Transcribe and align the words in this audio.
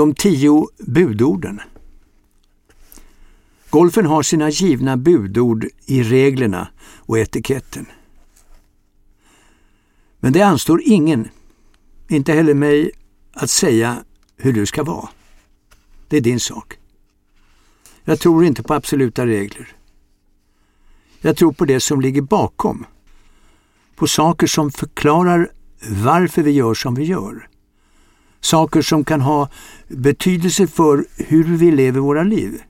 De 0.00 0.14
tio 0.14 0.68
budorden. 0.78 1.60
Golfen 3.70 4.06
har 4.06 4.22
sina 4.22 4.50
givna 4.50 4.96
budord 4.96 5.66
i 5.86 6.02
reglerna 6.02 6.68
och 6.96 7.18
etiketten. 7.18 7.86
Men 10.20 10.32
det 10.32 10.42
anstår 10.42 10.82
ingen, 10.84 11.28
inte 12.08 12.32
heller 12.32 12.54
mig, 12.54 12.90
att 13.32 13.50
säga 13.50 14.04
hur 14.36 14.52
du 14.52 14.66
ska 14.66 14.84
vara. 14.84 15.08
Det 16.08 16.16
är 16.16 16.20
din 16.20 16.40
sak. 16.40 16.78
Jag 18.04 18.20
tror 18.20 18.44
inte 18.44 18.62
på 18.62 18.74
absoluta 18.74 19.26
regler. 19.26 19.76
Jag 21.20 21.36
tror 21.36 21.52
på 21.52 21.64
det 21.64 21.80
som 21.80 22.00
ligger 22.00 22.22
bakom. 22.22 22.86
På 23.94 24.06
saker 24.06 24.46
som 24.46 24.70
förklarar 24.70 25.52
varför 25.88 26.42
vi 26.42 26.50
gör 26.50 26.74
som 26.74 26.94
vi 26.94 27.04
gör. 27.04 27.49
Saker 28.40 28.82
som 28.82 29.04
kan 29.04 29.20
ha 29.20 29.48
betydelse 29.88 30.66
för 30.66 31.04
hur 31.16 31.44
vi 31.44 31.70
lever 31.70 32.00
våra 32.00 32.22
liv. 32.22 32.62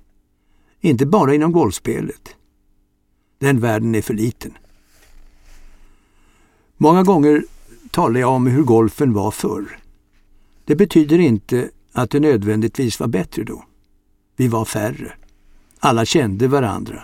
Inte 0.80 1.06
bara 1.06 1.34
inom 1.34 1.52
golfspelet. 1.52 2.36
Den 3.38 3.60
världen 3.60 3.94
är 3.94 4.02
för 4.02 4.14
liten. 4.14 4.52
Många 6.76 7.02
gånger 7.02 7.44
talar 7.90 8.20
jag 8.20 8.30
om 8.30 8.46
hur 8.46 8.62
golfen 8.62 9.12
var 9.12 9.30
förr. 9.30 9.78
Det 10.64 10.76
betyder 10.76 11.18
inte 11.18 11.70
att 11.92 12.10
det 12.10 12.20
nödvändigtvis 12.20 13.00
var 13.00 13.06
bättre 13.06 13.44
då. 13.44 13.64
Vi 14.36 14.48
var 14.48 14.64
färre. 14.64 15.12
Alla 15.78 16.04
kände 16.04 16.48
varandra. 16.48 17.02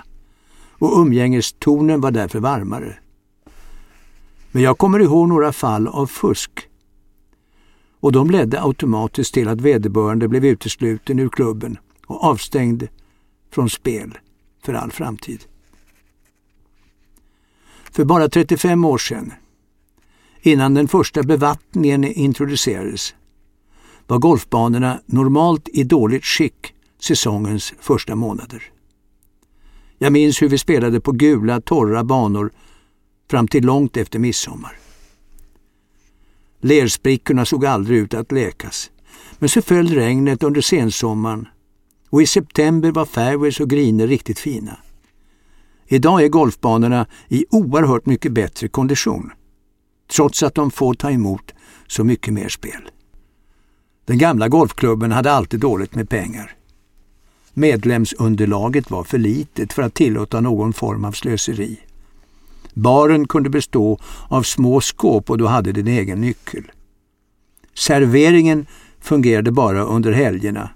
Och 0.78 1.00
umgängestonen 1.00 2.00
var 2.00 2.10
därför 2.10 2.40
varmare. 2.40 2.98
Men 4.52 4.62
jag 4.62 4.78
kommer 4.78 4.98
ihåg 4.98 5.28
några 5.28 5.52
fall 5.52 5.88
av 5.88 6.06
fusk. 6.06 6.68
Och 8.00 8.12
de 8.12 8.30
ledde 8.30 8.62
automatiskt 8.62 9.34
till 9.34 9.48
att 9.48 9.60
vederbörande 9.60 10.28
blev 10.28 10.44
utesluten 10.44 11.18
ur 11.18 11.28
klubben 11.28 11.78
och 12.06 12.24
avstängd 12.24 12.88
från 13.50 13.70
spel 13.70 14.18
för 14.64 14.74
all 14.74 14.92
framtid. 14.92 15.44
För 17.90 18.04
bara 18.04 18.28
35 18.28 18.84
år 18.84 18.98
sedan, 18.98 19.32
innan 20.40 20.74
den 20.74 20.88
första 20.88 21.22
bevattningen 21.22 22.04
introducerades, 22.04 23.14
var 24.06 24.18
golfbanorna 24.18 25.00
normalt 25.06 25.68
i 25.68 25.84
dåligt 25.84 26.24
skick 26.24 26.74
säsongens 27.00 27.74
första 27.80 28.14
månader. 28.14 28.62
Jag 29.98 30.12
minns 30.12 30.42
hur 30.42 30.48
vi 30.48 30.58
spelade 30.58 31.00
på 31.00 31.12
gula, 31.12 31.60
torra 31.60 32.04
banor 32.04 32.50
fram 33.30 33.48
till 33.48 33.64
långt 33.64 33.96
efter 33.96 34.18
midsommar. 34.18 34.76
Lersprickorna 36.66 37.44
såg 37.44 37.66
aldrig 37.66 37.98
ut 37.98 38.14
att 38.14 38.32
läkas. 38.32 38.90
Men 39.38 39.48
så 39.48 39.62
föll 39.62 39.88
regnet 39.88 40.42
under 40.42 40.60
sensommaren 40.60 41.48
och 42.10 42.22
i 42.22 42.26
september 42.26 42.90
var 42.90 43.04
fairways 43.04 43.60
och 43.60 43.70
griner 43.70 44.06
riktigt 44.06 44.38
fina. 44.38 44.78
Idag 45.86 46.24
är 46.24 46.28
golfbanorna 46.28 47.06
i 47.28 47.46
oerhört 47.50 48.06
mycket 48.06 48.32
bättre 48.32 48.68
kondition, 48.68 49.32
trots 50.12 50.42
att 50.42 50.54
de 50.54 50.70
får 50.70 50.94
ta 50.94 51.10
emot 51.10 51.54
så 51.86 52.04
mycket 52.04 52.34
mer 52.34 52.48
spel. 52.48 52.90
Den 54.04 54.18
gamla 54.18 54.48
golfklubben 54.48 55.12
hade 55.12 55.32
alltid 55.32 55.60
dåligt 55.60 55.94
med 55.94 56.08
pengar. 56.08 56.56
Medlemsunderlaget 57.54 58.90
var 58.90 59.04
för 59.04 59.18
litet 59.18 59.72
för 59.72 59.82
att 59.82 59.94
tillåta 59.94 60.40
någon 60.40 60.72
form 60.72 61.04
av 61.04 61.12
slöseri. 61.12 61.78
Baren 62.78 63.28
kunde 63.28 63.50
bestå 63.50 63.98
av 64.28 64.42
små 64.42 64.80
skåp 64.80 65.30
och 65.30 65.38
du 65.38 65.46
hade 65.46 65.72
din 65.72 65.88
egen 65.88 66.20
nyckel. 66.20 66.64
Serveringen 67.74 68.66
fungerade 69.00 69.52
bara 69.52 69.82
under 69.82 70.12
helgerna 70.12 70.70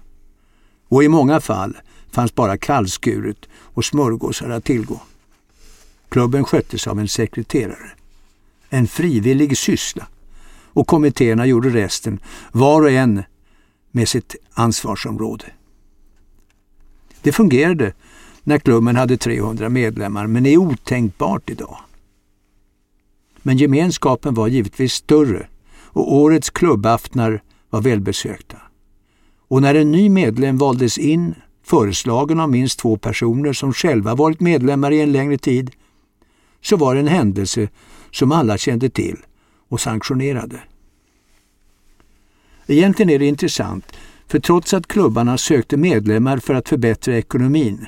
och 0.87 1.03
i 1.03 1.07
många 1.07 1.41
fall 1.41 1.77
fanns 2.11 2.35
bara 2.35 2.57
kallskuret 2.57 3.37
och 3.53 3.85
smörgåsar 3.85 4.49
att 4.49 4.63
tillgå. 4.63 5.01
Klubben 6.09 6.45
sköttes 6.45 6.87
av 6.87 6.99
en 6.99 7.07
sekreterare. 7.07 7.91
En 8.69 8.87
frivillig 8.87 9.57
syssla 9.57 10.07
och 10.65 10.87
kommittéerna 10.87 11.45
gjorde 11.45 11.69
resten, 11.69 12.19
var 12.51 12.81
och 12.81 12.91
en 12.91 13.23
med 13.91 14.09
sitt 14.09 14.35
ansvarsområde. 14.53 15.45
Det 17.21 17.31
fungerade 17.31 17.93
när 18.43 18.59
klubben 18.59 18.95
hade 18.95 19.17
300 19.17 19.69
medlemmar 19.69 20.27
men 20.27 20.45
är 20.45 20.57
otänkbart 20.57 21.49
idag. 21.49 21.77
Men 23.41 23.57
gemenskapen 23.57 24.33
var 24.33 24.47
givetvis 24.47 24.93
större 24.93 25.47
och 25.83 26.13
årets 26.15 26.49
klubbaftnar 26.49 27.41
var 27.69 27.81
välbesökta. 27.81 28.57
Och 29.47 29.61
när 29.61 29.75
en 29.75 29.91
ny 29.91 30.09
medlem 30.09 30.57
valdes 30.57 30.97
in, 30.97 31.35
föreslagen 31.63 32.39
av 32.39 32.49
minst 32.49 32.79
två 32.79 32.97
personer 32.97 33.53
som 33.53 33.73
själva 33.73 34.15
varit 34.15 34.39
medlemmar 34.39 34.91
i 34.91 35.01
en 35.01 35.11
längre 35.11 35.37
tid, 35.37 35.71
så 36.61 36.77
var 36.77 36.93
det 36.93 36.99
en 36.99 37.07
händelse 37.07 37.69
som 38.11 38.31
alla 38.31 38.57
kände 38.57 38.89
till 38.89 39.17
och 39.69 39.81
sanktionerade. 39.81 40.59
Egentligen 42.67 43.09
är 43.09 43.19
det 43.19 43.25
intressant, 43.25 43.85
för 44.27 44.39
trots 44.39 44.73
att 44.73 44.87
klubbarna 44.87 45.37
sökte 45.37 45.77
medlemmar 45.77 46.37
för 46.37 46.53
att 46.53 46.69
förbättra 46.69 47.17
ekonomin, 47.17 47.85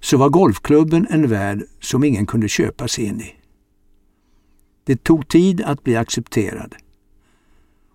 så 0.00 0.16
var 0.16 0.28
golfklubben 0.28 1.06
en 1.10 1.28
värld 1.28 1.62
som 1.80 2.04
ingen 2.04 2.26
kunde 2.26 2.48
köpa 2.48 2.88
sig 2.88 3.04
in 3.04 3.20
i. 3.20 3.35
Det 4.86 5.04
tog 5.04 5.28
tid 5.28 5.62
att 5.62 5.84
bli 5.84 5.96
accepterad. 5.96 6.74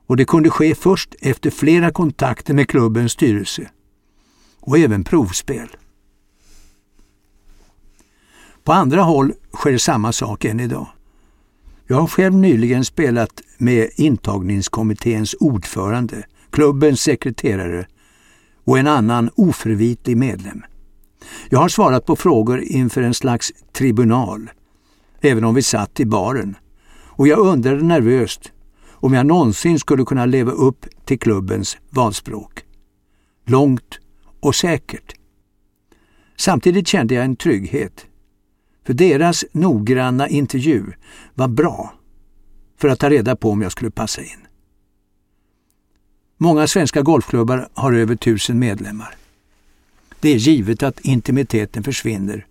Och 0.07 0.18
det 0.18 0.25
kunde 0.25 0.50
ske 0.50 0.75
först 0.75 1.16
efter 1.22 1.50
flera 1.50 1.91
kontakter 1.91 2.53
med 2.53 2.68
klubbens 2.68 3.12
styrelse. 3.12 3.69
Och 4.59 4.78
även 4.78 5.03
provspel. 5.03 5.68
På 8.63 8.74
andra 8.74 9.01
håll 9.01 9.34
sker 9.53 9.78
samma 9.78 10.12
sak 10.12 10.46
än 10.46 10.59
idag. 10.59 10.88
Jag 11.88 11.97
har 11.97 12.07
själv 12.07 12.34
nyligen 12.34 12.85
spelat 12.85 13.41
med 13.57 13.90
intagningskommitténs 13.96 15.35
ordförande, 15.40 16.24
klubbens 16.50 17.01
sekreterare 17.01 17.88
och 18.63 18.80
en 18.80 18.88
annan 18.88 19.30
oförvitlig 19.35 20.18
medlem. 20.18 20.63
Jag 21.50 21.59
har 21.59 21.69
svarat 21.69 22.06
på 22.06 22.16
frågor 22.16 22.62
inför 22.62 23.01
en 23.01 23.13
slags 23.13 23.51
tribunal, 23.74 24.50
även 25.22 25.44
om 25.44 25.56
vi 25.56 25.62
satt 25.62 26.00
i 26.00 26.06
baren 26.06 26.56
och 27.21 27.27
jag 27.27 27.39
undrade 27.39 27.83
nervöst 27.83 28.51
om 28.91 29.13
jag 29.13 29.25
någonsin 29.25 29.79
skulle 29.79 30.05
kunna 30.05 30.25
leva 30.25 30.51
upp 30.51 30.85
till 31.05 31.19
klubbens 31.19 31.77
valspråk. 31.89 32.63
Långt 33.45 33.99
och 34.39 34.55
säkert. 34.55 35.13
Samtidigt 36.37 36.87
kände 36.87 37.13
jag 37.13 37.25
en 37.25 37.35
trygghet. 37.35 38.05
För 38.85 38.93
deras 38.93 39.45
noggranna 39.51 40.27
intervju 40.27 40.85
var 41.33 41.47
bra 41.47 41.93
för 42.77 42.87
att 42.87 42.99
ta 42.99 43.09
reda 43.09 43.35
på 43.35 43.51
om 43.51 43.61
jag 43.61 43.71
skulle 43.71 43.91
passa 43.91 44.21
in. 44.21 44.47
Många 46.38 46.67
svenska 46.67 47.01
golfklubbar 47.01 47.69
har 47.73 47.93
över 47.93 48.15
tusen 48.15 48.59
medlemmar. 48.59 49.15
Det 50.19 50.29
är 50.29 50.38
givet 50.38 50.83
att 50.83 50.99
intimiteten 50.99 51.83
försvinner 51.83 52.45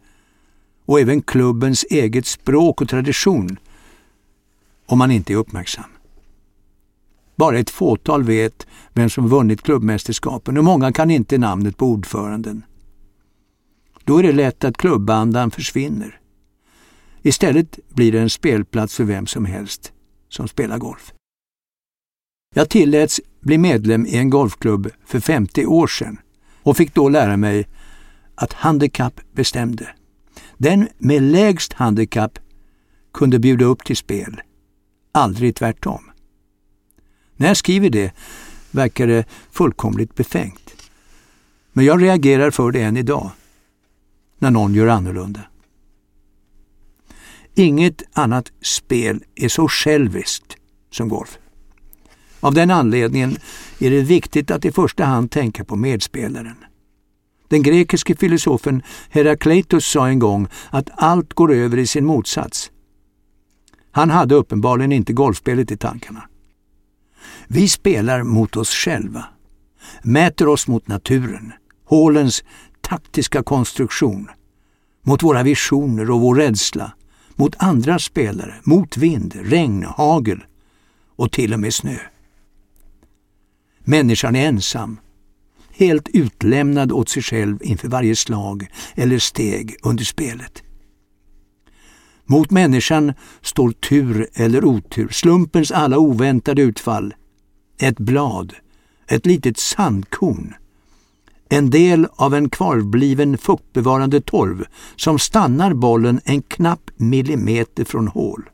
och 0.84 1.00
även 1.00 1.22
klubbens 1.22 1.84
eget 1.90 2.26
språk 2.26 2.80
och 2.80 2.88
tradition 2.88 3.58
om 4.90 4.98
man 4.98 5.10
inte 5.10 5.32
är 5.32 5.36
uppmärksam. 5.36 5.84
Bara 7.36 7.58
ett 7.58 7.70
fåtal 7.70 8.24
vet 8.24 8.66
vem 8.92 9.10
som 9.10 9.28
vunnit 9.28 9.62
klubbmästerskapen 9.62 10.58
och 10.58 10.64
många 10.64 10.92
kan 10.92 11.10
inte 11.10 11.38
namnet 11.38 11.76
på 11.76 11.86
ordföranden. 11.86 12.64
Då 14.04 14.18
är 14.18 14.22
det 14.22 14.32
lätt 14.32 14.64
att 14.64 14.76
klubbandan 14.76 15.50
försvinner. 15.50 16.20
Istället 17.22 17.78
blir 17.88 18.12
det 18.12 18.20
en 18.20 18.30
spelplats 18.30 18.96
för 18.96 19.04
vem 19.04 19.26
som 19.26 19.44
helst 19.44 19.92
som 20.28 20.48
spelar 20.48 20.78
golf. 20.78 21.12
Jag 22.54 22.68
tilläts 22.68 23.20
bli 23.40 23.58
medlem 23.58 24.06
i 24.06 24.16
en 24.16 24.30
golfklubb 24.30 24.90
för 25.06 25.20
50 25.20 25.66
år 25.66 25.86
sedan 25.86 26.18
och 26.62 26.76
fick 26.76 26.94
då 26.94 27.08
lära 27.08 27.36
mig 27.36 27.68
att 28.34 28.52
handikapp 28.52 29.20
bestämde. 29.32 29.88
Den 30.58 30.88
med 30.98 31.22
lägst 31.22 31.72
handikapp 31.72 32.38
kunde 33.12 33.38
bjuda 33.38 33.64
upp 33.64 33.84
till 33.84 33.96
spel 33.96 34.40
aldrig 35.12 35.54
tvärtom. 35.54 36.10
När 37.36 37.48
jag 37.48 37.56
skriver 37.56 37.90
det 37.90 38.12
verkar 38.70 39.06
det 39.06 39.24
fullkomligt 39.50 40.14
befängt. 40.14 40.74
Men 41.72 41.84
jag 41.84 42.02
reagerar 42.02 42.50
för 42.50 42.72
det 42.72 42.82
än 42.82 42.96
idag, 42.96 43.30
när 44.38 44.50
någon 44.50 44.74
gör 44.74 44.86
annorlunda. 44.86 45.40
Inget 47.54 48.02
annat 48.12 48.52
spel 48.62 49.24
är 49.34 49.48
så 49.48 49.68
själviskt 49.68 50.56
som 50.90 51.08
golf. 51.08 51.38
Av 52.40 52.54
den 52.54 52.70
anledningen 52.70 53.36
är 53.78 53.90
det 53.90 54.00
viktigt 54.00 54.50
att 54.50 54.64
i 54.64 54.72
första 54.72 55.04
hand 55.04 55.30
tänka 55.30 55.64
på 55.64 55.76
medspelaren. 55.76 56.56
Den 57.48 57.62
grekiske 57.62 58.16
filosofen 58.16 58.82
Herakleitos 59.10 59.86
sa 59.86 60.08
en 60.08 60.18
gång 60.18 60.48
att 60.70 60.90
allt 60.92 61.34
går 61.34 61.52
över 61.52 61.78
i 61.78 61.86
sin 61.86 62.04
motsats. 62.04 62.70
Han 63.92 64.10
hade 64.10 64.34
uppenbarligen 64.34 64.92
inte 64.92 65.12
golfspelet 65.12 65.70
i 65.70 65.76
tankarna. 65.76 66.22
Vi 67.48 67.68
spelar 67.68 68.22
mot 68.22 68.56
oss 68.56 68.70
själva. 68.70 69.24
mäter 70.02 70.48
oss 70.48 70.68
mot 70.68 70.88
naturen, 70.88 71.52
hålens 71.84 72.44
taktiska 72.80 73.42
konstruktion, 73.42 74.28
mot 75.02 75.22
våra 75.22 75.42
visioner 75.42 76.10
och 76.10 76.20
vår 76.20 76.34
rädsla, 76.34 76.92
mot 77.34 77.54
andra 77.58 77.98
spelare, 77.98 78.54
mot 78.64 78.96
vind, 78.96 79.34
regn, 79.42 79.84
hagel 79.84 80.44
och 81.16 81.32
till 81.32 81.54
och 81.54 81.60
med 81.60 81.74
snö. 81.74 81.96
Människan 83.84 84.36
är 84.36 84.48
ensam, 84.48 85.00
helt 85.70 86.08
utlämnad 86.08 86.92
åt 86.92 87.08
sig 87.08 87.22
själv 87.22 87.58
inför 87.62 87.88
varje 87.88 88.16
slag 88.16 88.66
eller 88.94 89.18
steg 89.18 89.76
under 89.82 90.04
spelet. 90.04 90.62
Mot 92.30 92.50
människan 92.50 93.12
står 93.42 93.72
tur 93.72 94.28
eller 94.34 94.64
otur, 94.64 95.08
slumpens 95.08 95.70
alla 95.70 95.98
oväntade 95.98 96.62
utfall, 96.62 97.14
ett 97.80 97.98
blad, 97.98 98.54
ett 99.06 99.26
litet 99.26 99.58
sandkorn, 99.58 100.54
en 101.48 101.70
del 101.70 102.06
av 102.10 102.34
en 102.34 102.50
kvarbliven 102.50 103.38
fuktbevarande 103.38 104.20
torv 104.20 104.64
som 104.96 105.18
stannar 105.18 105.74
bollen 105.74 106.20
en 106.24 106.42
knapp 106.42 106.90
millimeter 106.96 107.84
från 107.84 108.08
hål. 108.08 108.50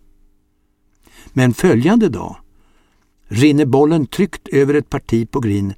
Men 1.32 1.54
följande 1.54 2.08
dag 2.08 2.36
rinner 3.28 3.66
bollen 3.66 4.06
tryckt 4.06 4.48
över 4.48 4.74
ett 4.74 4.90
parti 4.90 5.30
på 5.30 5.40
green 5.40 5.74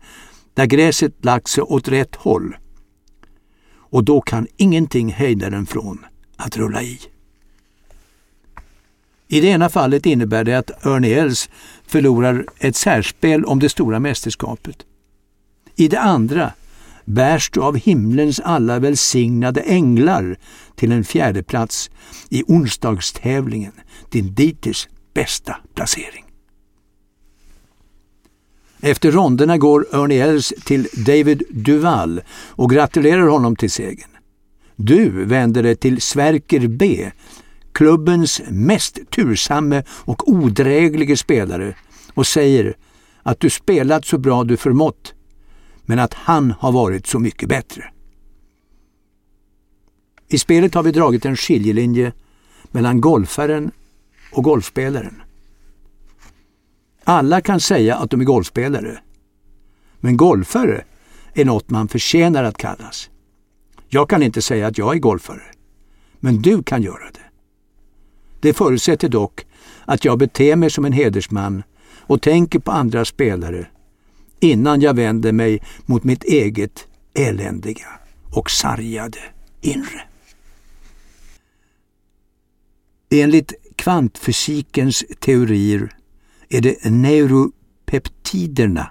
där 0.55 0.67
gräset 0.67 1.25
lagt 1.25 1.49
sig 1.49 1.62
åt 1.62 1.89
rätt 1.89 2.17
håll. 2.17 2.56
Och 3.71 4.05
då 4.05 4.21
kan 4.21 4.47
ingenting 4.56 5.12
hejda 5.12 5.51
den 5.51 5.67
från 5.67 6.05
att 6.37 6.56
rulla 6.56 6.83
i. 6.83 7.01
I 9.29 9.41
det 9.41 9.47
ena 9.47 9.69
fallet 9.69 10.07
innebär 10.07 10.45
det 10.45 10.59
att 10.59 10.87
Ernie 10.87 11.21
Els 11.21 11.51
förlorar 11.87 12.47
ett 12.59 12.77
särspel 12.77 13.45
om 13.45 13.59
det 13.59 13.69
stora 13.69 14.01
mästerskapet. 14.01 14.77
I 15.77 15.89
det 15.89 16.01
andra 16.01 16.53
bärs 17.05 17.51
du 17.51 17.61
av 17.61 17.77
himlens 17.77 18.41
alla 18.41 18.79
välsignade 18.79 19.61
änglar 19.61 20.37
till 20.77 20.93
en 20.93 21.05
fjärdeplats 21.05 21.91
i 22.29 22.43
onsdagstävlingen, 22.47 23.73
din 24.11 24.35
dittills 24.35 24.89
bästa 25.15 25.57
placering. 25.75 26.25
Efter 28.81 29.13
ronderna 29.13 29.59
går 29.59 29.87
Ernie 29.93 30.25
Els 30.25 30.53
till 30.65 30.89
David 31.07 31.43
Duval 31.51 32.21
och 32.31 32.71
gratulerar 32.71 33.27
honom 33.27 33.57
till 33.57 33.71
segern. 33.71 34.11
Du 34.77 35.25
vänder 35.25 35.63
dig 35.63 35.77
till 35.77 36.01
Sverker 36.01 36.69
B, 36.69 37.11
klubbens 37.79 38.41
mest 38.51 38.99
tursamme 39.11 39.83
och 39.89 40.29
odräglige 40.29 41.17
spelare 41.17 41.75
och 42.15 42.27
säger 42.27 42.77
att 43.23 43.41
du 43.41 43.51
spelat 43.51 44.05
så 44.05 44.19
bra 44.19 44.45
du 44.45 44.57
förmått, 44.57 45.15
men 45.83 45.99
att 45.99 46.15
han 46.15 46.55
har 46.59 46.73
varit 46.73 47.07
så 47.07 47.19
mycket 47.19 47.49
bättre. 47.49 47.85
I 50.29 50.39
spelet 50.39 50.75
har 50.75 50.83
vi 50.83 50.93
dragit 50.93 51.25
en 51.25 51.37
skiljelinje 51.37 52.13
mellan 52.71 53.01
golfaren 53.01 53.71
och 54.33 54.45
golfspelaren. 54.45 55.23
Alla 57.05 57.41
kan 57.41 57.61
säga 57.61 57.97
att 57.97 58.11
de 58.11 58.21
är 58.21 58.25
golfspelare. 58.25 58.99
Men 60.01 60.17
golfare 60.17 60.85
är 61.35 61.45
något 61.45 61.71
man 61.71 61.89
förtjänar 61.89 62.45
att 62.45 62.59
kallas. 62.59 63.11
Jag 63.89 64.11
kan 64.11 64.23
inte 64.23 64.43
säga 64.43 64.67
att 64.67 64.79
jag 64.79 64.95
är 64.95 65.01
golfare. 65.01 65.43
Men 66.21 66.43
du 66.43 66.63
kan 66.63 66.83
göra 66.83 67.11
det. 67.15 67.28
Det 68.40 68.55
förutsätter 68.55 69.08
dock 69.08 69.46
att 69.85 70.05
jag 70.05 70.19
beter 70.19 70.56
mig 70.56 70.70
som 70.70 70.85
en 70.85 70.93
hedersman 70.93 71.62
och 71.96 72.23
tänker 72.23 72.58
på 72.58 72.70
andra 72.70 73.05
spelare 73.05 73.67
innan 74.40 74.81
jag 74.81 74.94
vänder 74.94 75.32
mig 75.32 75.62
mot 75.87 76.05
mitt 76.05 76.25
eget 76.25 76.87
eländiga 77.14 77.87
och 78.32 78.50
sargade 78.50 79.19
inre. 79.61 80.02
Enligt 83.11 83.52
kvantfysikens 83.76 85.05
teorier 85.20 85.96
är 86.49 86.61
det 86.61 86.91
neuropeptiderna 86.91 88.91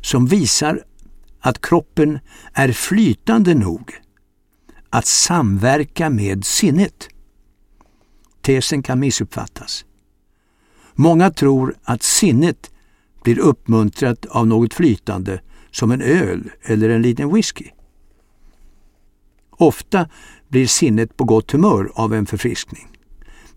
som 0.00 0.26
visar 0.26 0.84
att 1.40 1.60
kroppen 1.60 2.18
är 2.52 2.72
flytande 2.72 3.54
nog 3.54 3.92
att 4.90 5.06
samverka 5.06 6.10
med 6.10 6.44
sinnet. 6.44 7.08
Tesen 8.48 8.82
kan 8.82 9.00
missuppfattas. 9.00 9.84
Många 10.94 11.30
tror 11.30 11.76
att 11.84 12.02
sinnet 12.02 12.70
blir 13.22 13.38
uppmuntrat 13.38 14.26
av 14.26 14.46
något 14.46 14.74
flytande 14.74 15.40
som 15.70 15.90
en 15.90 16.02
öl 16.02 16.50
eller 16.62 16.88
en 16.88 17.02
liten 17.02 17.34
whisky. 17.34 17.64
Ofta 19.50 20.08
blir 20.48 20.66
sinnet 20.66 21.16
på 21.16 21.24
gott 21.24 21.50
humör 21.50 21.90
av 21.94 22.14
en 22.14 22.26
förfriskning. 22.26 22.88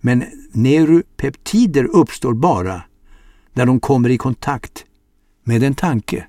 Men 0.01 0.25
neuropeptider 0.51 1.83
uppstår 1.83 2.33
bara 2.33 2.81
när 3.53 3.65
de 3.65 3.79
kommer 3.79 4.09
i 4.09 4.17
kontakt 4.17 4.85
med 5.43 5.63
en 5.63 5.75
tanke. 5.75 6.27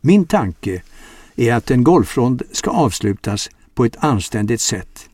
Min 0.00 0.24
tanke 0.24 0.82
är 1.36 1.54
att 1.54 1.70
en 1.70 1.84
golfrond 1.84 2.42
ska 2.52 2.70
avslutas 2.70 3.50
på 3.74 3.84
ett 3.84 3.96
anständigt 3.98 4.60
sätt. 4.60 5.08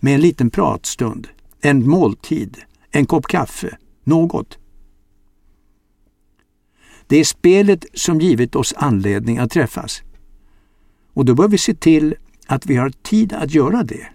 Med 0.00 0.14
en 0.14 0.20
liten 0.20 0.50
pratstund, 0.50 1.28
en 1.60 1.88
måltid, 1.88 2.58
en 2.90 3.06
kopp 3.06 3.26
kaffe, 3.26 3.78
något. 4.04 4.58
Det 7.06 7.16
är 7.16 7.24
spelet 7.24 7.84
som 7.94 8.20
givit 8.20 8.56
oss 8.56 8.74
anledning 8.76 9.38
att 9.38 9.50
träffas. 9.50 10.02
Och 11.12 11.24
då 11.24 11.34
bör 11.34 11.48
vi 11.48 11.58
se 11.58 11.74
till 11.74 12.14
att 12.46 12.66
vi 12.66 12.76
har 12.76 12.90
tid 12.90 13.32
att 13.32 13.54
göra 13.54 13.82
det 13.82 14.08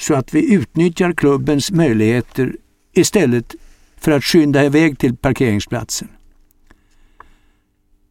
så 0.00 0.14
att 0.14 0.34
vi 0.34 0.54
utnyttjar 0.54 1.12
klubbens 1.12 1.70
möjligheter 1.70 2.56
istället 2.92 3.54
för 3.96 4.12
att 4.12 4.24
skynda 4.24 4.64
iväg 4.64 4.98
till 4.98 5.16
parkeringsplatsen. 5.16 6.08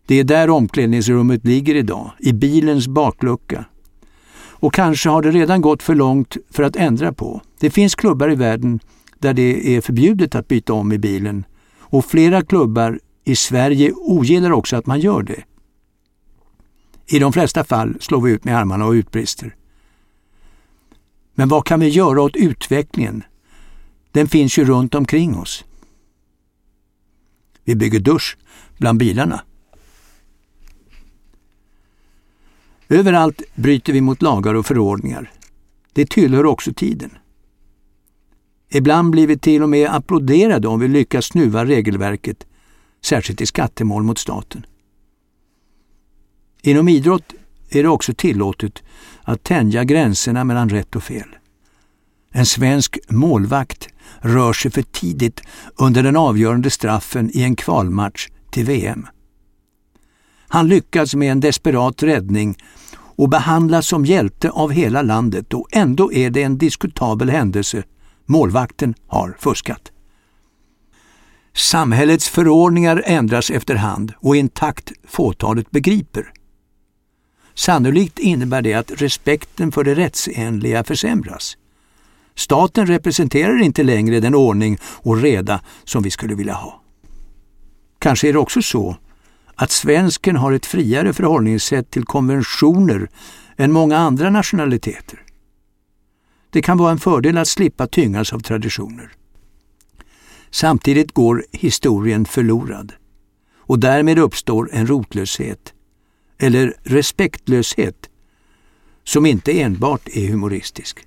Det 0.06 0.16
är 0.16 0.24
där 0.24 0.50
omklädningsrummet 0.50 1.46
ligger 1.46 1.76
idag, 1.76 2.12
i 2.20 2.34
bilens 2.34 2.88
baklucka. 2.88 3.66
Och 4.60 4.74
kanske 4.74 5.10
har 5.10 5.22
det 5.22 5.32
redan 5.32 5.62
gått 5.62 5.84
för 5.84 5.96
långt 5.96 6.38
för 6.52 6.64
att 6.64 6.76
ändra 6.76 7.14
på. 7.14 7.42
Det 7.60 7.70
finns 7.70 7.96
klubbar 7.96 8.32
i 8.32 8.36
världen 8.36 8.80
där 9.20 9.34
det 9.34 9.76
är 9.76 9.82
förbjudet 9.82 10.36
att 10.36 10.48
byta 10.48 10.74
om 10.74 10.92
i 10.92 10.98
bilen 10.98 11.46
och 11.80 12.06
flera 12.06 12.42
klubbar 12.42 13.00
i 13.24 13.36
Sverige 13.36 13.92
ogillar 13.94 14.52
också 14.52 14.76
att 14.76 14.86
man 14.86 15.00
gör 15.00 15.24
det. 15.24 15.44
I 17.08 17.20
de 17.20 17.34
flesta 17.34 17.64
fall 17.64 17.98
slår 18.00 18.22
vi 18.22 18.32
ut 18.32 18.44
med 18.44 18.58
armarna 18.58 18.86
och 18.86 18.92
utbrister. 18.92 19.56
Men 21.36 21.50
vad 21.50 21.66
kan 21.66 21.80
vi 21.80 21.88
göra 21.88 22.22
åt 22.22 22.36
utvecklingen? 22.36 23.24
Den 24.12 24.28
finns 24.28 24.58
ju 24.58 24.66
runt 24.66 24.96
omkring 24.96 25.38
oss. 25.38 25.66
Vi 27.64 27.76
bygger 27.76 28.00
dusch 28.00 28.38
bland 28.78 29.00
bilarna. 29.00 29.42
Överallt 32.90 33.42
bryter 33.56 33.94
vi 33.94 34.02
mot 34.02 34.22
lagar 34.22 34.54
och 34.54 34.66
förordningar. 34.66 35.32
Det 35.94 36.10
tillhör 36.10 36.46
också 36.46 36.74
tiden. 36.74 37.12
Ibland 38.70 39.12
blir 39.12 39.28
vi 39.28 39.38
till 39.38 39.64
och 39.64 39.70
med 39.70 39.90
applåderade 39.90 40.68
om 40.68 40.80
vi 40.80 40.88
lyckas 40.88 41.26
snuva 41.26 41.66
regelverket, 41.66 42.48
särskilt 43.02 43.42
i 43.42 43.46
skattemål 43.46 44.04
mot 44.04 44.18
staten. 44.18 44.66
Inom 46.62 46.88
idrott 46.88 47.34
är 47.70 47.84
det 47.84 47.90
också 47.90 48.14
tillåtet 48.14 48.84
att 49.24 49.44
tänja 49.44 49.84
gränserna 49.84 50.44
mellan 50.44 50.70
rätt 50.70 50.96
och 50.96 51.04
fel. 51.04 51.36
En 52.32 52.46
svensk 52.46 53.00
målvakt 53.10 53.88
rör 54.20 54.54
sig 54.54 54.72
för 54.72 54.82
tidigt 54.82 55.42
under 55.76 56.04
den 56.04 56.16
avgörande 56.16 56.70
straffen 56.70 57.30
i 57.34 57.44
en 57.44 57.56
kvalmatch 57.56 58.28
till 58.52 58.66
VM. 58.66 59.08
Han 60.48 60.68
lyckas 60.68 61.16
med 61.16 61.32
en 61.32 61.40
desperat 61.40 62.04
räddning 62.04 62.56
och 63.20 63.30
behandlas 63.30 63.88
som 63.88 64.06
hjälte 64.06 64.50
av 64.50 64.72
hela 64.72 65.02
landet 65.02 65.54
och 65.54 65.68
ändå 65.72 66.14
är 66.14 66.30
det 66.30 66.44
en 66.44 66.58
diskutabel 66.58 67.30
händelse. 67.30 67.84
Målvakten 68.26 68.96
har 69.08 69.36
fuskat. 69.40 69.92
Samhällets 71.56 72.30
förordningar 72.30 73.04
ändras 73.06 73.50
efterhand 73.50 74.14
och 74.18 74.36
i 74.36 74.40
en 74.40 74.50
takt 74.50 74.92
fåtalet 75.08 75.72
begriper. 75.72 76.32
Sannolikt 77.54 78.20
innebär 78.20 78.62
det 78.62 78.74
att 78.74 78.92
respekten 79.02 79.72
för 79.72 79.84
det 79.84 79.96
rättsenliga 79.96 80.84
försämras. 80.84 81.58
Staten 82.36 82.88
representerar 82.88 83.62
inte 83.62 83.84
längre 83.84 84.20
den 84.20 84.36
ordning 84.36 84.78
och 84.84 85.22
reda 85.22 85.62
som 85.84 86.04
vi 86.04 86.12
skulle 86.12 86.36
vilja 86.36 86.54
ha. 86.54 86.82
Kanske 88.00 88.30
är 88.30 88.34
det 88.34 88.40
också 88.40 88.62
så 88.62 88.98
att 89.62 89.72
svensken 89.72 90.36
har 90.36 90.52
ett 90.52 90.66
friare 90.66 91.14
förhållningssätt 91.14 91.92
till 91.92 92.06
konventioner 92.06 93.10
än 93.58 93.72
många 93.72 93.98
andra 93.98 94.30
nationaliteter. 94.30 95.24
Det 96.50 96.62
kan 96.62 96.78
vara 96.78 96.92
en 96.92 97.00
fördel 97.00 97.38
att 97.38 97.48
slippa 97.48 97.88
tyngas 97.88 98.34
av 98.34 98.40
traditioner. 98.40 99.12
Samtidigt 100.52 101.12
går 101.12 101.46
historien 101.52 102.26
förlorad 102.26 102.94
och 103.58 103.80
därmed 103.80 104.20
uppstår 104.20 104.70
en 104.74 104.88
rotlöshet, 104.88 105.74
eller 106.38 106.74
respektlöshet, 106.84 108.10
som 109.04 109.26
inte 109.26 109.62
enbart 109.62 110.08
är 110.14 110.28
humoristisk. 110.28 111.00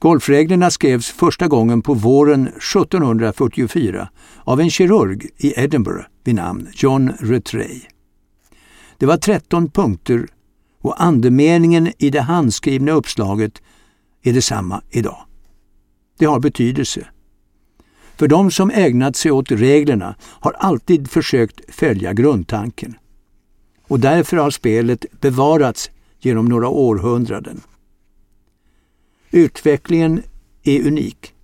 Golfreglerna 0.00 0.70
skrevs 0.70 1.08
första 1.10 1.48
gången 1.48 1.82
på 1.82 1.94
våren 1.94 2.46
1744 2.46 4.08
av 4.44 4.60
en 4.60 4.70
kirurg 4.70 5.28
i 5.36 5.60
Edinburgh 5.60 6.06
vid 6.24 6.34
namn 6.34 6.68
John 6.74 7.12
Rattray. 7.20 7.80
Det 8.98 9.06
var 9.06 9.16
13 9.16 9.70
punkter 9.70 10.26
och 10.80 11.02
andemeningen 11.02 11.92
i 11.98 12.10
det 12.10 12.20
handskrivna 12.20 12.92
uppslaget 12.92 13.62
är 14.22 14.32
detsamma 14.32 14.82
idag. 14.90 15.18
Det 16.18 16.24
har 16.24 16.40
betydelse. 16.40 17.06
För 18.16 18.28
de 18.28 18.50
som 18.50 18.70
ägnat 18.70 19.16
sig 19.16 19.30
åt 19.30 19.50
reglerna 19.50 20.14
har 20.22 20.52
alltid 20.52 21.10
försökt 21.10 21.74
följa 21.74 22.12
grundtanken. 22.12 22.94
Och 23.88 24.00
därför 24.00 24.36
har 24.36 24.50
spelet 24.50 25.04
bevarats 25.20 25.90
genom 26.20 26.44
några 26.44 26.68
århundraden. 26.68 27.60
Utvecklingen 29.30 30.22
är 30.62 30.86
unik. 30.86 31.34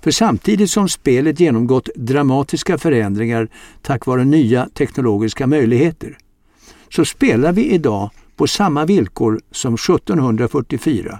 För 0.00 0.10
samtidigt 0.10 0.70
som 0.70 0.88
spelet 0.88 1.40
genomgått 1.40 1.88
dramatiska 1.94 2.78
förändringar 2.78 3.48
tack 3.82 4.06
vare 4.06 4.24
nya 4.24 4.68
teknologiska 4.74 5.46
möjligheter 5.46 6.18
så 6.88 7.04
spelar 7.04 7.52
vi 7.52 7.70
idag 7.70 8.10
på 8.36 8.46
samma 8.46 8.84
villkor 8.84 9.40
som 9.50 9.74
1744. 9.74 11.18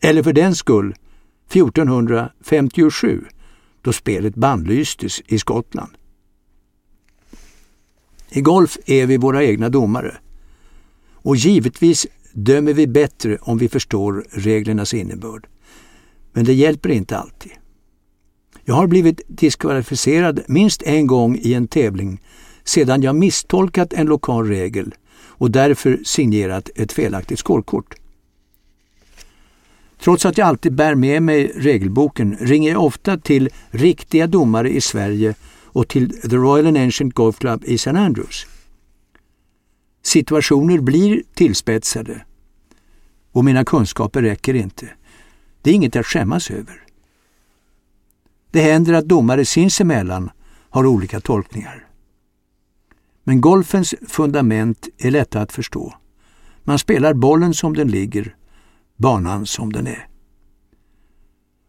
Eller 0.00 0.22
för 0.22 0.32
den 0.32 0.54
skull 0.54 0.94
1457 1.50 3.24
då 3.82 3.92
spelet 3.92 4.34
bannlystes 4.34 5.22
i 5.26 5.38
Skottland. 5.38 5.90
I 8.30 8.40
golf 8.40 8.78
är 8.86 9.06
vi 9.06 9.16
våra 9.16 9.44
egna 9.44 9.68
domare. 9.68 10.16
Och 11.12 11.36
givetvis 11.36 12.06
dömer 12.44 12.72
vi 12.72 12.86
bättre 12.86 13.38
om 13.40 13.58
vi 13.58 13.68
förstår 13.68 14.26
reglernas 14.30 14.94
innebörd. 14.94 15.46
Men 16.32 16.44
det 16.44 16.54
hjälper 16.54 16.88
inte 16.88 17.18
alltid. 17.18 17.52
Jag 18.64 18.74
har 18.74 18.86
blivit 18.86 19.20
diskvalificerad 19.26 20.40
minst 20.46 20.82
en 20.82 21.06
gång 21.06 21.38
i 21.42 21.54
en 21.54 21.68
tävling 21.68 22.20
sedan 22.64 23.02
jag 23.02 23.16
misstolkat 23.16 23.92
en 23.92 24.06
lokal 24.06 24.48
regel 24.48 24.94
och 25.10 25.50
därför 25.50 26.00
signerat 26.04 26.70
ett 26.74 26.92
felaktigt 26.92 27.38
skålkort. 27.38 27.94
Trots 30.00 30.26
att 30.26 30.38
jag 30.38 30.48
alltid 30.48 30.74
bär 30.74 30.94
med 30.94 31.22
mig 31.22 31.52
regelboken 31.56 32.36
ringer 32.40 32.72
jag 32.72 32.84
ofta 32.84 33.18
till 33.18 33.48
riktiga 33.70 34.26
domare 34.26 34.70
i 34.70 34.80
Sverige 34.80 35.34
och 35.64 35.88
till 35.88 36.20
The 36.20 36.36
Royal 36.36 36.66
and 36.66 36.76
Ancient 36.76 37.14
Golf 37.14 37.38
Club 37.38 37.64
i 37.66 37.74
St. 37.74 37.90
Andrews. 37.90 38.46
Situationer 40.02 40.78
blir 40.78 41.22
tillspetsade 41.34 42.20
och 43.38 43.44
mina 43.44 43.64
kunskaper 43.64 44.22
räcker 44.22 44.54
inte. 44.54 44.88
Det 45.62 45.70
är 45.70 45.74
inget 45.74 45.96
att 45.96 46.06
skämmas 46.06 46.50
över. 46.50 46.82
Det 48.50 48.60
händer 48.60 48.92
att 48.92 49.08
domare 49.08 49.44
sinsemellan 49.44 50.30
har 50.70 50.86
olika 50.86 51.20
tolkningar. 51.20 51.86
Men 53.24 53.40
golfens 53.40 53.94
fundament 54.08 54.88
är 54.98 55.10
lätta 55.10 55.40
att 55.40 55.52
förstå. 55.52 55.94
Man 56.64 56.78
spelar 56.78 57.14
bollen 57.14 57.54
som 57.54 57.74
den 57.74 57.88
ligger, 57.88 58.36
banan 58.96 59.46
som 59.46 59.72
den 59.72 59.86
är. 59.86 60.08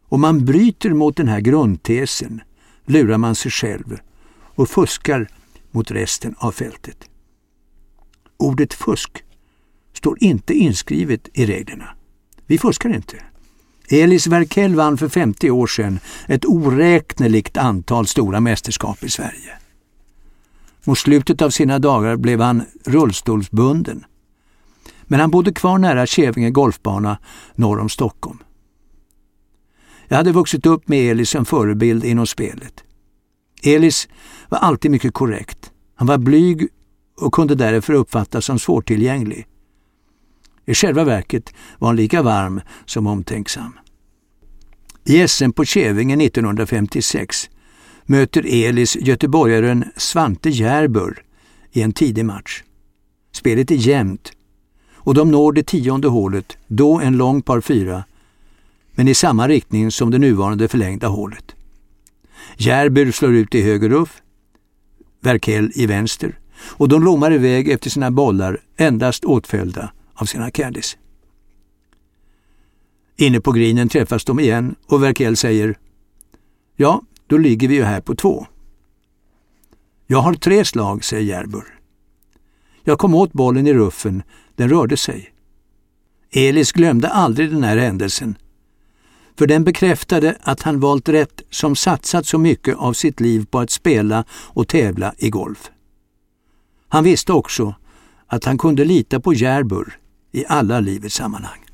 Om 0.08 0.20
man 0.20 0.44
bryter 0.44 0.90
mot 0.90 1.16
den 1.16 1.28
här 1.28 1.40
grundtesen 1.40 2.40
lurar 2.84 3.18
man 3.18 3.34
sig 3.34 3.50
själv 3.50 3.98
och 4.32 4.68
fuskar 4.68 5.28
mot 5.70 5.90
resten 5.90 6.34
av 6.38 6.52
fältet. 6.52 7.04
Ordet 8.36 8.74
fusk 8.74 9.24
står 10.00 10.16
inte 10.20 10.54
inskrivet 10.54 11.28
i 11.34 11.46
reglerna. 11.46 11.88
Vi 12.46 12.58
fuskar 12.58 12.94
inte. 12.94 13.16
Elis 13.88 14.26
Verkell 14.26 14.74
vann 14.74 14.98
för 14.98 15.08
50 15.08 15.50
år 15.50 15.66
sedan 15.66 15.98
ett 16.26 16.44
oräkneligt 16.44 17.56
antal 17.56 18.06
stora 18.06 18.40
mästerskap 18.40 19.04
i 19.04 19.10
Sverige. 19.10 19.58
Mot 20.84 20.98
slutet 20.98 21.42
av 21.42 21.50
sina 21.50 21.78
dagar 21.78 22.16
blev 22.16 22.40
han 22.40 22.62
rullstolsbunden. 22.84 24.04
Men 25.02 25.20
han 25.20 25.30
bodde 25.30 25.52
kvar 25.52 25.78
nära 25.78 26.06
Kävinge 26.06 26.50
golfbana 26.50 27.18
norr 27.54 27.78
om 27.80 27.88
Stockholm. 27.88 28.38
Jag 30.08 30.16
hade 30.16 30.32
vuxit 30.32 30.66
upp 30.66 30.88
med 30.88 31.10
Elis 31.10 31.30
som 31.30 31.44
förebild 31.44 32.04
inom 32.04 32.26
spelet. 32.26 32.84
Elis 33.62 34.08
var 34.48 34.58
alltid 34.58 34.90
mycket 34.90 35.14
korrekt. 35.14 35.70
Han 35.94 36.06
var 36.06 36.18
blyg 36.18 36.68
och 37.16 37.34
kunde 37.34 37.54
därför 37.54 37.92
uppfattas 37.92 38.44
som 38.44 38.58
svårtillgänglig. 38.58 39.46
I 40.70 40.74
själva 40.74 41.04
verket 41.04 41.54
var 41.78 41.88
han 41.88 41.96
lika 41.96 42.22
varm 42.22 42.60
som 42.86 43.06
omtänksam. 43.06 43.78
I 45.04 45.28
SM 45.28 45.50
på 45.50 45.64
Kävinge 45.64 46.26
1956 46.26 47.50
möter 48.04 48.66
Elis 48.66 48.96
göteborgaren 48.96 49.84
Svante 49.96 50.50
Järbur 50.50 51.22
i 51.72 51.82
en 51.82 51.92
tidig 51.92 52.24
match. 52.24 52.62
Spelet 53.32 53.70
är 53.70 53.74
jämnt 53.74 54.32
och 54.94 55.14
de 55.14 55.30
når 55.30 55.52
det 55.52 55.66
tionde 55.66 56.08
hålet, 56.08 56.56
då 56.66 57.00
en 57.00 57.16
lång 57.16 57.42
par 57.42 57.60
fyra, 57.60 58.04
men 58.94 59.08
i 59.08 59.14
samma 59.14 59.48
riktning 59.48 59.90
som 59.90 60.10
det 60.10 60.18
nuvarande 60.18 60.68
förlängda 60.68 61.08
hålet. 61.08 61.54
Järbur 62.56 63.12
slår 63.12 63.34
ut 63.34 63.54
i 63.54 63.62
höger 63.62 63.88
ruff, 63.88 64.22
Verkell 65.20 65.72
i 65.74 65.86
vänster 65.86 66.38
och 66.60 66.88
de 66.88 67.04
lommar 67.04 67.32
iväg 67.32 67.68
efter 67.68 67.90
sina 67.90 68.10
bollar 68.10 68.58
endast 68.76 69.24
åtföljda 69.24 69.92
av 70.20 70.24
sina 70.24 70.50
caddies. 70.50 70.96
Inne 73.16 73.40
på 73.40 73.52
grinen 73.52 73.88
träffas 73.88 74.24
de 74.24 74.40
igen 74.40 74.74
och 74.86 75.02
Verkel 75.02 75.36
säger 75.36 75.78
Ja, 76.76 77.02
då 77.26 77.38
ligger 77.38 77.68
vi 77.68 77.74
ju 77.74 77.84
här 77.84 78.00
på 78.00 78.14
två. 78.14 78.46
Jag 80.06 80.18
har 80.18 80.34
tre 80.34 80.64
slag, 80.64 81.04
säger 81.04 81.24
Järbur. 81.24 81.78
Jag 82.84 82.98
kom 82.98 83.14
åt 83.14 83.32
bollen 83.32 83.66
i 83.66 83.74
ruffen, 83.74 84.22
den 84.56 84.68
rörde 84.68 84.96
sig. 84.96 85.32
Elis 86.30 86.72
glömde 86.72 87.08
aldrig 87.08 87.50
den 87.50 87.64
här 87.64 87.76
händelsen, 87.76 88.38
för 89.38 89.46
den 89.46 89.64
bekräftade 89.64 90.36
att 90.40 90.62
han 90.62 90.80
valt 90.80 91.08
rätt 91.08 91.42
som 91.50 91.76
satsat 91.76 92.26
så 92.26 92.38
mycket 92.38 92.76
av 92.76 92.92
sitt 92.92 93.20
liv 93.20 93.46
på 93.50 93.58
att 93.58 93.70
spela 93.70 94.24
och 94.30 94.68
tävla 94.68 95.14
i 95.18 95.30
golf. 95.30 95.70
Han 96.88 97.04
visste 97.04 97.32
också 97.32 97.74
att 98.26 98.44
han 98.44 98.58
kunde 98.58 98.84
lita 98.84 99.20
på 99.20 99.34
Järbur 99.34 99.98
i 100.32 100.44
alla 100.48 100.80
livets 100.80 101.14
sammanhang. 101.14 101.66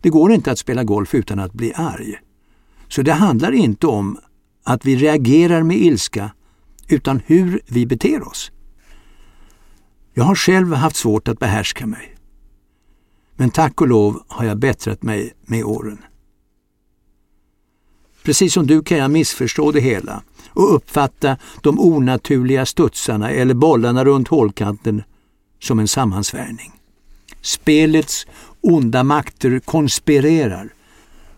Det 0.00 0.10
går 0.10 0.32
inte 0.32 0.52
att 0.52 0.58
spela 0.58 0.84
golf 0.84 1.14
utan 1.14 1.38
att 1.38 1.52
bli 1.52 1.72
arg. 1.74 2.20
Så 2.88 3.02
det 3.02 3.12
handlar 3.12 3.52
inte 3.52 3.86
om 3.86 4.18
att 4.62 4.84
vi 4.84 4.96
reagerar 4.96 5.62
med 5.62 5.76
ilska 5.76 6.32
utan 6.88 7.20
hur 7.26 7.60
vi 7.66 7.86
beter 7.86 8.28
oss. 8.28 8.50
Jag 10.14 10.24
har 10.24 10.34
själv 10.34 10.72
haft 10.72 10.96
svårt 10.96 11.28
att 11.28 11.38
behärska 11.38 11.86
mig. 11.86 12.16
Men 13.36 13.50
tack 13.50 13.80
och 13.80 13.88
lov 13.88 14.22
har 14.28 14.44
jag 14.44 14.58
bättrat 14.58 15.02
mig 15.02 15.32
med 15.42 15.64
åren. 15.64 15.98
Precis 18.22 18.52
som 18.52 18.66
du 18.66 18.82
kan 18.82 18.98
jag 18.98 19.10
missförstå 19.10 19.72
det 19.72 19.80
hela 19.80 20.22
och 20.48 20.74
uppfatta 20.74 21.36
de 21.62 21.80
onaturliga 21.80 22.66
studsarna 22.66 23.30
eller 23.30 23.54
bollarna 23.54 24.04
runt 24.04 24.28
hålkanten 24.28 25.02
som 25.62 25.78
en 25.78 25.88
sammansvärjning. 25.88 26.72
Spelets 27.40 28.26
onda 28.60 29.04
makter 29.04 29.58
konspirerar 29.58 30.74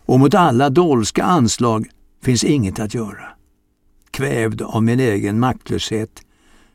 och 0.05 0.19
mot 0.19 0.33
alla 0.33 0.69
dolska 0.69 1.23
anslag 1.23 1.87
finns 2.23 2.43
inget 2.43 2.79
att 2.79 2.93
göra. 2.93 3.27
Kvävd 4.11 4.61
av 4.61 4.83
min 4.83 4.99
egen 4.99 5.39
maktlöshet 5.39 6.21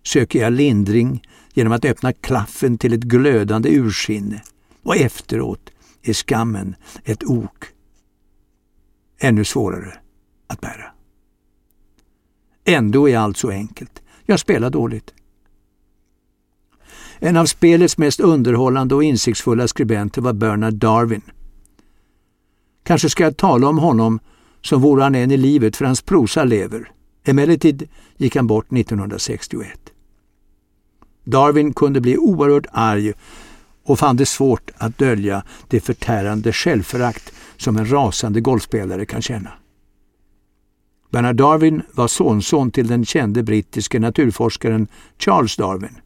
söker 0.03 0.39
jag 0.39 0.53
lindring 0.53 1.23
genom 1.55 1.73
att 1.73 1.85
öppna 1.85 2.13
klaffen 2.13 2.79
till 2.79 2.93
ett 2.93 3.01
glödande 3.01 3.69
ursinne 3.69 4.43
och 4.83 4.97
efteråt 4.97 5.71
är 6.03 6.13
skammen 6.13 6.75
ett 7.05 7.25
ok 7.25 7.65
ännu 9.21 9.45
svårare 9.45 9.99
att 10.47 10.61
bära. 10.61 10.93
Ändå 12.65 13.09
är 13.09 13.19
allt 13.19 13.37
så 13.37 13.51
enkelt. 13.51 14.03
Jag 14.27 14.41
spelar 14.41 14.71
dåligt. 14.71 15.15
En 17.23 17.37
av 17.37 17.47
spelets 17.47 17.99
mest 17.99 18.21
underhållande 18.21 18.95
och 18.95 19.05
insiktsfulla 19.05 19.69
skribenter 19.69 20.23
var 20.23 20.33
Bernard 20.33 20.75
Darwin. 20.75 21.23
Kanske 22.83 23.11
ska 23.11 23.25
jag 23.25 23.37
tala 23.37 23.69
om 23.69 23.79
honom 23.79 24.21
som 24.63 24.81
vore 24.81 25.03
han 25.03 25.15
än 25.15 25.31
i 25.31 25.37
livet, 25.37 25.77
för 25.77 25.85
hans 25.85 26.03
prosa 26.03 26.45
lever. 26.45 26.91
Emellertid 27.25 27.89
gick 28.17 28.37
han 28.37 28.47
bort 28.47 28.73
1961. 28.73 29.69
Darwin 31.25 31.73
kunde 31.73 32.01
bli 32.01 32.19
oerhört 32.19 32.67
arg 32.73 33.13
och 33.85 33.99
fann 33.99 34.17
det 34.17 34.27
svårt 34.27 34.71
att 34.77 34.99
dölja 34.99 35.45
det 35.69 35.81
förtärande 35.81 36.53
självförakt 36.53 37.33
som 37.57 37.77
en 37.77 37.91
rasande 37.91 38.41
golfspelare 38.41 39.07
kan 39.07 39.23
känna. 39.23 39.51
Bernard 41.11 41.37
Darwin 41.37 41.83
var 41.93 42.09
sonson 42.09 42.71
till 42.71 42.87
den 42.87 43.05
kände 43.05 43.43
brittiske 43.43 43.99
naturforskaren 43.99 44.89
Charles 45.19 45.57
Darwin. 45.57 45.97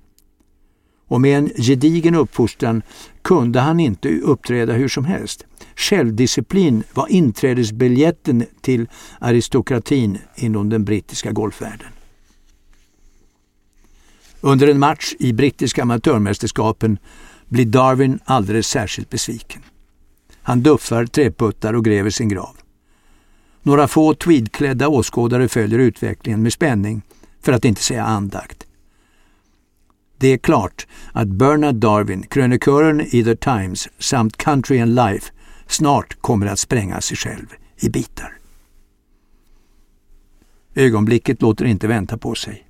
Och 1.14 1.20
med 1.20 1.38
en 1.38 1.50
gedigen 1.56 2.14
uppfostran 2.14 2.82
kunde 3.22 3.60
han 3.60 3.80
inte 3.80 4.08
uppträda 4.08 4.72
hur 4.72 4.88
som 4.88 5.04
helst. 5.04 5.46
Självdisciplin 5.76 6.82
var 6.94 7.08
inträdesbiljetten 7.08 8.46
till 8.60 8.88
aristokratin 9.18 10.18
inom 10.36 10.68
den 10.68 10.84
brittiska 10.84 11.32
golfvärlden. 11.32 11.88
Under 14.40 14.68
en 14.68 14.78
match 14.78 15.14
i 15.18 15.32
brittiska 15.32 15.82
amatörmästerskapen 15.82 16.98
blir 17.48 17.66
Darwin 17.66 18.18
alldeles 18.24 18.66
särskilt 18.66 19.10
besviken. 19.10 19.62
Han 20.42 20.62
duffar, 20.62 21.06
treputtar 21.06 21.74
och 21.74 21.84
gräver 21.84 22.10
sin 22.10 22.28
grav. 22.28 22.56
Några 23.62 23.88
få 23.88 24.14
tweedklädda 24.14 24.88
åskådare 24.88 25.48
följer 25.48 25.78
utvecklingen 25.78 26.42
med 26.42 26.52
spänning, 26.52 27.02
för 27.42 27.52
att 27.52 27.64
inte 27.64 27.82
säga 27.82 28.04
andakt. 28.04 28.66
Det 30.18 30.28
är 30.28 30.38
klart 30.38 30.86
att 31.12 31.28
Bernard 31.28 31.74
Darwin, 31.74 32.22
krönikören 32.22 33.00
i 33.00 33.24
The 33.24 33.36
Times 33.36 33.88
samt 33.98 34.36
Country 34.36 34.80
and 34.80 34.94
Life 34.94 35.32
snart 35.66 36.20
kommer 36.20 36.46
att 36.46 36.58
spränga 36.58 37.00
sig 37.00 37.16
själv 37.16 37.46
i 37.76 37.88
bitar. 37.88 38.38
Ögonblicket 40.74 41.42
låter 41.42 41.64
inte 41.64 41.88
vänta 41.88 42.18
på 42.18 42.34
sig. 42.34 42.66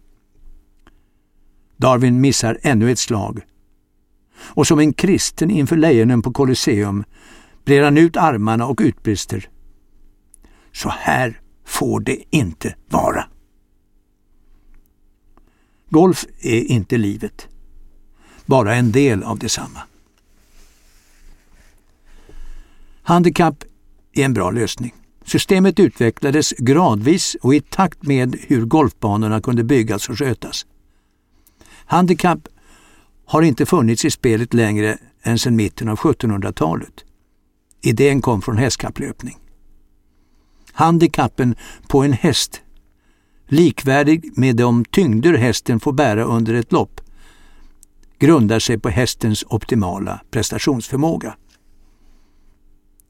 Darwin 1.77 2.21
missar 2.21 2.59
ännu 2.63 2.91
ett 2.91 2.99
slag. 2.99 3.41
Och 4.37 4.67
som 4.67 4.79
en 4.79 4.93
kristen 4.93 5.51
inför 5.51 5.77
lejonen 5.77 6.23
på 6.23 6.33
Colosseum 6.33 7.05
brer 7.65 7.83
han 7.83 7.99
ut 7.99 8.17
armarna 8.17 8.67
och 8.67 8.81
utbrister. 8.83 9.49
Så 10.73 10.89
här 10.89 11.41
får 11.65 12.01
det 12.01 12.19
inte 12.31 12.75
vara. 12.89 13.25
Golf 15.95 16.27
är 16.41 16.65
inte 16.65 16.99
livet, 16.99 17.49
bara 18.47 18.75
en 18.75 18.93
del 18.93 19.23
av 19.23 19.39
detsamma. 19.39 19.81
Handikapp 23.03 23.65
är 24.13 24.25
en 24.25 24.35
bra 24.35 24.51
lösning. 24.51 24.95
Systemet 25.25 25.81
utvecklades 25.81 26.53
gradvis 26.53 27.37
och 27.43 27.55
i 27.55 27.61
takt 27.61 28.03
med 28.03 28.37
hur 28.41 28.65
golfbanorna 28.65 29.41
kunde 29.41 29.65
byggas 29.65 30.09
och 30.09 30.19
skötas. 30.19 30.67
Handikapp 31.87 32.49
har 33.27 33.43
inte 33.43 33.67
funnits 33.67 34.05
i 34.05 34.11
spelet 34.11 34.55
längre 34.55 34.99
än 35.23 35.39
sedan 35.39 35.57
mitten 35.57 35.89
av 35.89 35.99
1700-talet. 35.99 37.05
Idén 37.81 38.23
kom 38.23 38.43
från 38.43 38.59
hästkapplöpning. 38.59 39.39
Handikappen 40.73 41.57
på 41.89 42.03
en 42.03 42.13
häst, 42.13 42.64
likvärdig 43.47 44.39
med 44.39 44.57
de 44.57 44.85
tyngder 44.85 45.35
hästen 45.35 45.81
får 45.81 45.93
bära 45.93 46.25
under 46.25 46.55
ett 46.55 46.73
lopp, 46.73 47.01
grundar 48.19 48.59
sig 48.59 48.79
på 48.79 48.89
hästens 48.89 49.45
optimala 49.49 50.21
prestationsförmåga. 50.31 51.37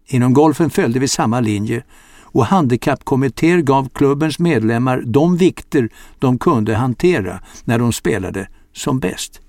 Inom 0.07 0.33
golfen 0.33 0.71
följde 0.71 0.99
vi 0.99 1.09
samma 1.09 1.41
linje 1.41 1.85
och 2.35 2.47
handikappkommittéer 2.47 3.59
gav 3.59 3.89
klubbens 3.89 4.39
medlemmar 4.39 5.03
de 5.07 5.37
vikter 5.37 5.89
de 6.19 6.39
kunde 6.39 6.75
hantera 6.75 7.41
när 7.65 7.79
de 7.79 7.93
spelade 7.93 8.49
som 8.73 9.01
bäst. 9.01 9.41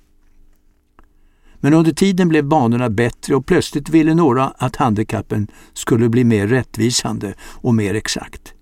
Men 1.59 1.73
under 1.73 1.91
tiden 1.91 2.29
blev 2.29 2.45
banorna 2.45 2.89
bättre 2.89 3.35
och 3.35 3.45
plötsligt 3.45 3.89
ville 3.89 4.13
några 4.13 4.47
att 4.47 4.75
handikappen 4.75 5.47
skulle 5.73 6.09
bli 6.09 6.23
mer 6.23 6.47
rättvisande 6.47 7.33
och 7.39 7.73
mer 7.73 7.93
exakt. 7.93 8.54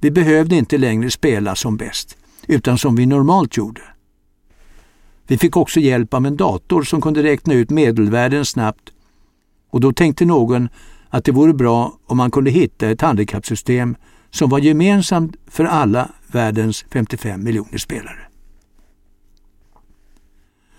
Vi 0.00 0.10
behövde 0.10 0.56
inte 0.56 0.78
längre 0.78 1.10
spela 1.10 1.54
som 1.54 1.76
bäst, 1.76 2.16
utan 2.46 2.78
som 2.78 2.96
vi 2.96 3.06
normalt 3.06 3.56
gjorde. 3.56 3.82
Vi 5.26 5.38
fick 5.38 5.56
också 5.56 5.80
hjälp 5.80 6.14
av 6.14 6.26
en 6.26 6.36
dator 6.36 6.82
som 6.82 7.00
kunde 7.00 7.22
räkna 7.22 7.54
ut 7.54 7.70
medelvärden 7.70 8.44
snabbt 8.44 8.92
och 9.70 9.80
då 9.80 9.92
tänkte 9.92 10.24
någon 10.24 10.68
att 11.08 11.24
det 11.24 11.32
vore 11.32 11.54
bra 11.54 11.98
om 12.06 12.16
man 12.16 12.30
kunde 12.30 12.50
hitta 12.50 12.90
ett 12.90 13.00
handikappsystem 13.00 13.96
som 14.30 14.50
var 14.50 14.58
gemensamt 14.58 15.36
för 15.46 15.64
alla 15.64 16.10
världens 16.26 16.84
55 16.92 17.44
miljoner 17.44 17.78
spelare. 17.78 18.28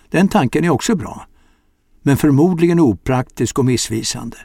Den 0.10 0.27
tanken 0.27 0.63
är 0.63 0.69
också 0.69 0.95
bra, 0.95 1.27
men 2.01 2.17
förmodligen 2.17 2.80
opraktisk 2.80 3.60
och 3.60 3.65
missvisande. 3.65 4.38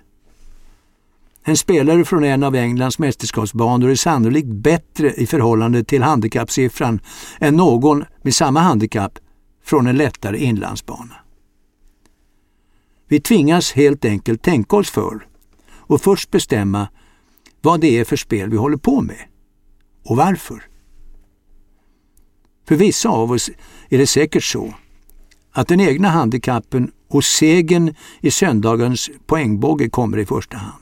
En 1.44 1.57
spelare 1.57 2.05
från 2.05 2.24
en 2.24 2.42
av 2.42 2.55
Englands 2.55 2.98
mästerskapsbanor 2.98 3.90
är 3.90 3.94
sannolikt 3.94 4.48
bättre 4.48 5.12
i 5.12 5.26
förhållande 5.26 5.85
till 5.85 6.02
handikappsiffran 6.02 7.00
än 7.40 7.57
någon 7.57 8.05
med 8.22 8.35
samma 8.35 8.61
handikapp 8.61 9.18
från 9.64 9.87
en 9.87 9.96
lättare 9.96 10.38
inlandsbana. 10.38 11.14
Vi 13.09 13.20
tvingas 13.20 13.72
helt 13.72 14.05
enkelt 14.05 14.42
tänka 14.42 14.76
oss 14.76 14.90
för 14.90 15.26
och 15.70 16.00
först 16.00 16.31
bestämma 16.31 16.88
vad 17.61 17.81
det 17.81 17.98
är 17.98 18.05
för 18.05 18.16
spel 18.16 18.50
vi 18.50 18.57
håller 18.57 18.76
på 18.76 19.00
med 19.00 19.22
och 20.05 20.16
varför. 20.16 20.62
För 22.68 22.76
vissa 22.76 23.09
av 23.09 23.33
oss 23.33 23.50
är 23.88 23.98
det 23.98 24.07
säkert 24.07 24.44
så 24.44 24.74
att 25.52 25.68
den 25.68 25.81
egna 25.81 26.09
handikappen 26.09 26.92
och 27.09 27.24
segern 27.24 27.94
i 28.20 28.31
söndagens 28.31 29.11
poängbåge 29.26 29.88
kommer 29.88 30.18
i 30.18 30.26
första 30.26 30.57
hand. 30.57 30.81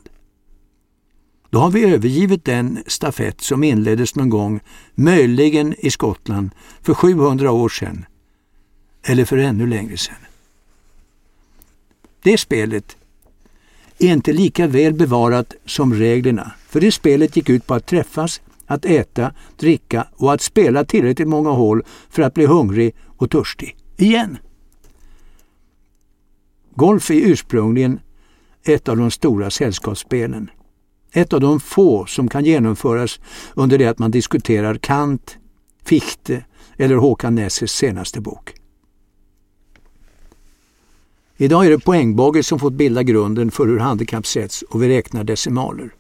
Då 1.51 1.59
har 1.59 1.71
vi 1.71 1.85
övergivit 1.85 2.45
den 2.45 2.83
stafett 2.87 3.41
som 3.41 3.65
inleddes 3.65 4.15
någon 4.15 4.29
gång, 4.29 4.61
möjligen 4.95 5.75
i 5.79 5.91
Skottland, 5.91 6.51
för 6.83 6.95
700 6.95 7.51
år 7.51 7.69
sedan. 7.69 8.05
Eller 9.03 9.25
för 9.25 9.37
ännu 9.37 9.67
längre 9.67 9.97
sedan. 9.97 10.17
Det 12.23 12.39
spelet 12.39 12.97
är 13.99 14.13
inte 14.13 14.33
lika 14.33 14.67
väl 14.67 14.93
bevarat 14.93 15.55
som 15.67 15.95
reglerna, 15.95 16.53
för 16.69 16.81
det 16.81 16.93
spelet 16.93 17.37
gick 17.37 17.49
ut 17.49 17.67
på 17.67 17.75
att 17.75 17.87
träffas, 17.87 18.41
att 18.67 18.85
äta, 18.85 19.35
dricka 19.57 20.07
och 20.17 20.33
att 20.33 20.43
spela 20.43 20.85
tillräckligt 20.85 21.29
många 21.29 21.51
hål 21.51 21.83
för 22.11 22.23
att 22.23 22.35
bli 22.35 22.47
hungrig 22.47 22.95
och 23.07 23.31
törstig. 23.31 23.77
Igen! 23.97 24.39
Golf 26.75 27.11
är 27.11 27.15
ursprungligen 27.15 28.01
ett 28.63 28.89
av 28.89 28.97
de 28.97 29.11
stora 29.11 29.51
sällskapsspelen. 29.51 30.51
Ett 31.13 31.33
av 31.33 31.41
de 31.41 31.61
få 31.61 32.07
som 32.07 32.29
kan 32.29 32.45
genomföras 32.45 33.21
under 33.55 33.79
det 33.79 33.87
att 33.87 33.99
man 33.99 34.11
diskuterar 34.11 34.75
Kant, 34.75 35.39
Fichte 35.85 36.45
eller 36.77 36.97
Håkan 36.97 37.35
Nesses 37.35 37.73
senaste 37.73 38.21
bok. 38.21 38.55
Idag 41.37 41.67
är 41.67 41.71
det 41.71 41.79
poängbåge 41.79 42.43
som 42.43 42.59
fått 42.59 42.73
bilda 42.73 43.03
grunden 43.03 43.51
för 43.51 43.67
hur 43.67 43.79
handikapp 43.79 44.27
sätts 44.27 44.63
och 44.63 44.83
vi 44.83 44.89
räknar 44.89 45.25
decimaler. 45.25 45.95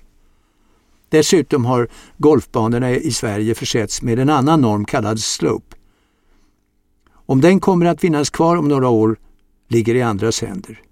Dessutom 1.08 1.64
har 1.64 1.88
golfbanorna 2.16 2.90
i 2.90 3.10
Sverige 3.10 3.54
försetts 3.54 4.02
med 4.02 4.18
en 4.18 4.30
annan 4.30 4.60
norm 4.60 4.84
kallad 4.84 5.20
slope. 5.20 5.76
Om 7.12 7.40
den 7.40 7.60
kommer 7.60 7.86
att 7.86 8.00
finnas 8.00 8.30
kvar 8.30 8.56
om 8.56 8.68
några 8.68 8.88
år 8.88 9.16
ligger 9.68 9.94
i 9.94 10.02
andras 10.02 10.42
händer. 10.42 10.82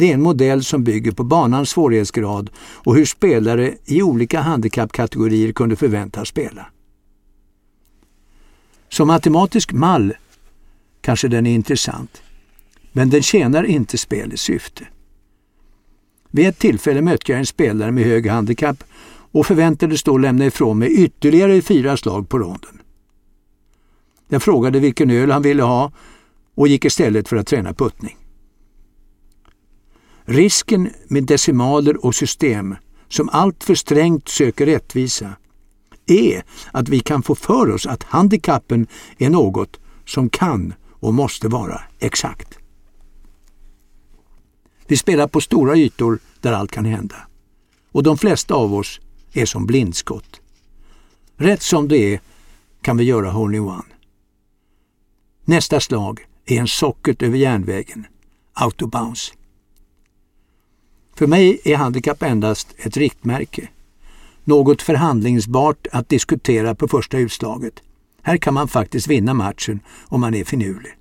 Det 0.00 0.10
är 0.10 0.14
en 0.14 0.22
modell 0.22 0.64
som 0.64 0.84
bygger 0.84 1.12
på 1.12 1.24
banans 1.24 1.70
svårighetsgrad 1.70 2.50
och 2.58 2.96
hur 2.96 3.04
spelare 3.04 3.74
i 3.84 4.02
olika 4.02 4.40
handikappkategorier 4.40 5.52
kunde 5.52 5.76
förväntas 5.76 6.28
spela. 6.28 6.66
Som 8.88 9.08
matematisk 9.08 9.72
mall 9.72 10.14
kanske 11.00 11.28
den 11.28 11.46
är 11.46 11.54
intressant, 11.54 12.22
men 12.92 13.10
den 13.10 13.22
tjänar 13.22 13.64
inte 13.64 13.98
spelets 13.98 14.42
syfte. 14.42 14.86
Vid 16.30 16.46
ett 16.46 16.58
tillfälle 16.58 17.02
mötte 17.02 17.32
jag 17.32 17.38
en 17.38 17.46
spelare 17.46 17.92
med 17.92 18.04
hög 18.04 18.26
handikapp 18.26 18.84
och 19.32 19.46
förväntades 19.46 20.02
då 20.02 20.18
lämna 20.18 20.46
ifrån 20.46 20.78
mig 20.78 21.04
ytterligare 21.04 21.62
fyra 21.62 21.96
slag 21.96 22.28
på 22.28 22.38
ronden. 22.38 22.80
Jag 24.28 24.42
frågade 24.42 24.80
vilken 24.80 25.10
öl 25.10 25.30
han 25.30 25.42
ville 25.42 25.62
ha 25.62 25.92
och 26.54 26.68
gick 26.68 26.84
istället 26.84 27.28
för 27.28 27.36
att 27.36 27.46
träna 27.46 27.74
puttning. 27.74 28.19
Risken 30.30 30.90
med 31.08 31.24
decimaler 31.24 32.04
och 32.06 32.14
system 32.14 32.76
som 33.08 33.28
alltför 33.28 33.74
strängt 33.74 34.28
söker 34.28 34.66
rättvisa 34.66 35.36
är 36.06 36.44
att 36.72 36.88
vi 36.88 37.00
kan 37.00 37.22
få 37.22 37.34
för 37.34 37.70
oss 37.70 37.86
att 37.86 38.02
handikappen 38.02 38.86
är 39.18 39.30
något 39.30 39.80
som 40.06 40.30
kan 40.30 40.74
och 40.90 41.14
måste 41.14 41.48
vara 41.48 41.82
exakt. 41.98 42.58
Vi 44.86 44.96
spelar 44.96 45.28
på 45.28 45.40
stora 45.40 45.76
ytor 45.76 46.18
där 46.40 46.52
allt 46.52 46.70
kan 46.70 46.84
hända. 46.84 47.16
Och 47.92 48.02
de 48.02 48.18
flesta 48.18 48.54
av 48.54 48.74
oss 48.74 49.00
är 49.32 49.46
som 49.46 49.66
blindskott. 49.66 50.40
Rätt 51.36 51.62
som 51.62 51.88
det 51.88 52.14
är 52.14 52.20
kan 52.82 52.96
vi 52.96 53.04
göra 53.04 53.30
hole 53.30 53.58
one. 53.58 53.94
Nästa 55.44 55.80
slag 55.80 56.20
är 56.46 56.60
en 56.60 56.68
socket 56.68 57.22
över 57.22 57.38
järnvägen, 57.38 58.06
autobounce. 58.52 59.39
För 61.20 61.26
mig 61.26 61.60
är 61.64 61.76
handikapp 61.76 62.22
endast 62.22 62.74
ett 62.78 62.96
riktmärke. 62.96 63.68
något 64.44 64.82
förhandlingsbart 64.82 65.86
att 65.92 66.08
diskutera 66.08 66.74
på 66.74 66.88
första 66.88 67.18
utslaget. 67.18 67.74
Här 68.22 68.36
kan 68.36 68.54
man 68.54 68.68
faktiskt 68.68 69.06
vinna 69.06 69.34
matchen 69.34 69.80
om 70.08 70.20
man 70.20 70.34
är 70.34 70.44
finurlig. 70.44 70.92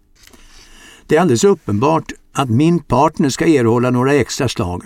Det 1.08 1.18
är 1.18 1.22
alldeles 1.22 1.44
uppenbart 1.44 2.12
att 2.32 2.50
min 2.50 2.80
partner 2.80 3.30
ska 3.30 3.48
erhålla 3.48 3.90
några 3.90 4.14
extra 4.14 4.50
slag 4.50 4.84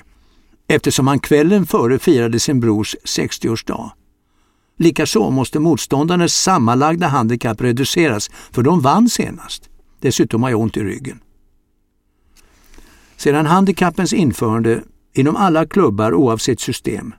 eftersom 0.67 1.07
han 1.07 1.19
kvällen 1.19 1.65
före 1.65 1.99
firade 1.99 2.39
sin 2.39 2.59
brors 2.59 2.95
60-årsdag. 3.03 3.91
Likaså 4.77 5.29
måste 5.29 5.59
motståndarnas 5.59 6.33
sammanlagda 6.33 7.07
handikapp 7.07 7.61
reduceras 7.61 8.29
för 8.51 8.63
de 8.63 8.81
vann 8.81 9.09
senast. 9.09 9.69
Dessutom 9.99 10.43
har 10.43 10.49
jag 10.49 10.59
ont 10.59 10.77
i 10.77 10.83
ryggen. 10.83 11.19
Sedan 13.17 13.45
handikappens 13.45 14.13
införande 14.13 14.83
inom 15.13 15.35
alla 15.35 15.65
klubbar 15.65 16.13
oavsett 16.13 16.59
system 16.59 17.13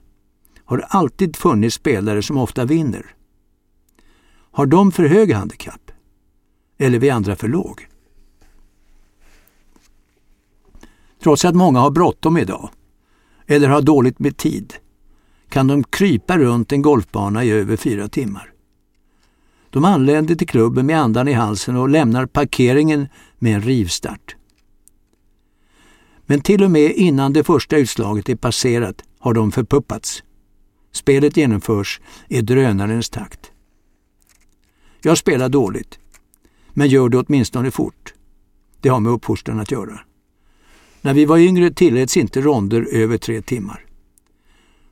har 0.65 0.77
det 0.77 0.85
alltid 0.85 1.35
funnits 1.35 1.75
spelare 1.75 2.21
som 2.21 2.37
ofta 2.37 2.65
vinner. 2.65 3.15
Har 4.51 4.65
de 4.65 4.91
för 4.91 5.07
hög 5.07 5.31
handikapp? 5.33 5.91
Eller 6.77 6.99
vi 6.99 7.09
andra 7.09 7.35
för 7.35 7.47
låg? 7.47 7.87
Trots 11.23 11.45
att 11.45 11.55
många 11.55 11.79
har 11.79 11.91
bråttom 11.91 12.37
idag, 12.37 12.69
eller 13.47 13.69
har 13.69 13.81
dåligt 13.81 14.19
med 14.19 14.37
tid, 14.37 14.73
kan 15.49 15.67
de 15.67 15.83
krypa 15.83 16.37
runt 16.37 16.71
en 16.71 16.81
golfbana 16.81 17.43
i 17.43 17.51
över 17.51 17.77
fyra 17.77 18.07
timmar. 18.07 18.51
De 19.69 19.85
anländer 19.85 20.35
till 20.35 20.47
klubben 20.47 20.85
med 20.85 20.99
andan 20.99 21.27
i 21.27 21.33
halsen 21.33 21.75
och 21.75 21.89
lämnar 21.89 22.25
parkeringen 22.25 23.07
med 23.37 23.55
en 23.55 23.61
rivstart. 23.61 24.35
Men 26.25 26.41
till 26.41 26.63
och 26.63 26.71
med 26.71 26.91
innan 26.91 27.33
det 27.33 27.43
första 27.43 27.77
utslaget 27.77 28.29
är 28.29 28.35
passerat 28.35 29.03
har 29.19 29.33
de 29.33 29.51
förpuppats. 29.51 30.23
Spelet 30.91 31.37
genomförs 31.37 32.01
i 32.27 32.41
drönarens 32.41 33.09
takt. 33.09 33.51
Jag 35.01 35.17
spelar 35.17 35.49
dåligt, 35.49 35.99
men 36.73 36.87
gör 36.87 37.09
det 37.09 37.17
åtminstone 37.17 37.71
fort. 37.71 38.13
Det 38.81 38.89
har 38.89 38.99
med 38.99 39.11
uppfostran 39.11 39.59
att 39.59 39.71
göra. 39.71 39.99
När 41.01 41.13
vi 41.13 41.25
var 41.25 41.37
yngre 41.37 41.71
tilläts 41.71 42.17
inte 42.17 42.41
ronder 42.41 42.87
över 42.91 43.17
tre 43.17 43.41
timmar. 43.41 43.85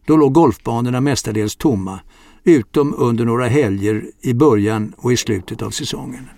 Då 0.06 0.18
låg 0.18 0.34
golfbanorna 0.34 1.02
mestadels 1.02 1.56
tomma, 1.56 2.00
utom 2.44 2.96
under 2.98 3.26
några 3.26 3.48
helger 3.48 4.12
i 4.22 4.34
början 4.34 4.94
och 4.98 5.14
i 5.14 5.18
slutet 5.18 5.62
av 5.62 5.70
säsongen. 5.70 6.30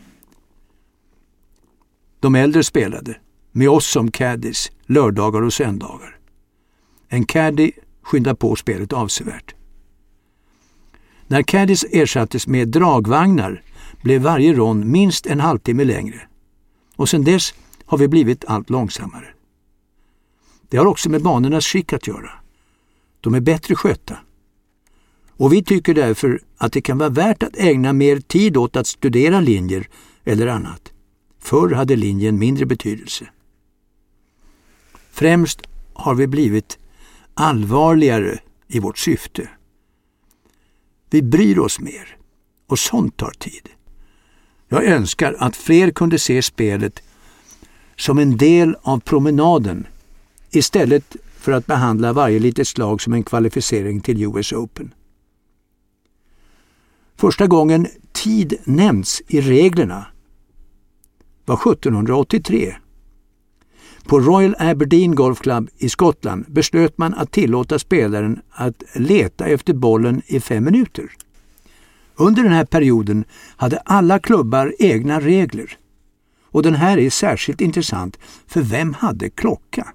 De 2.20 2.36
äldre 2.36 2.64
spelade, 2.64 3.18
med 3.58 3.70
oss 3.70 3.88
som 3.88 4.12
caddies, 4.12 4.72
lördagar 4.86 5.42
och 5.42 5.54
söndagar. 5.54 6.18
En 7.08 7.26
caddy 7.26 7.72
skyndar 8.02 8.34
på 8.34 8.56
spelet 8.56 8.94
avsevärt. 8.94 9.56
När 11.28 11.42
caddies 11.42 11.84
ersattes 11.84 12.48
med 12.48 12.68
dragvagnar 12.68 13.62
blev 14.02 14.22
varje 14.22 14.54
rond 14.54 14.86
minst 14.86 15.26
en 15.26 15.40
halvtimme 15.40 15.84
längre 15.84 16.22
och 16.96 17.10
sedan 17.10 17.24
dess 17.24 17.54
har 17.86 17.98
vi 17.98 18.08
blivit 18.08 18.46
allt 18.46 18.70
långsammare. 18.70 19.28
Det 20.70 20.78
har 20.78 20.86
också 20.86 21.10
med 21.10 21.24
banornas 21.24 21.66
skick 21.66 21.94
att 21.94 22.08
göra. 22.08 22.32
De 23.22 23.36
är 23.36 23.42
bättre 23.42 23.76
skötta. 23.76 24.18
Och 25.30 25.54
vi 25.54 25.64
tycker 25.64 25.94
därför 25.94 26.42
att 26.58 26.74
det 26.74 26.82
kan 26.82 26.98
vara 26.98 27.10
värt 27.10 27.44
att 27.44 27.58
ägna 27.58 27.94
mer 27.94 28.20
tid 28.20 28.58
åt 28.58 28.76
att 28.76 28.88
studera 28.88 29.40
linjer 29.40 29.88
eller 30.24 30.48
annat. 30.48 30.92
Förr 31.40 31.70
hade 31.70 31.96
linjen 31.96 32.40
mindre 32.40 32.66
betydelse. 32.66 33.26
Främst 35.16 35.62
har 35.94 36.16
vi 36.16 36.28
blivit 36.28 36.80
allvarligare 37.34 38.40
i 38.68 38.80
vårt 38.80 38.98
syfte. 38.98 39.50
Vi 41.10 41.22
bryr 41.22 41.60
oss 41.60 41.80
mer 41.80 42.18
och 42.68 42.80
sånt 42.80 43.18
tar 43.18 43.32
tid. 43.32 43.70
Jag 44.68 44.86
önskar 44.86 45.36
att 45.40 45.56
fler 45.56 45.92
kunde 45.92 46.20
se 46.20 46.42
spelet 46.42 47.04
som 47.96 48.20
en 48.20 48.38
del 48.38 48.76
av 48.82 49.00
promenaden 49.00 49.88
istället 50.52 51.16
för 51.38 51.52
att 51.52 51.68
behandla 51.68 52.14
varje 52.14 52.40
litet 52.40 52.68
slag 52.68 53.02
som 53.02 53.14
en 53.14 53.24
kvalificering 53.24 54.02
till 54.02 54.24
US 54.24 54.54
Open. 54.54 54.94
Första 57.16 57.48
gången 57.48 57.88
tid 58.12 58.58
nämnts 58.64 59.22
i 59.28 59.42
reglerna 59.42 60.06
var 61.46 61.56
1783. 61.56 62.76
På 64.08 64.20
Royal 64.20 64.56
Aberdeen 64.60 65.16
Golf 65.16 65.40
Club 65.40 65.70
i 65.78 65.90
Skottland 65.90 66.46
beslöt 66.48 66.98
man 66.98 67.14
att 67.14 67.32
tillåta 67.32 67.80
spelaren 67.80 68.42
att 68.52 68.84
leta 68.94 69.46
efter 69.46 69.74
bollen 69.74 70.22
i 70.26 70.40
fem 70.40 70.64
minuter. 70.64 71.12
Under 72.16 72.44
den 72.44 72.52
här 72.52 72.66
perioden 72.66 73.26
hade 73.58 73.78
alla 73.78 74.20
klubbar 74.20 74.74
egna 74.80 75.20
regler. 75.20 75.78
Och 76.44 76.64
den 76.64 76.76
här 76.76 76.98
är 76.98 77.10
särskilt 77.10 77.62
intressant, 77.62 78.20
för 78.48 78.62
vem 78.62 78.94
hade 78.94 79.30
klocka? 79.30 79.88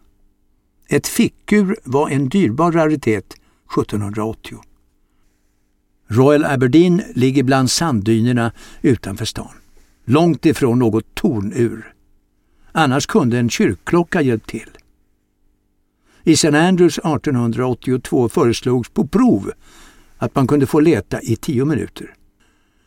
Ett 0.89 1.07
fickur 1.07 1.77
var 1.85 2.11
en 2.11 2.29
dyrbar 2.29 2.73
raritet 2.73 3.35
1780. 3.77 4.59
Royal 6.09 6.45
Aberdeen 6.45 7.03
ligger 7.15 7.43
bland 7.43 7.71
sanddynerna 7.71 8.53
utanför 8.83 9.25
stan, 9.25 9.55
långt 10.05 10.47
ifrån 10.47 10.79
något 10.79 11.15
tornur. 11.15 11.95
Annars 12.73 13.07
kunde 13.07 13.39
en 13.39 13.51
kyrkklocka 13.51 14.23
hjälpt 14.23 14.49
till. 14.49 14.71
I 16.25 16.33
St. 16.33 16.57
Andrews 16.57 16.99
1882 16.99 18.29
föreslogs 18.29 18.89
på 18.89 19.07
prov 19.07 19.53
att 20.19 20.35
man 20.35 20.47
kunde 20.47 20.67
få 20.67 20.81
leta 20.81 21.23
i 21.23 21.37
tio 21.37 21.65
minuter. 21.65 22.15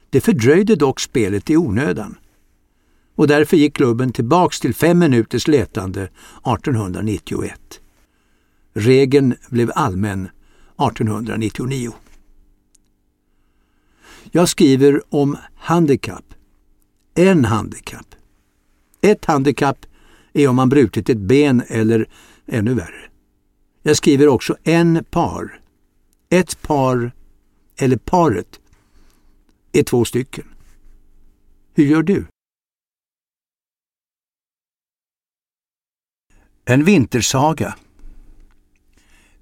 Det 0.09 0.21
fördröjde 0.21 0.75
dock 0.75 0.99
spelet 0.99 1.49
i 1.49 1.57
onödan 1.57 2.15
och 3.15 3.27
därför 3.27 3.57
gick 3.57 3.75
klubben 3.75 4.11
tillbaks 4.11 4.59
till 4.59 4.73
fem 4.73 4.99
minuters 4.99 5.47
letande 5.47 6.01
1891. 6.03 7.81
Regeln 8.73 9.35
blev 9.49 9.71
allmän 9.75 10.25
1899. 10.25 11.91
Jag 14.31 14.49
skriver 14.49 15.01
om 15.09 15.37
handikapp. 15.55 16.33
En 17.15 17.45
handikapp. 17.45 18.15
Ett 19.03 19.25
handikapp 19.25 19.85
är 20.33 20.47
om 20.47 20.55
man 20.55 20.69
brutit 20.69 21.09
ett 21.09 21.17
ben 21.17 21.63
eller 21.67 22.09
ännu 22.45 22.73
värre. 22.73 23.09
Jag 23.81 23.97
skriver 23.97 24.27
också 24.27 24.57
en 24.63 25.03
par. 25.03 25.61
Ett 26.29 26.61
par 26.61 27.11
eller 27.77 27.97
paret 27.97 28.59
är 29.71 29.83
två 29.83 30.05
stycken. 30.05 30.45
Hur 31.73 31.85
gör 31.85 32.03
du? 32.03 32.25
En 36.65 36.83
vintersaga 36.83 37.75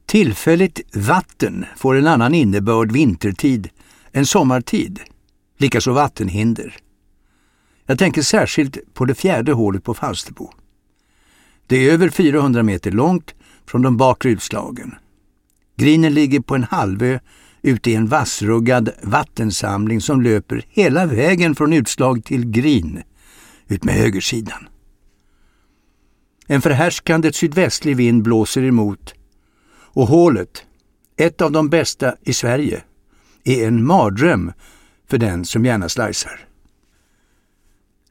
Tillfälligt 0.06 0.96
vatten 0.96 1.66
får 1.78 1.96
en 1.96 2.08
annan 2.08 2.34
innebörd 2.34 2.92
vintertid 2.92 3.70
än 4.12 4.26
sommartid, 4.26 5.00
likaså 5.58 5.94
vattenhinder. 5.94 6.78
Jag 7.92 8.00
tänker 8.00 8.22
särskilt 8.22 8.94
på 8.94 9.06
det 9.06 9.16
fjärde 9.16 9.52
hålet 9.52 9.84
på 9.84 9.94
Falsterbo. 9.94 10.52
Det 11.68 11.76
är 11.76 11.94
över 11.94 12.10
400 12.10 12.64
meter 12.64 12.92
långt 12.92 13.36
från 13.66 13.82
de 13.82 13.98
bakre 13.98 14.32
utslagen. 14.32 14.96
Grinen 15.76 16.14
ligger 16.14 16.40
på 16.40 16.56
en 16.56 16.64
halvö 16.64 17.20
ute 17.62 17.92
i 17.92 17.96
en 17.96 18.08
vassruggad 18.08 18.90
vattensamling 19.02 20.02
som 20.02 20.22
löper 20.22 20.66
hela 20.70 21.06
vägen 21.06 21.56
från 21.56 21.74
utslag 21.74 22.24
till 22.24 22.52
grin 22.52 23.04
ut 23.68 23.84
med 23.84 23.96
högersidan. 23.96 24.68
En 26.48 26.62
förhärskande 26.62 27.34
sydvästlig 27.34 27.96
vind 27.96 28.24
blåser 28.24 28.64
emot 28.64 29.14
och 29.72 30.08
hålet, 30.08 30.66
ett 31.18 31.42
av 31.42 31.52
de 31.52 31.70
bästa 31.70 32.16
i 32.22 32.34
Sverige, 32.34 32.84
är 33.44 33.68
en 33.68 33.86
mardröm 33.86 34.52
för 35.10 35.18
den 35.18 35.46
som 35.46 35.66
gärna 35.66 35.90
slicear. 35.90 36.51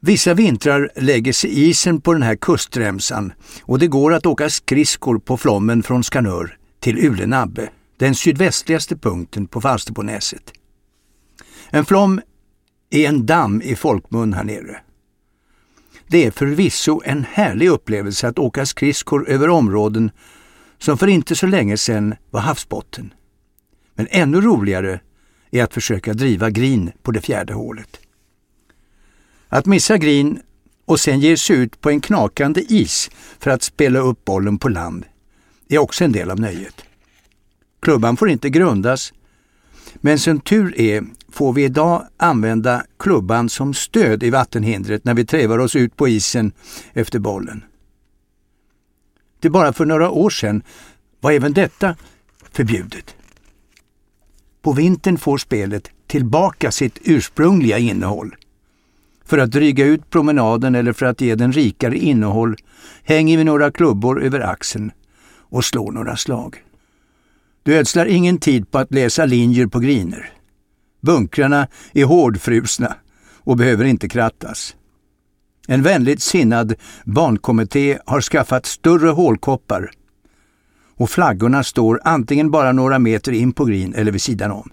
Vissa 0.03 0.35
vintrar 0.35 0.91
lägger 0.97 1.33
sig 1.33 1.69
isen 1.69 2.01
på 2.01 2.13
den 2.13 2.23
här 2.23 2.37
kustremsan 2.37 3.33
och 3.63 3.79
det 3.79 3.87
går 3.87 4.15
att 4.15 4.27
åka 4.27 4.51
skridskor 4.51 5.19
på 5.19 5.37
Flommen 5.37 5.83
från 5.83 6.05
Skanör 6.05 6.59
till 6.81 6.99
Ulenabbe, 6.99 7.71
den 7.97 8.15
sydvästligaste 8.15 8.97
punkten 8.97 9.47
på 9.47 9.61
Falsterbonäset. 9.61 10.53
En 11.71 11.85
flom 11.85 12.21
är 12.91 13.09
en 13.09 13.27
damm 13.27 13.63
i 13.63 13.77
folkmun 13.77 14.33
här 14.33 14.45
nere. 14.45 14.81
Det 16.07 16.27
är 16.27 16.31
förvisso 16.31 17.01
en 17.05 17.25
härlig 17.33 17.69
upplevelse 17.69 18.29
att 18.29 18.39
åka 18.39 18.67
skridskor 18.67 19.29
över 19.29 19.49
områden 19.49 20.11
som 20.79 20.99
för 20.99 21.07
inte 21.07 21.37
så 21.37 21.47
länge 21.47 21.77
sedan 21.77 22.15
var 22.31 22.41
havsbotten. 22.41 23.15
Men 23.95 24.07
ännu 24.11 24.41
roligare 24.41 25.01
är 25.51 25.65
att 25.65 25.75
försöka 25.75 26.15
driva 26.15 26.51
grin 26.51 26.93
på 27.03 27.11
det 27.11 27.21
fjärde 27.21 27.55
hålet. 27.55 28.01
Att 29.53 29.67
missa 29.67 29.99
grin 29.99 30.41
och 30.85 31.01
sen 31.01 31.21
ge 31.21 31.37
sig 31.37 31.57
ut 31.57 31.81
på 31.81 31.91
en 31.91 32.01
knakande 32.01 32.61
is 32.69 33.11
för 33.39 33.51
att 33.51 33.63
spela 33.63 33.99
upp 33.99 34.25
bollen 34.25 34.59
på 34.59 34.69
land 34.69 35.05
är 35.69 35.79
också 35.79 36.05
en 36.05 36.13
del 36.13 36.31
av 36.31 36.41
nöjet. 36.41 36.85
Klubban 37.81 38.17
får 38.17 38.31
inte 38.31 38.51
grundas 38.51 39.13
Men 39.95 40.19
som 40.19 40.41
tur 40.41 40.81
är 40.81 41.05
får 41.29 41.53
vi 41.53 41.65
idag 41.65 42.07
använda 42.17 42.85
klubban 42.99 43.49
som 43.49 43.75
stöd 43.75 44.23
i 44.23 44.31
vattenhindret 44.31 45.05
när 45.05 45.15
vi 45.15 45.27
trevar 45.27 45.59
oss 45.59 45.77
ut 45.77 45.97
på 45.97 46.09
isen 46.09 46.53
efter 46.93 47.19
bollen. 47.19 47.65
Det 49.41 49.51
bara 49.51 49.73
för 49.73 49.85
några 49.85 50.11
år 50.11 50.31
sedan 50.31 50.63
var 51.21 51.33
även 51.33 51.53
detta 51.53 51.97
förbjudet. 52.53 53.15
På 54.63 54.73
vintern 54.73 55.19
får 55.19 55.39
spelet 55.39 55.91
tillbaka 56.07 56.71
sitt 56.71 56.99
ursprungliga 57.03 57.79
innehåll. 57.79 58.37
För 59.31 59.39
att 59.39 59.51
dryga 59.51 59.85
ut 59.85 60.11
promenaden 60.11 60.75
eller 60.75 60.93
för 60.93 61.07
att 61.07 61.21
ge 61.21 61.35
den 61.35 61.53
rikare 61.53 61.99
innehåll 61.99 62.57
hänger 63.05 63.39
vi 63.39 63.45
några 63.45 63.71
klubbor 63.71 64.23
över 64.23 64.41
axeln 64.41 64.93
och 65.39 65.65
slår 65.65 65.93
några 65.93 66.17
slag. 66.17 66.57
Du 67.63 67.75
ödslar 67.75 68.07
ingen 68.07 68.39
tid 68.39 68.71
på 68.71 68.79
att 68.79 68.95
läsa 68.95 69.25
linjer 69.25 69.67
på 69.67 69.79
griner. 69.79 70.33
Bunkrarna 71.01 71.69
är 71.93 72.05
hårdfrusna 72.05 72.97
och 73.37 73.57
behöver 73.57 73.85
inte 73.85 74.09
krattas. 74.09 74.77
En 75.69 75.83
vänligt 75.83 76.23
sinnad 76.23 76.75
barnkommitté 77.05 77.99
har 78.07 78.21
skaffat 78.21 78.67
större 78.67 79.09
hålkoppar 79.09 79.91
och 80.97 81.11
flaggorna 81.11 81.65
står 81.65 82.01
antingen 82.05 82.51
bara 82.51 82.73
några 82.73 82.99
meter 82.99 83.33
in 83.33 83.53
på 83.53 83.65
green 83.65 83.95
eller 83.95 84.13
vid 84.13 84.23
sidan 84.23 84.51
om. 84.51 84.71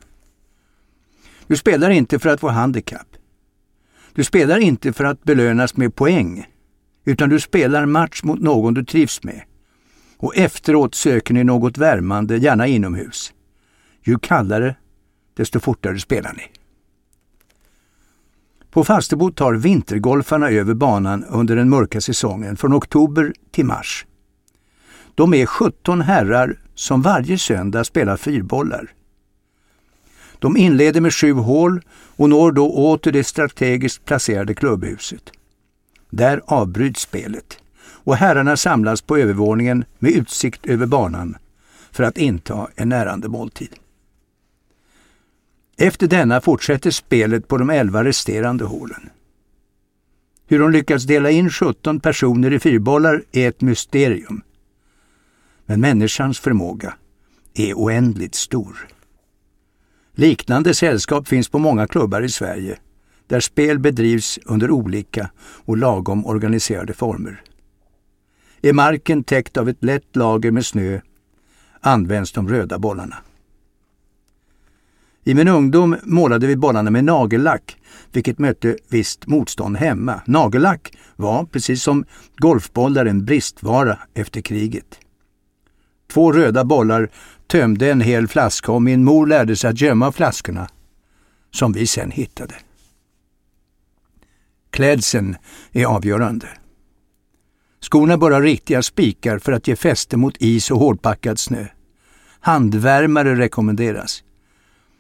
Du 1.48 1.58
spelar 1.58 1.90
inte 1.90 2.20
för 2.20 2.30
att 2.30 2.40
få 2.40 2.50
handikapp. 2.50 3.07
Du 4.18 4.24
spelar 4.24 4.60
inte 4.60 4.94
för 4.94 5.04
att 5.04 5.24
belönas 5.24 5.78
med 5.78 5.96
poäng, 5.96 6.46
utan 7.06 7.30
du 7.30 7.40
spelar 7.40 7.86
match 7.86 8.24
mot 8.24 8.40
någon 8.40 8.74
du 8.74 8.86
trivs 8.86 9.24
med. 9.24 9.42
Och 10.18 10.38
efteråt 10.38 10.96
söker 10.96 11.34
ni 11.34 11.44
något 11.44 11.78
värmande, 11.78 12.38
gärna 12.38 12.68
inomhus. 12.68 13.34
Ju 14.04 14.20
kallare, 14.20 14.76
desto 15.34 15.60
fortare 15.60 16.00
spelar 16.00 16.34
ni. 16.34 16.44
På 18.72 18.84
Falsterbo 18.84 19.32
tar 19.32 19.54
vintergolfarna 19.54 20.50
över 20.50 20.74
banan 20.74 21.24
under 21.24 21.56
den 21.56 21.70
mörka 21.70 22.02
säsongen 22.02 22.58
från 22.58 22.74
oktober 22.74 23.34
till 23.52 23.66
mars. 23.66 24.06
De 25.16 25.34
är 25.34 25.46
17 25.46 26.02
herrar 26.02 26.60
som 26.76 27.02
varje 27.02 27.38
söndag 27.38 27.84
spelar 27.84 28.18
fyrbollar. 28.18 28.94
De 30.40 30.58
inleder 30.58 31.02
med 31.02 31.14
sju 31.14 31.34
hål 31.34 31.82
och 31.92 32.30
når 32.30 32.52
då 32.52 32.72
åter 32.72 33.12
det 33.12 33.24
strategiskt 33.24 34.06
placerade 34.06 34.54
klubbhuset. 34.54 35.32
Där 36.10 36.42
avbryts 36.46 37.02
spelet 37.02 37.60
och 37.80 38.16
herrarna 38.16 38.58
samlas 38.58 39.02
på 39.02 39.18
övervåningen 39.18 39.86
med 40.00 40.12
utsikt 40.12 40.66
över 40.66 40.86
banan 40.86 41.38
för 41.92 42.04
att 42.04 42.18
inta 42.18 42.68
en 42.76 42.90
närande 42.90 43.28
måltid. 43.28 43.76
Efter 45.78 46.08
denna 46.08 46.42
fortsätter 46.42 46.92
spelet 46.92 47.48
på 47.48 47.58
de 47.58 47.70
elva 47.70 48.04
resterande 48.04 48.66
hålen. 48.66 49.10
Hur 50.48 50.60
de 50.60 50.72
lyckats 50.72 51.06
dela 51.06 51.30
in 51.30 51.50
17 51.50 52.00
personer 52.00 52.54
i 52.54 52.60
fyrbollar 52.60 53.24
är 53.32 53.50
ett 53.50 53.62
mysterium. 53.62 54.42
Men 55.66 55.82
människans 55.82 56.40
förmåga 56.40 56.94
är 57.54 57.74
oändligt 57.74 58.36
stor. 58.36 58.88
Liknande 60.20 60.74
sällskap 60.74 61.28
finns 61.28 61.50
på 61.50 61.60
många 61.60 61.88
klubbar 61.88 62.22
i 62.22 62.30
Sverige 62.30 62.78
där 63.28 63.40
spel 63.40 63.80
bedrivs 63.80 64.40
under 64.46 64.72
olika 64.72 65.30
och 65.40 65.78
lagom 65.78 66.26
organiserade 66.26 66.94
former. 66.94 67.42
Är 68.62 68.74
marken 68.74 69.24
täckt 69.24 69.58
av 69.58 69.70
ett 69.70 69.84
lätt 69.84 70.16
lager 70.16 70.52
med 70.52 70.66
snö 70.66 71.00
används 71.82 72.32
de 72.32 72.50
röda 72.50 72.80
bollarna. 72.80 73.16
I 75.24 75.34
min 75.34 75.48
ungdom 75.48 75.98
målade 76.04 76.48
vi 76.48 76.56
bollarna 76.56 76.92
med 76.92 77.04
nagellack, 77.04 77.78
vilket 78.12 78.40
mötte 78.40 78.78
visst 78.90 79.28
motstånd 79.28 79.78
hemma. 79.78 80.22
Nagellack 80.26 80.98
var, 81.16 81.46
precis 81.46 81.84
som 81.84 82.06
golfbollar, 82.38 83.06
en 83.06 83.26
bristvara 83.26 84.00
efter 84.14 84.42
kriget. 84.42 85.00
Två 86.08 86.32
röda 86.32 86.64
bollar 86.64 87.10
tömde 87.48 87.92
en 87.92 88.02
hel 88.02 88.28
flaska 88.28 88.72
och 88.72 88.82
min 88.82 89.04
mor 89.04 89.28
lärde 89.28 89.56
sig 89.56 89.70
att 89.70 89.82
gömma 89.82 90.12
flaskorna, 90.12 90.70
som 91.52 91.74
vi 91.74 91.88
sen 91.88 92.12
hittade. 92.12 92.56
Klädseln 94.70 95.36
är 95.72 95.86
avgörande. 95.86 96.48
Skorna 97.80 98.18
bör 98.18 98.32
ha 98.32 98.42
riktiga 98.42 98.84
spikar 98.84 99.40
för 99.40 99.52
att 99.52 99.68
ge 99.68 99.76
fäste 99.76 100.18
mot 100.18 100.38
is 100.40 100.72
och 100.72 100.80
hårdpackad 100.80 101.40
snö. 101.40 101.66
Handvärmare 102.40 103.36
rekommenderas. 103.36 104.24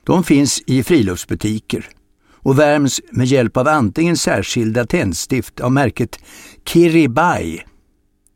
De 0.03 0.23
finns 0.23 0.61
i 0.67 0.83
friluftsbutiker 0.83 1.89
och 2.29 2.59
värms 2.59 3.01
med 3.11 3.25
hjälp 3.25 3.57
av 3.57 3.67
antingen 3.67 4.17
särskilda 4.17 4.85
tändstift 4.85 5.59
av 5.59 5.71
märket 5.71 6.19
Kiribay 6.65 7.59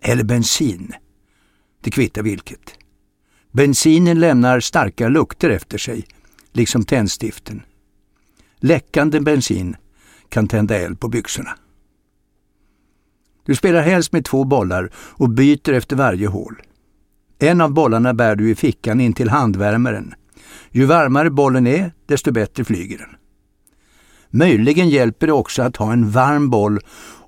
eller 0.02 0.24
bensin. 0.24 0.94
Det 1.82 1.92
kvittar 1.92 2.22
vilket. 2.22 2.81
Bensinen 3.52 4.20
lämnar 4.20 4.60
starka 4.60 5.10
lukter 5.10 5.50
efter 5.50 5.78
sig, 5.78 6.06
liksom 6.52 6.84
tändstiften. 6.84 7.62
Läckande 8.60 9.20
bensin 9.20 9.76
kan 10.30 10.48
tända 10.48 10.78
eld 10.78 11.00
på 11.00 11.08
byxorna. 11.08 11.58
Du 13.46 13.56
spelar 13.56 13.82
helst 13.82 14.12
med 14.12 14.26
två 14.26 14.44
bollar 14.44 14.92
och 14.96 15.30
byter 15.30 15.74
efter 15.74 15.96
varje 15.96 16.28
hål. 16.28 16.62
En 17.40 17.62
av 17.62 17.74
bollarna 17.74 18.14
bär 18.14 18.36
du 18.36 18.50
i 18.52 18.56
fickan 18.56 19.02
in 19.02 19.14
till 19.14 19.30
handvärmaren. 19.30 20.14
Ju 20.70 20.86
varmare 20.86 21.30
bollen 21.30 21.68
är, 21.68 21.94
desto 22.06 22.32
bättre 22.32 22.64
flyger 22.64 22.98
den. 22.98 23.10
Möjligen 24.30 24.90
hjälper 24.90 25.28
det 25.28 25.34
också 25.34 25.62
att 25.62 25.78
ha 25.78 25.94
en 25.94 26.12
varm 26.12 26.50
boll 26.50 26.80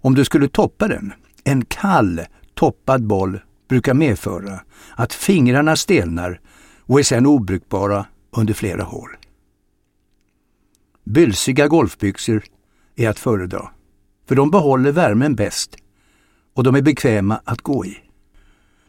om 0.01 0.15
du 0.15 0.25
skulle 0.25 0.47
toppa 0.47 0.87
den. 0.87 1.13
En 1.43 1.65
kall, 1.65 2.21
toppad 2.53 3.07
boll 3.07 3.39
brukar 3.73 3.93
medföra 3.93 4.59
att 4.95 5.13
fingrarna 5.13 5.75
stelnar 5.75 6.41
och 6.79 6.99
är 6.99 7.03
sedan 7.03 7.25
obrukbara 7.25 8.05
under 8.31 8.53
flera 8.53 8.83
hål. 8.83 9.09
Bylsiga 11.03 11.67
golfbyxor 11.67 12.43
är 12.95 13.09
att 13.09 13.19
föredra, 13.19 13.69
för 14.27 14.35
de 14.35 14.51
behåller 14.51 14.91
värmen 14.91 15.35
bäst 15.35 15.75
och 16.53 16.63
de 16.63 16.75
är 16.75 16.81
bekväma 16.81 17.41
att 17.43 17.61
gå 17.61 17.85
i. 17.85 17.97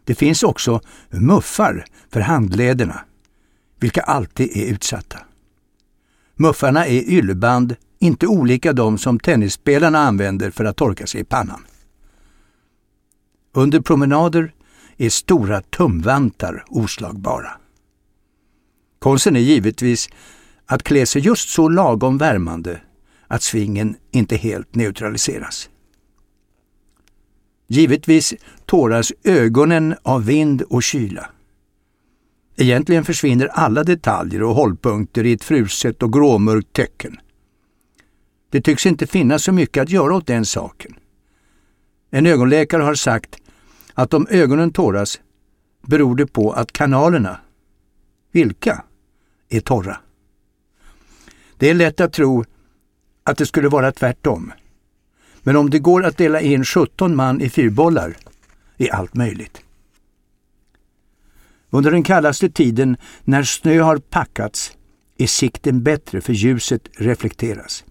Det 0.05 0.14
finns 0.14 0.42
också 0.42 0.81
muffar 1.11 1.85
för 2.11 2.20
handlederna, 2.20 3.01
vilka 3.81 4.03
alltid 4.03 4.57
är 4.57 4.66
utsatta. 4.66 5.18
Muffarna 6.37 6.87
är 6.87 7.11
ylleband, 7.11 7.77
inte 7.99 8.27
olika 8.27 8.73
de 8.73 8.99
som 8.99 9.18
tennisspelarna 9.18 9.99
använder 9.99 10.51
för 10.51 10.64
att 10.64 10.77
torka 10.77 11.07
sig 11.07 11.20
i 11.20 11.25
pannan. 11.25 11.64
Under 13.53 13.81
promenader 13.81 14.54
är 14.97 15.11
stora 15.11 15.61
tumvantar 15.61 16.65
oslagbara. 16.69 17.51
Konsten 18.99 19.37
är 19.37 19.41
givetvis 19.41 20.09
att 20.67 20.83
klä 20.83 21.07
sig 21.07 21.23
just 21.23 21.49
så 21.49 21.69
lagom 21.69 22.19
värmande 22.19 22.81
att 23.27 23.43
svingen 23.43 23.97
inte 24.11 24.37
helt 24.37 24.75
neutraliseras. 24.75 25.71
Givetvis 27.67 28.35
tåras 28.67 29.13
ögonen 29.25 29.95
av 30.03 30.25
vind 30.25 30.63
och 30.63 30.83
kyla. 30.83 31.31
Egentligen 32.57 33.05
försvinner 33.05 33.47
alla 33.47 33.85
detaljer 33.85 34.43
och 34.43 34.55
hållpunkter 34.55 35.27
i 35.27 35.33
ett 35.33 35.45
fruset 35.45 36.03
och 36.03 36.13
gråmörkt 36.13 36.73
töcken. 36.73 37.21
Det 38.51 38.61
tycks 38.61 38.87
inte 38.87 39.07
finnas 39.07 39.45
så 39.45 39.53
mycket 39.53 39.83
att 39.83 39.91
göra 39.91 40.15
åt 40.15 40.27
den 40.27 40.45
saken. 40.45 40.95
En 42.11 42.27
ögonläkare 42.27 42.83
har 42.83 42.95
sagt 42.95 43.37
att 43.95 44.15
om 44.15 44.27
ögonen 44.31 44.73
tåras 44.73 45.21
beror 45.83 46.17
det 46.17 46.27
på 46.27 46.53
att 46.53 46.73
kanalerna, 46.73 47.39
vilka, 48.33 48.85
är 49.49 49.61
torra. 49.61 49.97
Det 51.57 51.71
är 51.71 51.75
lätt 51.75 52.01
att 52.01 52.13
tro 52.13 52.45
att 53.25 53.39
det 53.39 53.47
skulle 53.47 53.69
vara 53.69 53.93
tvärtom. 53.93 54.53
Men 55.43 55.57
om 55.57 55.71
det 55.71 55.79
går 55.79 56.05
att 56.05 56.17
dela 56.17 56.41
in 56.41 56.65
17 56.65 57.17
man 57.17 57.41
i 57.41 57.49
fyrbollar 57.51 58.17
är 58.77 58.95
allt 58.95 59.15
möjligt. 59.15 59.61
Under 61.71 61.91
den 61.91 62.03
kallaste 62.03 62.51
tiden, 62.51 62.97
när 63.25 63.43
snö 63.43 63.81
har 63.81 63.99
packats, 63.99 64.73
är 65.19 65.27
sikten 65.27 65.83
bättre 65.83 66.21
för 66.21 66.33
ljuset 66.33 66.89
reflekteras. 66.93 67.85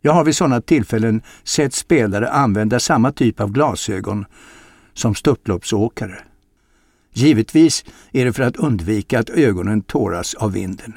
Jag 0.00 0.12
har 0.12 0.24
vid 0.24 0.36
sådana 0.36 0.60
tillfällen 0.60 1.22
sett 1.44 1.74
spelare 1.74 2.30
använda 2.30 2.80
samma 2.80 3.12
typ 3.12 3.40
av 3.40 3.52
glasögon 3.52 4.24
som 4.94 5.14
störtloppsåkare. 5.14 6.18
Givetvis 7.12 7.84
är 8.12 8.24
det 8.24 8.32
för 8.32 8.42
att 8.42 8.56
undvika 8.56 9.20
att 9.20 9.30
ögonen 9.30 9.82
tåras 9.82 10.34
av 10.34 10.52
vinden. 10.52 10.92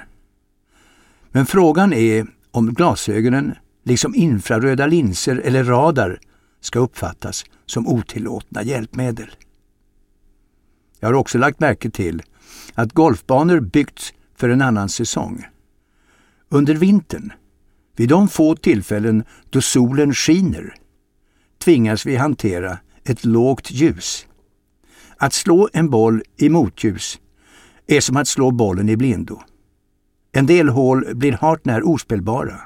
Men 1.32 1.46
frågan 1.46 1.94
är 1.94 2.28
om 2.52 2.74
glasögonen, 2.74 3.56
liksom 3.84 4.16
infraröda 4.16 4.88
linser 4.88 5.42
eller 5.44 5.64
radar, 5.64 6.20
ska 6.62 6.80
uppfattas 6.80 7.46
som 7.66 7.88
otillåtna 7.88 8.64
hjälpmedel. 8.64 9.30
Jag 11.00 11.08
har 11.08 11.14
också 11.14 11.38
lagt 11.38 11.60
märke 11.60 11.90
till 11.90 12.22
att 12.74 12.94
golfbanor 12.94 13.60
byggts 13.60 14.14
för 14.36 14.50
en 14.50 14.62
annan 14.62 14.90
säsong. 14.90 15.46
Under 16.50 16.76
vintern, 16.76 17.34
vid 17.96 18.10
de 18.10 18.28
få 18.28 18.56
tillfällen 18.56 19.24
då 19.50 19.62
solen 19.62 20.14
skiner, 20.14 20.76
tvingas 21.58 22.06
vi 22.06 22.16
hantera 22.16 22.78
ett 23.10 23.26
lågt 23.26 23.72
ljus. 23.72 24.28
Att 25.18 25.34
slå 25.34 25.70
en 25.74 25.90
boll 25.90 26.24
i 26.38 26.50
motljus 26.50 27.20
är 27.88 28.02
som 28.02 28.18
att 28.18 28.28
slå 28.28 28.52
bollen 28.52 28.90
i 28.90 28.98
blindo. 28.98 29.42
En 30.32 30.46
del 30.46 30.70
hål 30.70 31.16
blir 31.16 31.32
hart 31.32 31.66
när 31.66 31.88
ospelbara. 31.88 32.62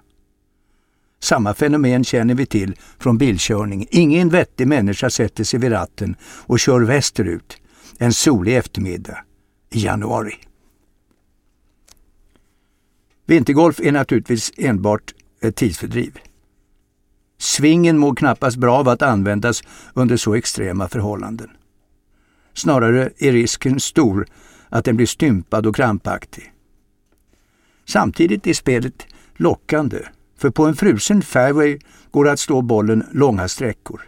Samma 1.19 1.53
fenomen 1.53 2.03
känner 2.03 2.35
vi 2.35 2.45
till 2.45 2.75
från 2.99 3.17
bilkörning. 3.17 3.87
Ingen 3.89 4.29
vettig 4.29 4.67
människa 4.67 5.09
sätter 5.09 5.43
sig 5.43 5.59
vid 5.59 5.71
ratten 5.71 6.15
och 6.23 6.59
kör 6.59 6.79
västerut 6.81 7.57
en 7.97 8.13
solig 8.13 8.57
eftermiddag 8.57 9.17
i 9.69 9.79
januari. 9.85 10.35
Vintergolf 13.25 13.79
är 13.79 13.91
naturligtvis 13.91 14.51
enbart 14.57 15.13
ett 15.41 15.55
tidsfördriv. 15.55 16.19
Svingen 17.41 17.97
mår 17.97 18.15
knappast 18.15 18.57
bra 18.57 18.77
av 18.77 18.89
att 18.89 19.01
användas 19.01 19.63
under 19.93 20.17
så 20.17 20.33
extrema 20.33 20.87
förhållanden. 20.87 21.49
Snarare 22.53 23.09
är 23.17 23.31
risken 23.31 23.79
stor 23.79 24.27
att 24.69 24.85
den 24.85 24.95
blir 24.95 25.05
stympad 25.05 25.65
och 25.65 25.75
krampaktig. 25.75 26.53
Samtidigt 27.85 28.47
är 28.47 28.53
spelet 28.53 29.07
lockande, 29.35 29.97
för 30.37 30.49
på 30.49 30.65
en 30.65 30.75
frusen 30.75 31.21
fairway 31.21 31.79
går 32.11 32.25
det 32.25 32.31
att 32.31 32.39
slå 32.39 32.61
bollen 32.61 33.05
långa 33.11 33.47
sträckor. 33.47 34.01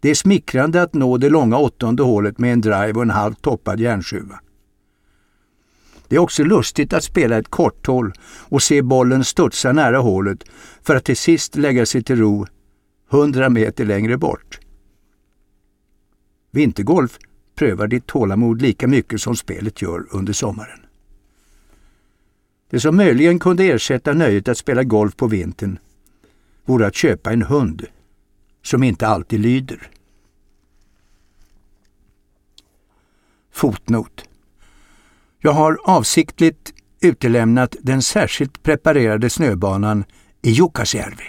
Det 0.00 0.10
är 0.10 0.14
smickrande 0.14 0.82
att 0.82 0.94
nå 0.94 1.16
det 1.16 1.30
långa 1.30 1.58
åttonde 1.58 2.02
hålet 2.02 2.38
med 2.38 2.52
en 2.52 2.60
drive 2.60 2.92
och 2.92 3.02
en 3.02 3.10
halvt 3.10 3.42
toppad 3.42 3.80
järnsjuva. 3.80 4.40
Det 6.10 6.16
är 6.16 6.20
också 6.20 6.44
lustigt 6.44 6.92
att 6.92 7.04
spela 7.04 7.38
ett 7.38 7.48
korthål 7.48 8.12
och 8.48 8.62
se 8.62 8.82
bollen 8.82 9.24
studsa 9.24 9.72
nära 9.72 9.98
hålet 9.98 10.44
för 10.82 10.96
att 10.96 11.04
till 11.04 11.16
sist 11.16 11.56
lägga 11.56 11.86
sig 11.86 12.02
till 12.02 12.16
ro 12.16 12.46
100 13.12 13.48
meter 13.48 13.84
längre 13.84 14.16
bort. 14.16 14.60
Vintergolf 16.50 17.18
prövar 17.54 17.86
ditt 17.86 18.06
tålamod 18.06 18.62
lika 18.62 18.88
mycket 18.88 19.20
som 19.20 19.36
spelet 19.36 19.82
gör 19.82 20.06
under 20.10 20.32
sommaren. 20.32 20.80
Det 22.70 22.80
som 22.80 22.96
möjligen 22.96 23.38
kunde 23.38 23.64
ersätta 23.64 24.12
nöjet 24.12 24.48
att 24.48 24.58
spela 24.58 24.84
golf 24.84 25.16
på 25.16 25.26
vintern 25.26 25.78
vore 26.64 26.86
att 26.86 26.94
köpa 26.94 27.32
en 27.32 27.42
hund 27.42 27.86
som 28.62 28.82
inte 28.82 29.06
alltid 29.06 29.40
lyder. 29.40 29.90
Fotnot. 33.50 34.29
Jag 35.42 35.52
har 35.52 35.78
avsiktligt 35.84 36.72
utelämnat 37.00 37.76
den 37.82 38.02
särskilt 38.02 38.62
preparerade 38.62 39.30
snöbanan 39.30 40.04
i 40.42 40.50
Jukkasjärvi. 40.50 41.24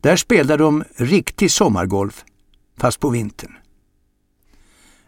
Där 0.00 0.16
spelar 0.16 0.58
de 0.58 0.84
riktig 0.96 1.50
sommargolf, 1.50 2.24
fast 2.78 3.00
på 3.00 3.08
vintern. 3.08 3.52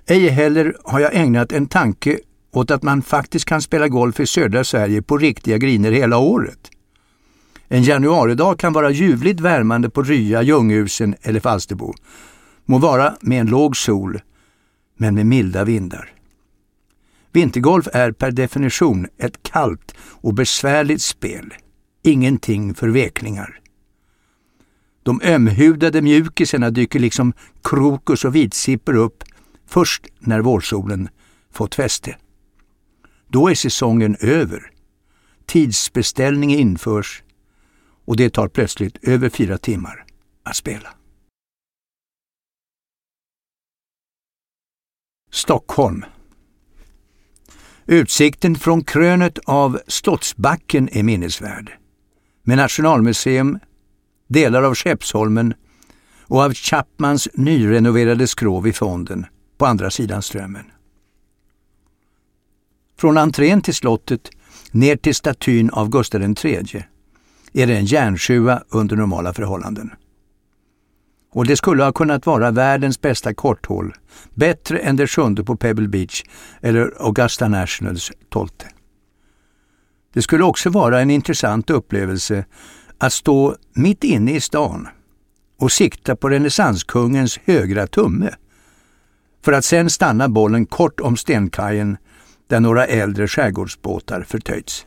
Ej 0.07 0.29
heller 0.29 0.77
har 0.85 1.01
jag 1.01 1.15
ägnat 1.15 1.53
en 1.53 1.67
tanke 1.67 2.19
åt 2.53 2.71
att 2.71 2.83
man 2.83 3.03
faktiskt 3.03 3.45
kan 3.45 3.63
spela 3.63 3.89
golf 3.89 4.21
i 4.21 4.27
södra 4.27 4.65
Sverige 4.65 5.03
på 5.03 5.19
riktiga 5.19 5.59
griner 5.59 5.93
hela 5.93 6.19
året. 6.19 6.71
En 7.69 7.83
januaridag 7.83 8.59
kan 8.59 8.73
vara 8.73 8.91
ljuvligt 8.91 9.41
värmande 9.41 9.91
på 9.91 10.03
Rya, 10.03 10.43
Ljunghusen 10.43 11.15
eller 11.23 11.41
Falsterbo. 11.41 11.95
Må 12.65 12.79
vara 12.79 13.17
med 13.21 13.41
en 13.41 13.47
låg 13.47 13.77
sol, 13.77 14.21
men 14.97 15.15
med 15.15 15.27
milda 15.27 15.65
vindar. 15.65 16.17
Vintergolf 17.33 17.88
är 17.93 18.12
per 18.12 18.31
definition 18.31 19.07
ett 19.19 19.43
kallt 19.43 19.95
och 19.99 20.35
besvärligt 20.35 21.03
spel. 21.03 21.55
Ingenting 22.03 22.75
för 22.75 22.88
veklingar. 22.88 23.61
De 25.03 25.21
ömhudade 25.25 26.03
mjukisarna 26.03 26.71
dyker 26.71 26.99
liksom 26.99 27.33
krokus 27.62 28.25
och 28.25 28.35
vitsipper 28.35 28.95
upp 28.95 29.25
först 29.67 30.07
när 30.19 30.41
vårsolen 30.41 31.09
fått 31.53 31.75
fäste. 31.75 32.17
Då 33.29 33.49
är 33.49 33.55
säsongen 33.55 34.17
över. 34.21 34.71
Tidsbeställning 35.47 36.55
införs 36.55 37.23
och 38.05 38.17
det 38.17 38.31
tar 38.31 38.49
plötsligt 38.49 39.05
över 39.05 39.29
fyra 39.29 39.59
timmar 39.59 40.05
att 40.43 40.57
spela. 40.57 40.88
Stockholm 45.31 46.05
Utsikten 47.90 48.55
från 48.55 48.85
krönet 48.85 49.38
av 49.44 49.81
Slottsbacken 49.87 50.88
är 50.92 51.03
minnesvärd. 51.03 51.72
Med 52.42 52.57
Nationalmuseum, 52.57 53.59
delar 54.27 54.62
av 54.62 54.74
Skeppsholmen 54.74 55.55
och 56.22 56.42
av 56.42 56.55
Chapmans 56.55 57.29
nyrenoverade 57.35 58.27
skrov 58.27 58.66
i 58.66 58.72
fonden 58.72 59.27
på 59.59 59.66
andra 59.66 59.90
sidan 59.90 60.22
Strömmen. 60.22 60.64
Från 62.98 63.18
entrén 63.18 63.62
till 63.62 63.74
slottet 63.74 64.31
ner 64.70 64.96
till 64.96 65.14
statyn 65.14 65.70
av 65.70 65.88
Gustav 65.88 66.22
III 66.22 66.85
är 67.53 67.66
det 67.66 67.77
en 67.77 67.85
järnsjua 67.85 68.62
under 68.68 68.96
normala 68.96 69.35
förhållanden. 69.35 69.90
Och 71.31 71.47
det 71.47 71.57
skulle 71.57 71.85
ha 71.85 71.93
kunnat 71.93 72.27
vara 72.27 72.51
världens 72.51 73.01
bästa 73.01 73.35
korthål, 73.35 73.95
bättre 74.35 74.79
än 74.79 74.97
det 74.97 75.07
sjunde 75.07 75.45
på 75.45 75.57
Pebble 75.57 75.88
Beach 75.88 76.23
eller 76.61 76.93
Augusta 76.99 77.49
Nationals 77.49 78.12
tolfte. 78.29 78.67
Det 80.12 80.23
skulle 80.23 80.45
också 80.45 80.71
vara 80.71 81.01
en 81.01 81.11
intressant 81.11 81.71
upplevelse 81.71 82.45
att 82.99 83.12
stå 83.12 83.57
mitt 83.75 84.05
inne 84.05 84.33
i 84.33 84.41
stan 84.41 84.88
och 85.59 85.73
sikta 85.73 86.17
på 86.17 86.29
renässanskungens 86.29 87.38
högra 87.45 87.87
tumme 87.87 88.35
för 89.45 89.53
att 89.53 89.64
sen 89.64 89.91
stanna 89.91 90.29
bollen 90.29 90.67
kort 90.67 91.01
om 91.01 91.17
stenkajen 91.17 91.97
där 92.47 92.61
några 92.61 92.87
äldre 92.87 93.29
skärgårdsbåtar 93.29 94.23
förtöjts. 94.23 94.87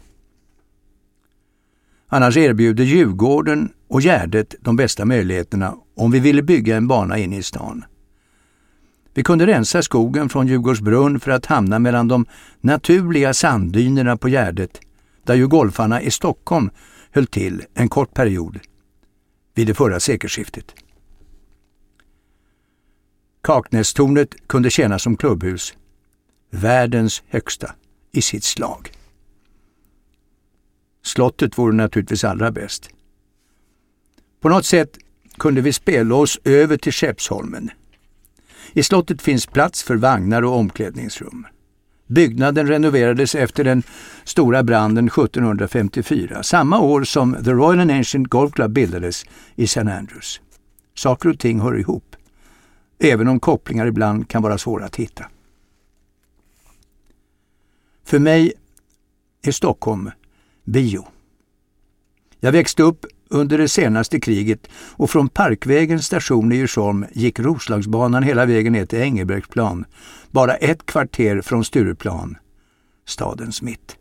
Annars 2.07 2.37
erbjuder 2.37 2.83
Djurgården 2.83 3.69
och 3.91 4.01
Gärdet 4.01 4.55
de 4.59 4.75
bästa 4.75 5.05
möjligheterna 5.05 5.75
om 5.95 6.11
vi 6.11 6.19
ville 6.19 6.43
bygga 6.43 6.77
en 6.77 6.87
bana 6.87 7.17
in 7.17 7.33
i 7.33 7.43
stan. 7.43 7.85
Vi 9.13 9.23
kunde 9.23 9.47
rensa 9.47 9.81
skogen 9.81 10.29
från 10.29 10.47
Djurgårdsbrunn 10.47 11.19
för 11.19 11.31
att 11.31 11.45
hamna 11.45 11.79
mellan 11.79 12.07
de 12.07 12.25
naturliga 12.61 13.33
sanddynerna 13.33 14.17
på 14.17 14.29
Gärdet, 14.29 14.79
där 15.23 15.35
ju 15.35 15.47
golfarna 15.47 16.01
i 16.01 16.11
Stockholm 16.11 16.69
höll 17.11 17.27
till 17.27 17.63
en 17.73 17.89
kort 17.89 18.13
period 18.13 18.59
vid 19.55 19.67
det 19.67 19.73
förra 19.73 19.99
sekelskiftet. 19.99 20.75
Kaknästornet 23.41 24.47
kunde 24.47 24.69
tjäna 24.69 24.99
som 24.99 25.17
klubbhus, 25.17 25.73
världens 26.49 27.23
högsta 27.27 27.75
i 28.11 28.21
sitt 28.21 28.43
slag. 28.43 28.91
Slottet 31.03 31.57
vore 31.57 31.75
naturligtvis 31.75 32.23
allra 32.23 32.51
bäst. 32.51 32.89
På 34.41 34.49
något 34.49 34.65
sätt 34.65 34.97
kunde 35.37 35.61
vi 35.61 35.73
spela 35.73 36.15
oss 36.15 36.39
över 36.43 36.77
till 36.77 36.91
Skeppsholmen. 36.91 37.71
I 38.73 38.83
slottet 38.83 39.21
finns 39.21 39.45
plats 39.45 39.83
för 39.83 39.95
vagnar 39.95 40.41
och 40.41 40.55
omklädningsrum. 40.55 41.47
Byggnaden 42.07 42.67
renoverades 42.67 43.35
efter 43.35 43.63
den 43.63 43.83
stora 44.23 44.63
branden 44.63 45.07
1754, 45.07 46.43
samma 46.43 46.79
år 46.79 47.03
som 47.03 47.43
The 47.43 47.51
Royal 47.51 47.79
and 47.79 47.91
Ancient 47.91 48.27
Golf 48.27 48.53
Club 48.53 48.71
bildades 48.71 49.25
i 49.55 49.63
St. 49.63 49.79
Andrews. 49.79 50.41
Saker 50.95 51.29
och 51.29 51.39
ting 51.39 51.59
hör 51.59 51.79
ihop, 51.79 52.15
även 52.99 53.27
om 53.27 53.39
kopplingar 53.39 53.85
ibland 53.85 54.29
kan 54.29 54.41
vara 54.41 54.57
svåra 54.57 54.85
att 54.85 54.95
hitta. 54.95 55.25
För 58.03 58.19
mig 58.19 58.53
är 59.41 59.51
Stockholm 59.51 60.11
bio. 60.63 61.07
Jag 62.39 62.51
växte 62.51 62.83
upp 62.83 63.05
under 63.31 63.57
det 63.57 63.69
senaste 63.69 64.19
kriget 64.19 64.67
och 64.73 65.09
från 65.09 65.29
Parkvägens 65.29 66.05
station 66.05 66.51
i 66.51 66.55
Djursholm 66.55 67.05
gick 67.11 67.39
Roslagsbanan 67.39 68.23
hela 68.23 68.45
vägen 68.45 68.73
ner 68.73 68.85
till 68.85 68.99
Engelbrektsplan, 68.99 69.85
bara 70.31 70.55
ett 70.55 70.85
kvarter 70.85 71.41
från 71.41 71.65
Stureplan, 71.65 72.37
stadens 73.05 73.61
mitt. 73.61 73.97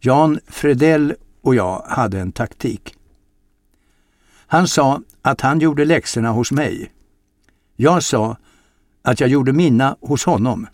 Jan 0.00 0.40
Fredell 0.46 1.14
och 1.42 1.54
jag 1.54 1.82
hade 1.88 2.20
en 2.20 2.32
taktik. 2.32 2.94
Han 4.46 4.68
sa 4.68 5.00
att 5.22 5.40
han 5.40 5.60
gjorde 5.60 5.84
läxorna 5.84 6.30
hos 6.30 6.52
mig. 6.52 6.92
Jag 7.76 8.02
sa 8.02 8.36
att 9.02 9.20
jag 9.20 9.28
gjorde 9.28 9.52
mina 9.52 9.96
hos 10.00 10.24
honom. 10.24 10.66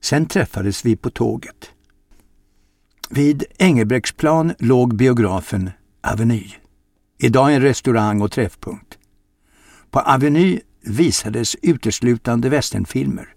Sen 0.00 0.26
träffades 0.26 0.84
vi 0.84 0.96
på 0.96 1.10
tåget. 1.10 1.73
Vid 3.10 3.44
Engelbrektsplan 3.58 4.54
låg 4.58 4.96
biografen 4.96 5.70
Aveny. 6.02 6.50
Idag 7.18 7.54
en 7.54 7.62
restaurang 7.62 8.22
och 8.22 8.32
träffpunkt. 8.32 8.98
På 9.90 10.00
Aveny 10.00 10.60
visades 10.80 11.56
uteslutande 11.62 12.48
västernfilmer. 12.48 13.28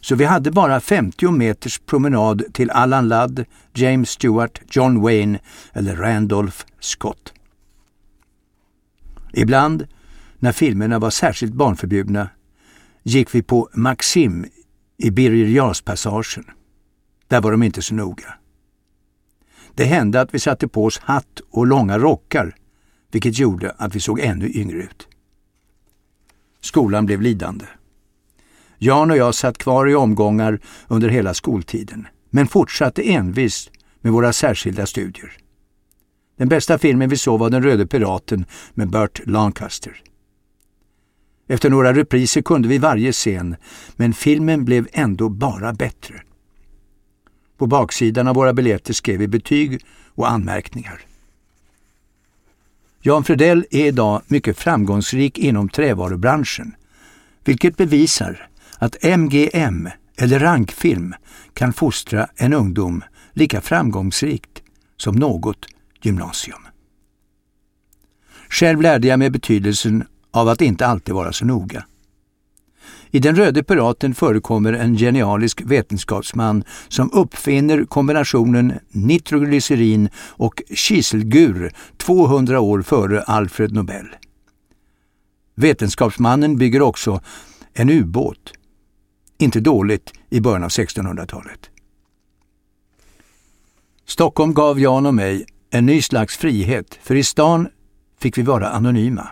så 0.00 0.14
vi 0.14 0.24
hade 0.24 0.50
bara 0.50 0.80
50 0.80 1.30
meters 1.30 1.78
promenad 1.78 2.42
till 2.52 2.70
Allan 2.70 3.08
Ladd, 3.08 3.44
James 3.74 4.10
Stewart, 4.10 4.60
John 4.70 5.00
Wayne 5.00 5.38
eller 5.72 5.96
Randolph 5.96 6.64
Scott. 6.80 7.32
Ibland, 9.32 9.86
när 10.38 10.52
filmerna 10.52 10.98
var 10.98 11.10
särskilt 11.10 11.54
barnförbjudna, 11.54 12.28
gick 13.02 13.34
vi 13.34 13.42
på 13.42 13.68
Maxim 13.72 14.46
i 14.96 15.10
Birger 15.10 15.82
passagen 15.84 16.44
Där 17.28 17.40
var 17.40 17.50
de 17.50 17.62
inte 17.62 17.82
så 17.82 17.94
noga. 17.94 18.37
Det 19.78 19.84
hände 19.84 20.20
att 20.20 20.34
vi 20.34 20.38
satte 20.38 20.68
på 20.68 20.84
oss 20.84 20.98
hatt 20.98 21.40
och 21.50 21.66
långa 21.66 21.98
rockar, 21.98 22.54
vilket 23.10 23.38
gjorde 23.38 23.70
att 23.78 23.96
vi 23.96 24.00
såg 24.00 24.20
ännu 24.20 24.50
yngre 24.50 24.78
ut. 24.78 25.08
Skolan 26.60 27.06
blev 27.06 27.22
lidande. 27.22 27.64
Jan 28.78 29.10
och 29.10 29.16
jag 29.16 29.34
satt 29.34 29.58
kvar 29.58 29.88
i 29.88 29.94
omgångar 29.94 30.60
under 30.88 31.08
hela 31.08 31.34
skoltiden, 31.34 32.06
men 32.30 32.48
fortsatte 32.48 33.02
envist 33.02 33.70
med 34.00 34.12
våra 34.12 34.32
särskilda 34.32 34.86
studier. 34.86 35.32
Den 36.36 36.48
bästa 36.48 36.78
filmen 36.78 37.08
vi 37.08 37.16
såg 37.16 37.40
var 37.40 37.50
Den 37.50 37.62
röde 37.62 37.86
piraten 37.86 38.44
med 38.74 38.90
Burt 38.90 39.20
Lancaster. 39.26 40.02
Efter 41.48 41.70
några 41.70 41.94
repriser 41.94 42.42
kunde 42.42 42.68
vi 42.68 42.78
varje 42.78 43.12
scen, 43.12 43.56
men 43.96 44.14
filmen 44.14 44.64
blev 44.64 44.88
ändå 44.92 45.28
bara 45.28 45.72
bättre. 45.72 46.22
På 47.58 47.66
baksidan 47.66 48.28
av 48.28 48.34
våra 48.34 48.52
biljetter 48.52 48.92
skrev 48.92 49.18
vi 49.18 49.28
betyg 49.28 49.80
och 50.14 50.30
anmärkningar. 50.30 51.00
Jan 53.00 53.24
Fredell 53.24 53.66
är 53.70 53.86
idag 53.86 54.22
mycket 54.26 54.58
framgångsrik 54.58 55.38
inom 55.38 55.68
trävarubranschen, 55.68 56.74
vilket 57.44 57.76
bevisar 57.76 58.48
att 58.78 58.96
MGM 59.02 59.88
eller 60.16 60.38
rankfilm 60.38 61.14
kan 61.54 61.72
fostra 61.72 62.28
en 62.36 62.52
ungdom 62.52 63.04
lika 63.32 63.60
framgångsrikt 63.60 64.62
som 64.96 65.14
något 65.16 65.66
gymnasium. 66.02 66.66
Själv 68.48 68.82
lärde 68.82 69.08
jag 69.08 69.18
mig 69.18 69.30
betydelsen 69.30 70.06
av 70.30 70.48
att 70.48 70.60
inte 70.60 70.86
alltid 70.86 71.14
vara 71.14 71.32
så 71.32 71.44
noga. 71.44 71.84
I 73.10 73.18
Den 73.18 73.36
röde 73.36 73.62
piraten 73.62 74.14
förekommer 74.14 74.72
en 74.72 74.96
genialisk 74.96 75.62
vetenskapsman 75.66 76.64
som 76.88 77.12
uppfinner 77.12 77.84
kombinationen 77.84 78.72
nitroglycerin 78.88 80.08
och 80.16 80.62
kiselgur 80.74 81.72
200 81.96 82.60
år 82.60 82.82
före 82.82 83.22
Alfred 83.22 83.72
Nobel. 83.72 84.06
Vetenskapsmannen 85.54 86.56
bygger 86.56 86.82
också 86.82 87.20
en 87.74 87.90
ubåt. 87.90 88.52
Inte 89.38 89.60
dåligt 89.60 90.12
i 90.30 90.40
början 90.40 90.64
av 90.64 90.70
1600-talet. 90.70 91.70
Stockholm 94.06 94.54
gav 94.54 94.80
Jan 94.80 95.06
och 95.06 95.14
mig 95.14 95.46
en 95.70 95.86
ny 95.86 96.02
slags 96.02 96.36
frihet, 96.36 96.98
för 97.02 97.14
i 97.14 97.24
stan 97.24 97.68
fick 98.20 98.38
vi 98.38 98.42
vara 98.42 98.68
anonyma. 98.68 99.28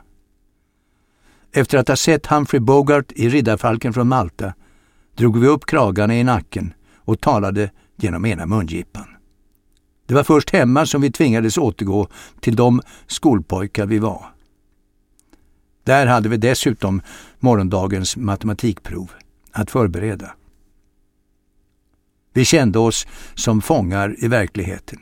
Efter 1.53 1.79
att 1.79 1.89
ha 1.89 1.97
sett 1.97 2.27
Humphrey 2.27 2.61
Bogart 2.61 3.13
i 3.13 3.29
Riddarfalken 3.29 3.93
från 3.93 4.09
Malta 4.09 4.55
drog 5.15 5.39
vi 5.39 5.47
upp 5.47 5.67
kragarna 5.67 6.17
i 6.17 6.25
nacken 6.25 6.75
och 6.97 7.21
talade 7.21 7.71
genom 7.97 8.27
ena 8.27 8.47
mungipan. 8.47 9.07
Det 10.07 10.15
var 10.15 10.25
först 10.25 10.51
hemma 10.51 10.87
som 10.87 11.03
vi 11.03 11.13
tvingades 11.13 11.59
återgå 11.59 12.09
till 12.41 12.57
de 12.57 12.83
skolpojkar 13.07 13.87
vi 13.87 13.99
var. 13.99 14.27
Där 15.85 16.07
hade 16.07 16.29
vi 16.29 16.37
dessutom 16.37 17.03
morgondagens 17.39 18.17
matematikprov 18.17 19.11
att 19.53 19.71
förbereda. 19.71 20.35
Vi 22.33 22.45
kände 22.45 22.79
oss 22.79 23.07
som 23.35 23.63
fångar 23.63 24.25
i 24.25 24.29
verkligheten. 24.29 24.99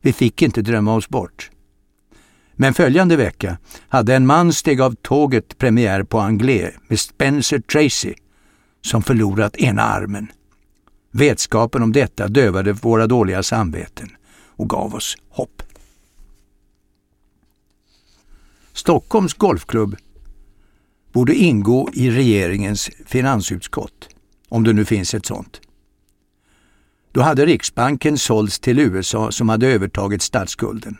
Vi 0.00 0.12
fick 0.12 0.42
inte 0.42 0.62
drömma 0.62 0.94
oss 0.94 1.08
bort. 1.08 1.50
Men 2.56 2.74
följande 2.74 3.16
vecka 3.16 3.58
hade 3.88 4.14
En 4.14 4.26
man 4.26 4.52
steg 4.52 4.80
av 4.80 4.94
tåget 4.94 5.58
premiär 5.58 6.02
på 6.02 6.20
Anglais 6.20 6.74
med 6.88 7.00
Spencer 7.00 7.58
Tracy 7.58 8.14
som 8.82 9.02
förlorat 9.02 9.56
ena 9.56 9.82
armen. 9.82 10.32
Vetskapen 11.10 11.82
om 11.82 11.92
detta 11.92 12.28
dövade 12.28 12.72
våra 12.72 13.06
dåliga 13.06 13.42
samveten 13.42 14.08
och 14.56 14.70
gav 14.70 14.94
oss 14.94 15.16
hopp. 15.28 15.62
Stockholms 18.72 19.34
Golfklubb 19.34 19.96
borde 21.12 21.34
ingå 21.34 21.88
i 21.92 22.10
regeringens 22.10 22.90
finansutskott, 23.06 24.08
om 24.48 24.64
det 24.64 24.72
nu 24.72 24.84
finns 24.84 25.14
ett 25.14 25.26
sådant. 25.26 25.60
Då 27.12 27.22
hade 27.22 27.46
Riksbanken 27.46 28.18
sålts 28.18 28.58
till 28.58 28.78
USA 28.78 29.32
som 29.32 29.48
hade 29.48 29.66
övertagit 29.66 30.22
statsskulden. 30.22 30.96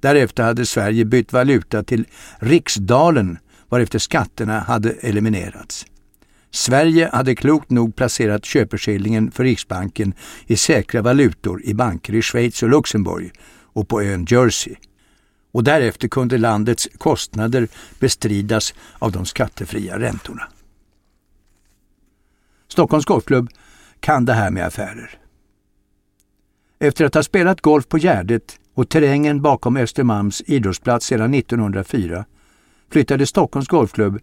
Därefter 0.00 0.42
hade 0.42 0.66
Sverige 0.66 1.04
bytt 1.04 1.32
valuta 1.32 1.82
till 1.82 2.06
riksdalen 2.38 3.38
varefter 3.68 3.98
skatterna 3.98 4.60
hade 4.60 4.90
eliminerats. 4.90 5.86
Sverige 6.50 7.10
hade 7.12 7.34
klokt 7.34 7.70
nog 7.70 7.96
placerat 7.96 8.44
köpeskillingen 8.44 9.30
för 9.30 9.44
Riksbanken 9.44 10.14
i 10.46 10.56
säkra 10.56 11.02
valutor 11.02 11.62
i 11.64 11.74
banker 11.74 12.14
i 12.14 12.22
Schweiz 12.22 12.62
och 12.62 12.68
Luxemburg 12.68 13.32
och 13.72 13.88
på 13.88 14.02
ön 14.02 14.26
Jersey. 14.28 14.74
Och 15.52 15.64
därefter 15.64 16.08
kunde 16.08 16.38
landets 16.38 16.88
kostnader 16.98 17.68
bestridas 17.98 18.74
av 18.98 19.12
de 19.12 19.26
skattefria 19.26 19.98
räntorna. 19.98 20.48
Stockholms 22.68 23.04
Golfklubb 23.04 23.48
kan 24.00 24.24
det 24.24 24.32
här 24.32 24.50
med 24.50 24.66
affärer. 24.66 25.18
Efter 26.78 27.04
att 27.04 27.14
ha 27.14 27.22
spelat 27.22 27.60
golf 27.60 27.88
på 27.88 27.98
Gärdet 27.98 28.58
och 28.80 28.88
terrängen 28.88 29.42
bakom 29.42 29.76
Östermalms 29.76 30.42
idrottsplats 30.46 31.06
sedan 31.06 31.34
1904 31.34 32.24
flyttade 32.90 33.26
Stockholms 33.26 33.68
Golfklubb 33.68 34.18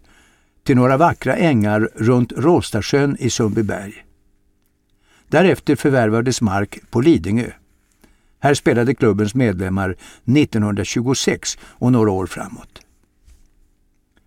till 0.62 0.76
några 0.76 0.96
vackra 0.96 1.36
ängar 1.36 1.90
runt 1.94 2.32
Råstasjön 2.36 3.16
i 3.20 3.30
Sundbyberg. 3.30 4.04
Därefter 5.28 5.76
förvärvades 5.76 6.40
mark 6.40 6.78
på 6.90 7.00
Lidingö. 7.00 7.50
Här 8.38 8.54
spelade 8.54 8.94
klubbens 8.94 9.34
medlemmar 9.34 9.90
1926 10.24 11.58
och 11.62 11.92
några 11.92 12.10
år 12.10 12.26
framåt. 12.26 12.80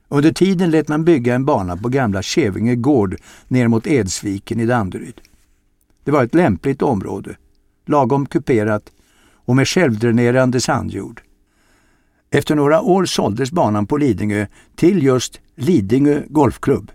Under 0.07 0.31
tiden 0.31 0.71
lät 0.71 0.87
man 0.87 1.05
bygga 1.05 1.35
en 1.35 1.45
bana 1.45 1.77
på 1.77 1.89
gamla 1.89 2.21
Kävinge 2.21 2.75
gård 2.75 3.15
ner 3.47 3.67
mot 3.67 3.87
Edsviken 3.87 4.59
i 4.59 4.65
Danderyd. 4.65 5.21
Det 6.03 6.11
var 6.11 6.23
ett 6.23 6.35
lämpligt 6.35 6.81
område, 6.81 7.35
lagom 7.85 8.25
kuperat 8.25 8.91
och 9.45 9.55
med 9.55 9.67
självdränerande 9.67 10.61
sandjord. 10.61 11.21
Efter 12.31 12.55
några 12.55 12.81
år 12.81 13.05
såldes 13.05 13.51
banan 13.51 13.87
på 13.87 13.97
Lidingö 13.97 14.45
till 14.75 15.03
just 15.03 15.39
Lidingö 15.55 16.21
Golfklubb 16.27 16.91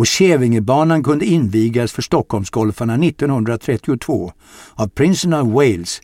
och 0.00 0.06
Kävingebanan 0.06 1.02
kunde 1.02 1.24
invigas 1.24 1.92
för 1.92 2.02
Stockholmsgolfarna 2.02 2.94
1932 2.94 4.32
av 4.74 4.88
prinsen 4.88 5.32
av 5.34 5.52
Wales 5.52 6.00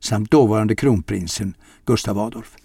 samt 0.00 0.30
dåvarande 0.30 0.76
kronprinsen 0.76 1.54
Gustav 1.84 2.18
Adolf. 2.18 2.56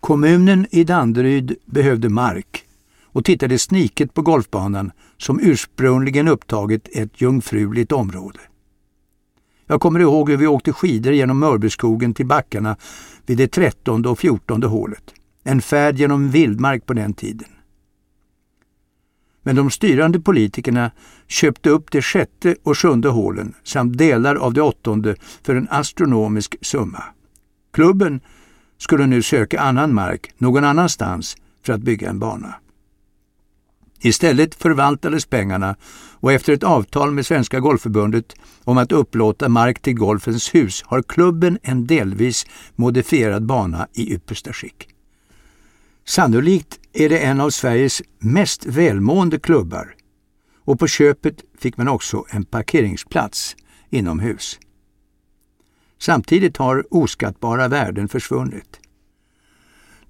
Kommunen 0.00 0.66
i 0.70 0.84
Danderyd 0.84 1.56
behövde 1.66 2.08
mark 2.08 2.64
och 3.02 3.24
tittade 3.24 3.58
sniket 3.58 4.14
på 4.14 4.22
golfbanan 4.22 4.92
som 5.16 5.40
ursprungligen 5.42 6.28
upptagit 6.28 6.88
ett 6.92 7.20
jungfruligt 7.20 7.92
område. 7.92 8.38
Jag 9.66 9.80
kommer 9.80 10.00
ihåg 10.00 10.30
hur 10.30 10.36
vi 10.36 10.46
åkte 10.46 10.72
skidor 10.72 11.12
genom 11.12 11.38
Mörbyskogen 11.38 12.14
till 12.14 12.26
backarna 12.26 12.76
vid 13.26 13.38
det 13.38 13.48
trettonde 13.48 14.08
och 14.08 14.18
fjortonde 14.18 14.66
hålet. 14.66 15.14
En 15.44 15.62
färd 15.62 15.98
genom 15.98 16.30
vildmark 16.30 16.86
på 16.86 16.92
den 16.92 17.14
tiden. 17.14 17.48
Men 19.42 19.56
de 19.56 19.70
styrande 19.70 20.20
politikerna 20.20 20.90
köpte 21.28 21.70
upp 21.70 21.90
det 21.90 22.02
sjätte 22.02 22.56
och 22.62 22.78
sjunde 22.78 23.08
hålen 23.08 23.54
samt 23.64 23.98
delar 23.98 24.34
av 24.34 24.52
det 24.52 24.62
åttonde 24.62 25.16
för 25.42 25.54
en 25.54 25.68
astronomisk 25.70 26.56
summa. 26.60 27.04
Klubben 27.72 28.20
skulle 28.78 29.06
nu 29.06 29.22
söka 29.22 29.60
annan 29.60 29.94
mark 29.94 30.34
någon 30.38 30.64
annanstans 30.64 31.36
för 31.62 31.72
att 31.72 31.80
bygga 31.80 32.10
en 32.10 32.18
bana. 32.18 32.54
Istället 34.04 34.54
förvaltades 34.54 35.26
pengarna 35.26 35.76
och 36.20 36.32
efter 36.32 36.52
ett 36.52 36.62
avtal 36.62 37.10
med 37.10 37.26
Svenska 37.26 37.60
Golfförbundet 37.60 38.34
om 38.64 38.78
att 38.78 38.92
upplåta 38.92 39.48
mark 39.48 39.82
till 39.82 39.94
Golfens 39.94 40.54
hus 40.54 40.82
har 40.86 41.02
klubben 41.02 41.58
en 41.62 41.86
delvis 41.86 42.46
modifierad 42.74 43.46
bana 43.46 43.88
i 43.92 44.14
yppersta 44.14 44.52
skick. 44.52 44.88
Sannolikt 46.04 46.80
är 46.92 47.08
det 47.08 47.18
en 47.18 47.40
av 47.40 47.50
Sveriges 47.50 48.02
mest 48.18 48.66
välmående 48.66 49.38
klubbar 49.38 49.94
och 50.64 50.78
på 50.78 50.86
köpet 50.86 51.36
fick 51.58 51.76
man 51.76 51.88
också 51.88 52.24
en 52.30 52.44
parkeringsplats 52.44 53.56
inomhus. 53.90 54.58
Samtidigt 55.98 56.56
har 56.56 56.94
oskattbara 56.94 57.68
värden 57.68 58.08
försvunnit. 58.08 58.80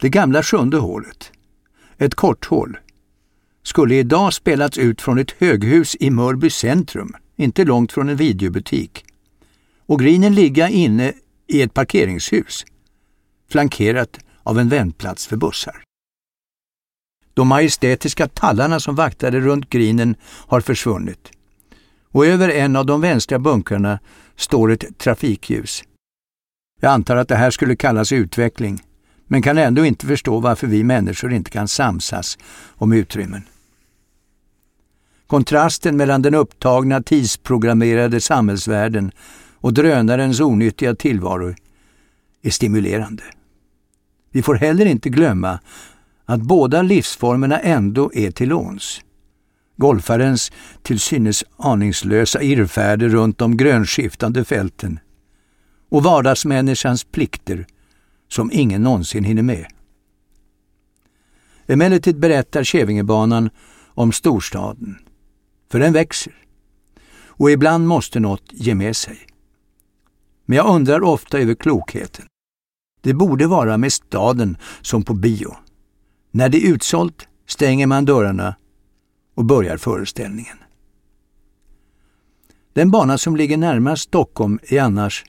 Det 0.01 0.09
gamla 0.09 0.43
sjunde 0.43 0.77
hålet, 0.77 1.33
ett 1.99 2.15
korthål, 2.15 2.79
skulle 3.63 3.95
idag 3.95 4.33
spelats 4.33 4.79
ut 4.79 5.03
från 5.03 5.19
ett 5.19 5.31
höghus 5.31 5.97
i 6.01 6.11
Mörby 6.11 6.51
centrum, 6.51 7.13
inte 7.37 7.65
långt 7.65 7.93
från 7.93 8.09
en 8.09 8.17
videobutik, 8.17 9.05
och 9.87 10.01
grinen 10.01 10.35
ligga 10.35 10.69
inne 10.69 11.13
i 11.47 11.63
ett 11.63 11.75
parkeringshus, 11.75 12.65
flankerat 13.51 14.19
av 14.43 14.59
en 14.59 14.69
vändplats 14.69 15.27
för 15.27 15.37
bussar. 15.37 15.83
De 17.35 17.49
majestätiska 17.49 18.29
tallarna 18.29 18.81
som 18.81 18.95
vaktade 18.95 19.41
runt 19.41 19.71
grinen 19.71 20.17
har 20.23 20.61
försvunnit 20.61 21.31
och 22.13 22.27
över 22.27 22.49
en 22.49 22.77
av 22.77 22.87
de 22.87 23.01
vänstra 23.01 23.39
bunkrarna 23.39 23.99
står 24.37 24.71
ett 24.71 24.99
trafikljus. 24.99 25.85
Jag 26.81 26.93
antar 26.93 27.17
att 27.17 27.29
det 27.29 27.37
här 27.37 27.51
skulle 27.51 27.77
kallas 27.77 28.13
utveckling, 28.13 28.83
men 29.27 29.43
kan 29.43 29.59
ändå 29.59 29.85
inte 29.85 30.07
förstå 30.07 30.41
varför 30.41 30.67
vi 30.67 30.85
människor 30.85 31.33
inte 31.33 31.51
kan 31.51 31.69
samsas 31.69 32.39
om 32.69 32.93
utrymmen. 32.93 33.43
Kontrasten 35.33 35.97
mellan 35.97 36.23
den 36.23 36.35
upptagna 36.35 37.03
tidsprogrammerade 37.03 38.21
samhällsvärlden 38.21 39.13
och 39.55 39.73
drönarens 39.73 40.41
onyttiga 40.41 40.95
tillvaro 40.95 41.55
är 42.43 42.51
stimulerande. 42.51 43.23
Vi 44.31 44.43
får 44.43 44.55
heller 44.55 44.87
inte 44.87 45.09
glömma 45.09 45.59
att 46.25 46.43
båda 46.43 46.83
livsformerna 46.83 47.59
ändå 47.59 48.11
är 48.15 48.31
till 48.31 48.49
låns. 48.49 49.01
Golfarens 49.77 50.53
till 50.83 51.01
synes 51.01 51.45
aningslösa 51.57 52.43
irrfärder 52.43 53.09
runt 53.09 53.39
de 53.39 53.57
grönskiftande 53.57 54.45
fälten 54.45 55.01
och 55.89 56.03
vardagsmänniskans 56.03 57.05
plikter 57.05 57.67
som 58.29 58.51
ingen 58.53 58.83
någonsin 58.83 59.25
hinner 59.25 59.43
med. 59.43 59.67
Emellertid 61.67 62.21
berättar 62.21 62.65
Kävingebanan 62.65 63.51
om 63.95 64.13
storstaden, 64.13 64.99
för 65.73 65.79
den 65.79 65.93
växer 65.93 66.33
och 67.27 67.51
ibland 67.51 67.87
måste 67.87 68.21
något 68.21 68.45
ge 68.51 68.75
med 68.75 68.97
sig. 68.97 69.19
Men 70.45 70.57
jag 70.57 70.75
undrar 70.75 71.03
ofta 71.03 71.39
över 71.39 71.55
klokheten. 71.55 72.27
Det 73.01 73.15
borde 73.15 73.47
vara 73.47 73.79
med 73.79 73.93
staden 73.93 74.57
som 74.81 75.03
på 75.03 75.15
bio. 75.15 75.57
När 76.31 76.49
det 76.49 76.67
är 76.67 76.73
utsålt 76.75 77.29
stänger 77.47 77.87
man 77.87 78.05
dörrarna 78.05 78.57
och 79.35 79.45
börjar 79.45 79.77
föreställningen. 79.77 80.57
Den 82.73 82.91
bana 82.91 83.19
som 83.19 83.37
ligger 83.37 83.57
närmast 83.57 84.03
Stockholm 84.03 84.59
är 84.63 84.81
annars 84.81 85.25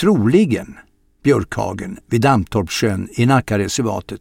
troligen 0.00 0.76
Björkhagen 1.22 1.98
vid 2.06 2.20
Dammtorpssjön 2.20 3.08
i 3.12 3.26
Nackareservatet 3.26 4.20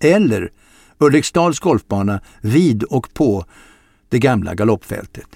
eller 0.00 0.52
Ulriksdals 0.98 1.60
golfbana 1.60 2.20
vid 2.40 2.82
och 2.82 3.14
på 3.14 3.44
det 4.14 4.18
gamla 4.18 4.54
galoppfältet. 4.54 5.28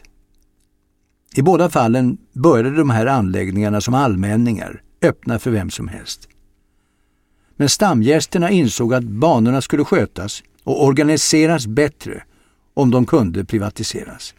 I 1.34 1.42
båda 1.42 1.70
fallen 1.70 2.18
började 2.32 2.76
de 2.76 2.90
här 2.90 3.06
anläggningarna 3.06 3.80
som 3.80 3.94
allmänningar, 3.94 4.82
öppna 5.02 5.38
för 5.38 5.50
vem 5.50 5.70
som 5.70 5.88
helst. 5.88 6.28
Men 7.56 7.68
stamgästerna 7.68 8.50
insåg 8.50 8.94
att 8.94 9.04
banorna 9.04 9.60
skulle 9.60 9.84
skötas 9.84 10.42
och 10.64 10.84
organiseras 10.84 11.66
bättre 11.66 12.22
om 12.74 12.90
de 12.90 13.06
kunde 13.06 13.44
privatiseras. 13.44 14.34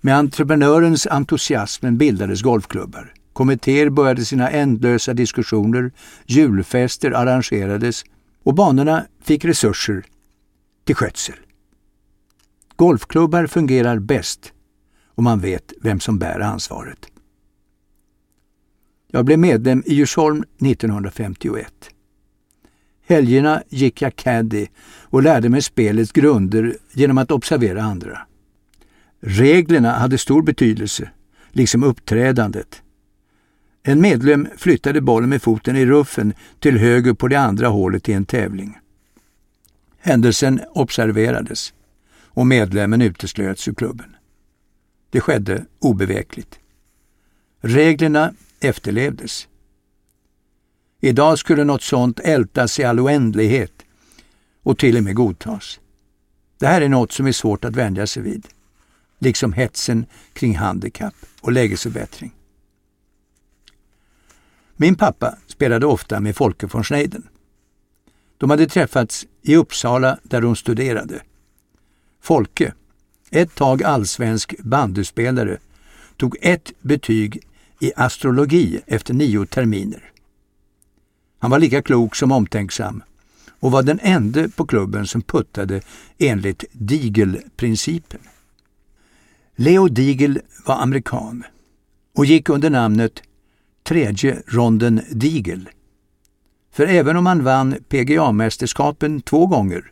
Med 0.00 0.16
entreprenörens 0.16 1.06
entusiasm 1.06 1.96
bildades 1.96 2.42
golfklubbar. 2.42 3.12
Kommittéer 3.32 3.90
började 3.90 4.24
sina 4.24 4.50
ändlösa 4.50 5.14
diskussioner, 5.14 5.92
julfester 6.26 7.10
arrangerades 7.10 8.04
och 8.44 8.54
banorna 8.54 9.06
fick 9.22 9.44
resurser 9.44 10.04
till 10.84 10.94
skötsel. 10.94 11.43
Golfklubbar 12.76 13.46
fungerar 13.46 13.98
bäst 13.98 14.52
om 15.14 15.24
man 15.24 15.40
vet 15.40 15.72
vem 15.82 16.00
som 16.00 16.18
bär 16.18 16.40
ansvaret. 16.40 17.06
Jag 19.10 19.24
blev 19.24 19.38
medlem 19.38 19.82
i 19.86 19.94
Djursholm 19.94 20.44
1951. 20.60 21.90
Helgerna 23.06 23.62
gick 23.68 24.02
jag 24.02 24.16
caddy 24.16 24.66
och 25.02 25.22
lärde 25.22 25.48
mig 25.48 25.62
spelets 25.62 26.12
grunder 26.12 26.76
genom 26.92 27.18
att 27.18 27.30
observera 27.30 27.82
andra. 27.82 28.18
Reglerna 29.20 29.92
hade 29.92 30.18
stor 30.18 30.42
betydelse, 30.42 31.10
liksom 31.50 31.82
uppträdandet. 31.82 32.82
En 33.82 34.00
medlem 34.00 34.48
flyttade 34.56 35.00
bollen 35.00 35.28
med 35.28 35.42
foten 35.42 35.76
i 35.76 35.86
ruffen 35.86 36.34
till 36.58 36.78
höger 36.78 37.14
på 37.14 37.28
det 37.28 37.36
andra 37.36 37.68
hålet 37.68 38.08
i 38.08 38.12
en 38.12 38.24
tävling. 38.24 38.78
Händelsen 39.98 40.60
observerades 40.74 41.72
och 42.34 42.46
medlemmen 42.46 43.02
uteslöts 43.02 43.68
ur 43.68 43.74
klubben. 43.74 44.16
Det 45.10 45.20
skedde 45.20 45.64
obevekligt. 45.78 46.58
Reglerna 47.60 48.34
efterlevdes. 48.60 49.48
Idag 51.00 51.38
skulle 51.38 51.64
något 51.64 51.82
sånt 51.82 52.20
ältas 52.20 52.78
i 52.78 52.84
all 52.84 53.00
oändlighet 53.00 53.72
och 54.62 54.78
till 54.78 54.96
och 54.96 55.02
med 55.02 55.14
godtas. 55.14 55.80
Det 56.58 56.66
här 56.66 56.80
är 56.80 56.88
något 56.88 57.12
som 57.12 57.26
är 57.26 57.32
svårt 57.32 57.64
att 57.64 57.76
vänja 57.76 58.06
sig 58.06 58.22
vid, 58.22 58.48
liksom 59.18 59.52
hetsen 59.52 60.06
kring 60.32 60.56
handikapp 60.56 61.14
och 61.40 61.52
lägesförbättring. 61.52 62.34
Min 64.76 64.96
pappa 64.96 65.38
spelade 65.46 65.86
ofta 65.86 66.20
med 66.20 66.36
Folke 66.36 66.66
von 66.66 66.84
Schneiden. 66.84 67.28
De 68.38 68.50
hade 68.50 68.66
träffats 68.66 69.26
i 69.42 69.56
Uppsala 69.56 70.18
där 70.22 70.40
de 70.40 70.56
studerade. 70.56 71.22
Folke, 72.24 72.72
ett 73.30 73.54
tag 73.54 73.82
allsvensk 73.82 74.54
bandyspelare, 74.58 75.58
tog 76.16 76.36
ett 76.40 76.72
betyg 76.80 77.42
i 77.80 77.92
astrologi 77.96 78.80
efter 78.86 79.14
nio 79.14 79.46
terminer. 79.46 80.12
Han 81.38 81.50
var 81.50 81.58
lika 81.58 81.82
klok 81.82 82.16
som 82.16 82.32
omtänksam 82.32 83.02
och 83.60 83.70
var 83.70 83.82
den 83.82 83.98
enda 84.02 84.48
på 84.48 84.66
klubben 84.66 85.06
som 85.06 85.22
puttade 85.22 85.80
enligt 86.18 86.64
Diegel-principen. 86.72 88.20
Leo 89.56 89.88
Diegel 89.88 90.40
var 90.66 90.82
amerikan 90.82 91.44
och 92.16 92.26
gick 92.26 92.48
under 92.48 92.70
namnet 92.70 93.22
tredje 93.82 94.42
ronden 94.46 95.00
Diegel. 95.10 95.68
För 96.72 96.86
även 96.86 97.16
om 97.16 97.26
han 97.26 97.44
vann 97.44 97.74
PGA-mästerskapen 97.88 99.20
två 99.20 99.46
gånger, 99.46 99.90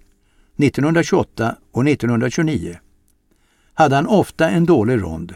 1928 0.62 1.56
och 1.72 1.88
1929, 1.88 2.78
hade 3.74 3.96
han 3.96 4.06
ofta 4.06 4.50
en 4.50 4.66
dålig 4.66 5.02
rond 5.02 5.34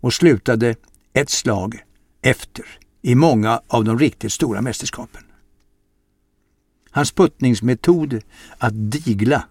och 0.00 0.14
slutade 0.14 0.74
ett 1.12 1.30
slag 1.30 1.82
efter 2.22 2.64
i 3.02 3.14
många 3.14 3.60
av 3.68 3.84
de 3.84 3.98
riktigt 3.98 4.32
stora 4.32 4.60
mästerskapen. 4.60 5.22
Hans 6.90 7.12
puttningsmetod 7.12 8.20
att 8.58 8.90
digla 8.90 9.44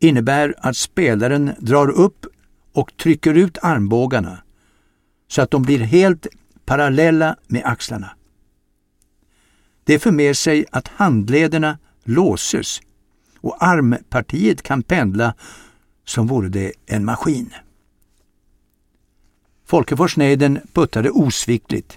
innebär 0.00 0.54
att 0.58 0.76
spelaren 0.76 1.52
drar 1.58 1.90
upp 1.90 2.26
och 2.72 2.96
trycker 2.96 3.34
ut 3.34 3.58
armbågarna 3.62 4.42
så 5.28 5.42
att 5.42 5.50
de 5.50 5.62
blir 5.62 5.78
helt 5.78 6.26
parallella 6.64 7.36
med 7.46 7.62
axlarna. 7.64 8.10
Det 9.84 9.98
för 9.98 10.10
med 10.10 10.36
sig 10.36 10.64
att 10.70 10.88
handlederna 10.88 11.78
låses 12.04 12.80
och 13.42 13.56
armpartiet 13.60 14.62
kan 14.62 14.82
pendla 14.82 15.34
som 16.04 16.26
vore 16.26 16.48
det 16.48 16.72
en 16.86 17.04
maskin. 17.04 17.50
Folkefors 19.66 20.12
Forsnejden 20.12 20.60
puttade 20.72 21.10
osvikligt. 21.10 21.96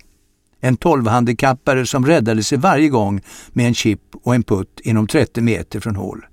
En 0.59 0.77
tolvhandikappare 0.77 1.85
som 1.85 2.05
räddade 2.05 2.43
sig 2.43 2.57
varje 2.57 2.89
gång 2.89 3.21
med 3.49 3.67
en 3.67 3.73
chip 3.73 4.01
och 4.23 4.35
en 4.35 4.43
putt 4.43 4.79
inom 4.83 5.07
30 5.07 5.41
meter 5.41 5.79
från 5.79 5.95
hål. 5.95 6.25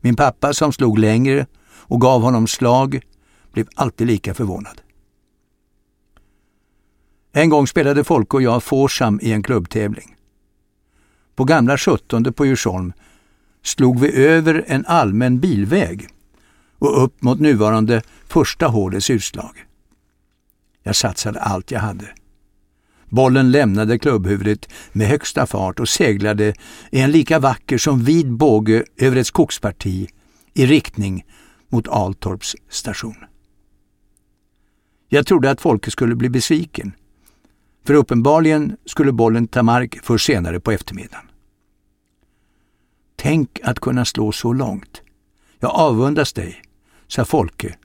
Min 0.00 0.16
pappa 0.16 0.52
som 0.52 0.72
slog 0.72 0.98
längre 0.98 1.46
och 1.62 2.00
gav 2.00 2.22
honom 2.22 2.46
slag 2.46 3.00
blev 3.52 3.68
alltid 3.74 4.06
lika 4.06 4.34
förvånad. 4.34 4.80
En 7.32 7.48
gång 7.48 7.66
spelade 7.66 8.04
Folke 8.04 8.36
och 8.36 8.42
jag 8.42 8.62
Forsam 8.62 9.20
i 9.22 9.32
en 9.32 9.42
klubbtävling. 9.42 10.16
På 11.34 11.44
gamla 11.44 11.78
17 11.78 12.32
på 12.32 12.46
Djursholm 12.46 12.92
slog 13.66 14.00
vi 14.00 14.12
över 14.12 14.64
en 14.66 14.86
allmän 14.86 15.40
bilväg 15.40 16.08
och 16.78 17.04
upp 17.04 17.22
mot 17.22 17.40
nuvarande 17.40 18.02
första 18.28 18.66
hålets 18.66 19.10
utslag. 19.10 19.56
Jag 20.82 20.96
satsade 20.96 21.40
allt 21.40 21.70
jag 21.70 21.80
hade. 21.80 22.08
Bollen 23.08 23.50
lämnade 23.50 23.98
klubbhuvudet 23.98 24.68
med 24.92 25.06
högsta 25.06 25.46
fart 25.46 25.80
och 25.80 25.88
seglade 25.88 26.54
i 26.90 27.00
en 27.00 27.10
lika 27.10 27.38
vacker 27.38 27.78
som 27.78 28.04
vid 28.04 28.32
båge 28.32 28.84
över 28.96 29.16
ett 29.16 29.26
skogsparti 29.26 30.08
i 30.54 30.66
riktning 30.66 31.24
mot 31.68 31.88
Altorps 31.88 32.56
station. 32.68 33.16
Jag 35.08 35.26
trodde 35.26 35.50
att 35.50 35.60
Folke 35.60 35.90
skulle 35.90 36.14
bli 36.14 36.28
besviken, 36.28 36.92
för 37.86 37.94
uppenbarligen 37.94 38.76
skulle 38.84 39.12
bollen 39.12 39.46
ta 39.46 39.62
mark 39.62 40.04
för 40.04 40.18
senare 40.18 40.60
på 40.60 40.70
eftermiddagen. 40.72 41.25
Tänk 43.26 43.60
att 43.62 43.80
kunna 43.80 44.04
slå 44.04 44.32
så 44.32 44.52
långt. 44.52 45.02
Jag 45.58 45.70
avundas 45.70 46.32
dig, 46.32 46.62
sa 47.08 47.24
Folke 47.24 47.76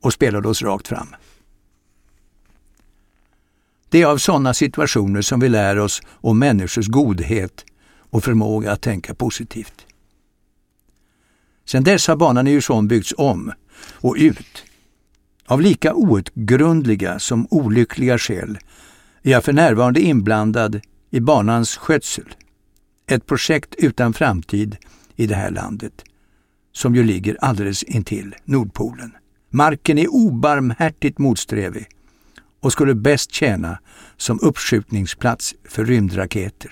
och 0.00 0.12
spelade 0.12 0.48
oss 0.48 0.62
rakt 0.62 0.88
fram. 0.88 1.14
Det 3.88 4.02
är 4.02 4.06
av 4.06 4.18
sådana 4.18 4.54
situationer 4.54 5.22
som 5.22 5.40
vi 5.40 5.48
lär 5.48 5.78
oss 5.78 6.02
om 6.06 6.38
människors 6.38 6.86
godhet 6.88 7.64
och 8.10 8.24
förmåga 8.24 8.72
att 8.72 8.82
tänka 8.82 9.14
positivt. 9.14 9.86
Sedan 11.64 11.84
dess 11.84 12.08
har 12.08 12.16
banan 12.16 12.46
i 12.46 12.50
Djursholm 12.50 12.88
byggts 12.88 13.14
om 13.16 13.52
och 13.92 14.16
ut. 14.18 14.64
Av 15.46 15.60
lika 15.60 15.94
outgrundliga 15.94 17.18
som 17.18 17.46
olyckliga 17.50 18.18
skäl 18.18 18.58
är 19.22 19.30
jag 19.30 19.44
för 19.44 19.52
närvarande 19.52 20.00
inblandad 20.00 20.80
i 21.10 21.20
banans 21.20 21.76
skötsel. 21.76 22.34
Ett 23.10 23.26
projekt 23.26 23.74
utan 23.78 24.12
framtid 24.12 24.76
i 25.16 25.26
det 25.26 25.34
här 25.34 25.50
landet, 25.50 26.04
som 26.72 26.94
ju 26.94 27.04
ligger 27.04 27.36
alldeles 27.40 27.82
intill 27.82 28.34
Nordpolen. 28.44 29.12
Marken 29.50 29.98
är 29.98 30.08
obarmhärtigt 30.08 31.18
motsträvig 31.18 31.86
och 32.60 32.72
skulle 32.72 32.94
bäst 32.94 33.32
tjäna 33.32 33.78
som 34.16 34.38
uppskjutningsplats 34.42 35.54
för 35.64 35.84
rymdraketer. 35.84 36.70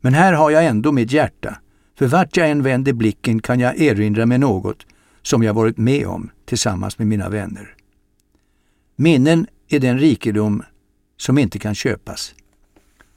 Men 0.00 0.14
här 0.14 0.32
har 0.32 0.50
jag 0.50 0.66
ändå 0.66 0.92
mitt 0.92 1.12
hjärta, 1.12 1.58
för 1.98 2.06
vart 2.06 2.36
jag 2.36 2.50
än 2.50 2.62
vänder 2.62 2.92
blicken 2.92 3.42
kan 3.42 3.60
jag 3.60 3.80
erinra 3.80 4.26
mig 4.26 4.38
något 4.38 4.86
som 5.22 5.42
jag 5.42 5.54
varit 5.54 5.78
med 5.78 6.06
om 6.06 6.30
tillsammans 6.44 6.98
med 6.98 7.06
mina 7.06 7.28
vänner. 7.28 7.74
Minnen 8.96 9.46
är 9.68 9.80
den 9.80 9.98
rikedom 9.98 10.62
som 11.16 11.38
inte 11.38 11.58
kan 11.58 11.74
köpas. 11.74 12.34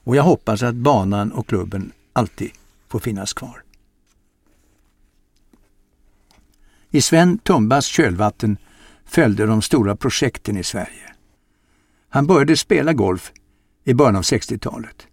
Och 0.04 0.16
jag 0.16 0.22
hoppas 0.22 0.62
att 0.62 0.74
banan 0.74 1.32
och 1.32 1.46
klubben 1.46 1.92
alltid 2.12 2.50
får 2.88 2.98
finnas 2.98 3.32
kvar. 3.32 3.62
I 6.90 7.02
Sven 7.02 7.38
Tumbas 7.38 7.86
kölvatten 7.86 8.56
följde 9.04 9.46
de 9.46 9.62
stora 9.62 9.96
projekten 9.96 10.56
i 10.56 10.64
Sverige. 10.64 11.14
Han 12.08 12.26
började 12.26 12.56
spela 12.56 12.92
golf 12.92 13.32
i 13.84 13.94
början 13.94 14.16
av 14.16 14.22
60-talet 14.22 15.06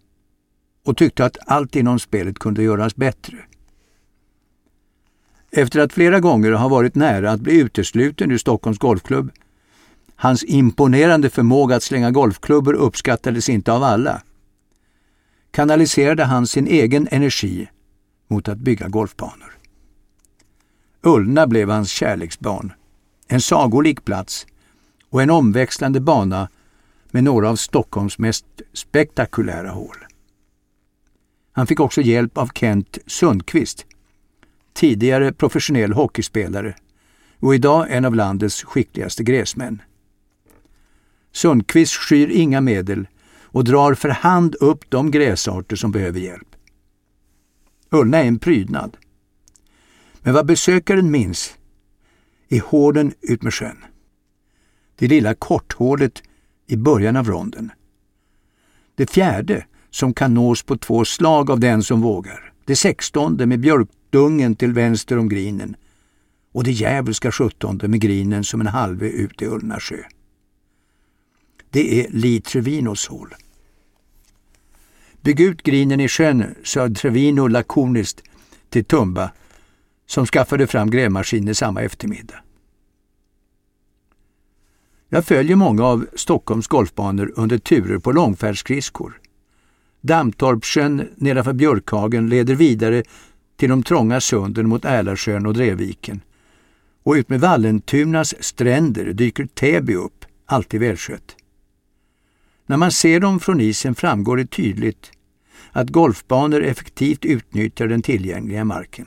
och 0.84 0.96
tyckte 0.96 1.24
att 1.24 1.36
allt 1.46 1.76
inom 1.76 1.98
spelet 1.98 2.38
kunde 2.38 2.62
göras 2.62 2.96
bättre. 2.96 3.36
Efter 5.50 5.80
att 5.80 5.92
flera 5.92 6.20
gånger 6.20 6.52
ha 6.52 6.68
varit 6.68 6.94
nära 6.94 7.30
att 7.30 7.40
bli 7.40 7.60
utesluten 7.60 8.30
ur 8.30 8.38
Stockholms 8.38 8.78
Golfklubb, 8.78 9.30
hans 10.14 10.44
imponerande 10.44 11.30
förmåga 11.30 11.76
att 11.76 11.82
slänga 11.82 12.10
golfklubbor 12.10 12.74
uppskattades 12.74 13.48
inte 13.48 13.72
av 13.72 13.82
alla, 13.82 14.22
kanaliserade 15.50 16.24
han 16.24 16.46
sin 16.46 16.66
egen 16.66 17.08
energi 17.10 17.68
mot 18.28 18.48
att 18.48 18.58
bygga 18.58 18.88
golfbanor. 18.88 19.58
Ullna 21.02 21.46
blev 21.46 21.70
hans 21.70 21.90
kärleksbarn, 21.90 22.72
en 23.28 23.40
sagolik 23.40 24.04
plats 24.04 24.46
och 25.10 25.22
en 25.22 25.30
omväxlande 25.30 26.00
bana 26.00 26.48
med 27.10 27.24
några 27.24 27.50
av 27.50 27.56
Stockholms 27.56 28.18
mest 28.18 28.46
spektakulära 28.72 29.70
hål. 29.70 29.96
Han 31.52 31.66
fick 31.66 31.80
också 31.80 32.00
hjälp 32.00 32.38
av 32.38 32.50
Kent 32.54 32.98
Sundqvist, 33.06 33.86
tidigare 34.72 35.32
professionell 35.32 35.92
hockeyspelare 35.92 36.74
och 37.38 37.54
idag 37.54 37.86
en 37.90 38.04
av 38.04 38.14
landets 38.14 38.64
skickligaste 38.64 39.22
gräsmän. 39.22 39.82
Sundqvist 41.32 41.94
skyr 41.94 42.28
inga 42.28 42.60
medel 42.60 43.06
och 43.52 43.64
drar 43.64 43.94
för 43.94 44.08
hand 44.08 44.54
upp 44.54 44.90
de 44.90 45.10
gräsarter 45.10 45.76
som 45.76 45.92
behöver 45.92 46.20
hjälp. 46.20 46.56
Ullna 47.90 48.18
är 48.18 48.24
en 48.24 48.38
prydnad. 48.38 48.96
Men 50.22 50.34
vad 50.34 50.46
besökaren 50.46 51.10
minns 51.10 51.54
är 52.48 52.60
hålen 52.60 53.12
utmed 53.20 53.54
sjön. 53.54 53.84
Det 54.96 55.08
lilla 55.08 55.34
korthålet 55.34 56.22
i 56.66 56.76
början 56.76 57.16
av 57.16 57.26
ronden. 57.26 57.72
Det 58.94 59.10
fjärde 59.10 59.66
som 59.90 60.14
kan 60.14 60.34
nås 60.34 60.62
på 60.62 60.76
två 60.76 61.04
slag 61.04 61.50
av 61.50 61.60
den 61.60 61.82
som 61.82 62.00
vågar. 62.00 62.52
Det 62.64 62.76
sextonde 62.76 63.46
med 63.46 63.60
björkdungen 63.60 64.56
till 64.56 64.72
vänster 64.72 65.18
om 65.18 65.28
grinen 65.28 65.76
och 66.52 66.64
det 66.64 66.70
djävulska 66.70 67.32
sjuttonde 67.32 67.88
med 67.88 68.00
grinen 68.00 68.44
som 68.44 68.60
en 68.60 68.66
halve 68.66 69.08
ut 69.08 69.42
i 69.42 69.46
Ullna 69.46 69.80
sjö. 69.80 70.02
Det 71.70 72.00
är 72.00 72.10
Li 72.10 72.40
Trevinos 72.40 73.08
hål. 73.08 73.34
Bygg 75.20 75.40
ut 75.40 75.62
grinen 75.62 76.00
i 76.00 76.08
sjön, 76.08 76.54
sa 76.64 76.88
Trevino 76.88 77.46
lakoniskt 77.46 78.22
till 78.68 78.84
Tumba 78.84 79.30
som 80.06 80.26
skaffade 80.26 80.66
fram 80.66 80.90
grävmaskiner 80.90 81.52
samma 81.52 81.82
eftermiddag. 81.82 82.42
Jag 85.08 85.24
följer 85.24 85.56
många 85.56 85.84
av 85.84 86.06
Stockholms 86.14 86.66
golfbanor 86.68 87.32
under 87.36 87.58
turer 87.58 87.98
på 87.98 88.12
långfärdsskridskor. 88.12 89.20
Dammtorpssjön 90.00 91.08
nedanför 91.16 91.52
Björkhagen 91.52 92.28
leder 92.28 92.54
vidare 92.54 93.02
till 93.56 93.68
de 93.68 93.82
trånga 93.82 94.20
sunden 94.20 94.68
mot 94.68 94.84
Älarsjön 94.84 95.46
och 95.46 95.54
Drevviken. 95.54 96.20
Och 97.02 97.12
utmed 97.12 97.40
Vallentunas 97.40 98.34
stränder 98.40 99.12
dyker 99.12 99.46
Täby 99.46 99.94
upp, 99.94 100.24
alltid 100.46 100.80
välskött. 100.80 101.36
När 102.70 102.76
man 102.76 102.92
ser 102.92 103.20
dem 103.20 103.40
från 103.40 103.60
isen 103.60 103.94
framgår 103.94 104.36
det 104.36 104.46
tydligt 104.46 105.12
att 105.72 105.90
golfbanor 105.90 106.62
effektivt 106.62 107.24
utnyttjar 107.24 107.86
den 107.86 108.02
tillgängliga 108.02 108.64
marken. 108.64 109.06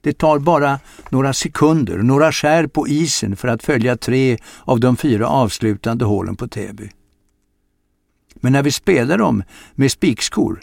Det 0.00 0.12
tar 0.12 0.38
bara 0.38 0.80
några 1.10 1.32
sekunder, 1.32 1.98
några 1.98 2.32
skär 2.32 2.66
på 2.66 2.88
isen 2.88 3.36
för 3.36 3.48
att 3.48 3.62
följa 3.62 3.96
tre 3.96 4.38
av 4.60 4.80
de 4.80 4.96
fyra 4.96 5.28
avslutande 5.28 6.04
hålen 6.04 6.36
på 6.36 6.48
Täby. 6.48 6.90
Men 8.34 8.52
när 8.52 8.62
vi 8.62 8.72
spelar 8.72 9.18
dem 9.18 9.42
med 9.74 9.92
spikskor 9.92 10.60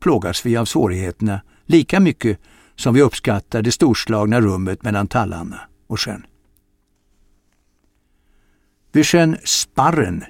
plågas 0.00 0.46
vi 0.46 0.56
av 0.56 0.64
svårigheterna 0.64 1.40
lika 1.64 2.00
mycket 2.00 2.38
som 2.76 2.94
vi 2.94 3.02
uppskattar 3.02 3.62
det 3.62 3.72
storslagna 3.72 4.40
rummet 4.40 4.82
mellan 4.82 5.06
tallarna 5.06 5.60
och 5.86 6.00
sjön. 6.00 6.26
Vid 8.92 9.06
sjön 9.06 9.36
Sparren 9.44 10.24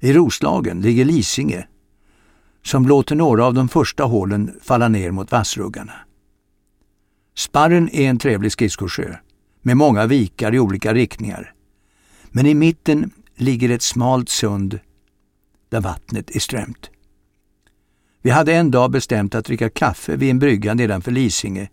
i 0.00 0.12
Roslagen 0.12 0.80
ligger 0.80 1.04
Lisinge 1.04 1.66
som 2.62 2.86
låter 2.86 3.16
några 3.16 3.44
av 3.44 3.54
de 3.54 3.68
första 3.68 4.04
hålen 4.04 4.58
falla 4.62 4.88
ner 4.88 5.10
mot 5.10 5.32
vassruggarna. 5.32 5.92
Sparren 7.36 7.88
är 7.92 8.10
en 8.10 8.18
trevlig 8.18 8.52
skridskosjö 8.52 9.16
med 9.62 9.76
många 9.76 10.06
vikar 10.06 10.54
i 10.54 10.58
olika 10.58 10.94
riktningar. 10.94 11.54
Men 12.30 12.46
i 12.46 12.54
mitten 12.54 13.10
ligger 13.36 13.70
ett 13.70 13.82
smalt 13.82 14.28
sund 14.28 14.80
där 15.68 15.80
vattnet 15.80 16.36
är 16.36 16.40
strömt. 16.40 16.90
Vi 18.22 18.30
hade 18.30 18.54
en 18.54 18.70
dag 18.70 18.90
bestämt 18.90 19.34
att 19.34 19.44
dricka 19.44 19.70
kaffe 19.70 20.16
vid 20.16 20.30
en 20.30 20.38
brygga 20.38 20.74
nedanför 20.74 21.10
Lisinge. 21.10 21.70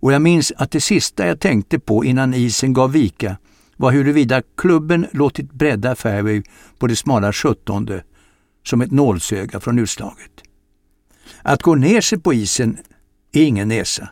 Och 0.00 0.12
jag 0.12 0.22
minns 0.22 0.52
att 0.56 0.70
det 0.70 0.80
sista 0.80 1.26
jag 1.26 1.40
tänkte 1.40 1.78
på 1.78 2.04
innan 2.04 2.34
isen 2.34 2.72
gav 2.72 2.92
vika 2.92 3.36
var 3.82 3.92
huruvida 3.92 4.42
klubben 4.56 5.06
låtit 5.12 5.52
bredda 5.52 5.94
fairway 5.94 6.42
på 6.78 6.86
det 6.86 6.96
smala 6.96 7.32
sjuttonde 7.32 8.04
som 8.64 8.80
ett 8.80 8.90
nålsöga 8.90 9.60
från 9.60 9.78
utslaget. 9.78 10.30
Att 11.42 11.62
gå 11.62 11.74
ner 11.74 12.00
sig 12.00 12.20
på 12.20 12.34
isen 12.34 12.78
är 13.32 13.42
ingen 13.42 13.68
näsa. 13.68 14.08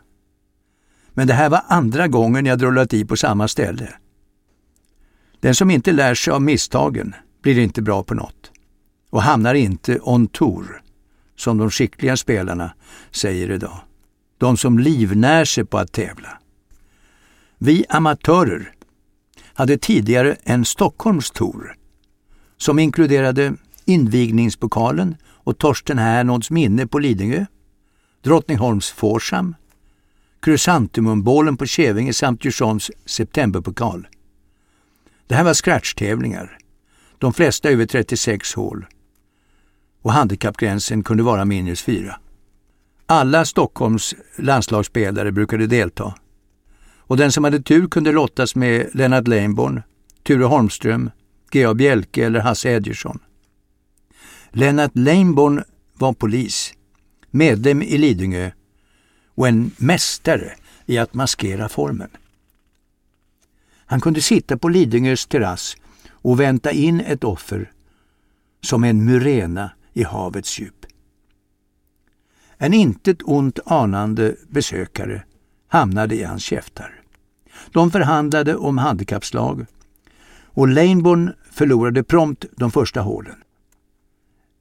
Men 1.10 1.26
det 1.26 1.34
här 1.34 1.50
var 1.50 1.62
andra 1.68 2.08
gången 2.08 2.46
jag 2.46 2.58
drullat 2.58 2.94
i 2.94 3.04
på 3.04 3.16
samma 3.16 3.48
ställe. 3.48 3.88
Den 5.40 5.54
som 5.54 5.70
inte 5.70 5.92
lär 5.92 6.14
sig 6.14 6.32
av 6.32 6.42
misstagen 6.42 7.14
blir 7.42 7.58
inte 7.58 7.82
bra 7.82 8.02
på 8.02 8.14
något 8.14 8.50
och 9.10 9.22
hamnar 9.22 9.54
inte 9.54 9.98
on 10.02 10.26
tour, 10.28 10.82
som 11.36 11.58
de 11.58 11.70
skickliga 11.70 12.16
spelarna 12.16 12.72
säger 13.10 13.50
idag. 13.50 13.80
De 14.38 14.56
som 14.56 14.78
livnär 14.78 15.44
sig 15.44 15.64
på 15.64 15.78
att 15.78 15.92
tävla. 15.92 16.38
Vi 17.58 17.84
amatörer 17.88 18.74
hade 19.60 19.78
tidigare 19.78 20.36
en 20.42 20.64
Stockholms 20.64 21.30
tour 21.30 21.74
som 22.56 22.78
inkluderade 22.78 23.54
invigningspokalen 23.84 25.16
och 25.24 25.58
Torsten 25.58 25.98
Härnods 25.98 26.50
minne 26.50 26.86
på 26.86 26.98
Lidingö, 26.98 27.46
Drottningholms 28.22 28.90
Forsam, 28.90 29.54
Krysantemumbålen 30.42 31.56
på 31.56 31.66
Kävinge 31.66 32.12
samt 32.12 32.44
Djursholms 32.44 32.90
septemberpokal. 33.06 34.08
Det 35.26 35.34
här 35.34 35.44
var 35.44 35.54
scratchtävlingar, 35.54 36.58
de 37.18 37.32
flesta 37.32 37.70
över 37.70 37.86
36 37.86 38.54
hål. 38.54 38.86
Och 40.02 40.12
handikappgränsen 40.12 41.02
kunde 41.02 41.22
vara 41.22 41.44
minus 41.44 41.82
fyra. 41.82 42.20
Alla 43.06 43.44
Stockholms 43.44 44.14
landslagsspelare 44.36 45.32
brukade 45.32 45.66
delta. 45.66 46.14
Och 47.10 47.16
den 47.16 47.32
som 47.32 47.44
hade 47.44 47.62
tur 47.62 47.88
kunde 47.88 48.12
lottas 48.12 48.54
med 48.54 48.90
Lennart 48.94 49.28
Leijonborn, 49.28 49.82
Ture 50.22 50.44
Holmström, 50.44 51.10
G.A. 51.50 51.74
Bjelke 51.74 52.26
eller 52.26 52.40
Hasse 52.40 52.70
Edgersson. 52.70 53.18
Lennart 54.50 54.90
Leijonborn 54.94 55.62
var 55.94 56.12
polis, 56.12 56.74
medlem 57.30 57.82
i 57.82 57.98
Lidingö 57.98 58.50
och 59.34 59.48
en 59.48 59.70
mästare 59.76 60.52
i 60.86 60.98
att 60.98 61.14
maskera 61.14 61.68
formen. 61.68 62.10
Han 63.86 64.00
kunde 64.00 64.20
sitta 64.20 64.56
på 64.56 64.68
Lidingös 64.68 65.26
terrass 65.26 65.76
och 66.10 66.40
vänta 66.40 66.70
in 66.70 67.00
ett 67.00 67.24
offer 67.24 67.72
som 68.62 68.84
en 68.84 69.04
myrena 69.04 69.70
i 69.92 70.02
havets 70.02 70.58
djup. 70.58 70.86
En 72.56 72.74
intet 72.74 73.18
ont 73.22 73.58
anande 73.66 74.36
besökare 74.48 75.22
hamnade 75.68 76.14
i 76.14 76.24
hans 76.24 76.42
käftar. 76.42 76.99
De 77.72 77.90
förhandlade 77.90 78.56
om 78.56 78.78
handikappslag 78.78 79.66
och 80.44 80.68
Laneborn 80.68 81.32
förlorade 81.50 82.02
prompt 82.02 82.44
de 82.56 82.70
första 82.70 83.00
hålen. 83.00 83.36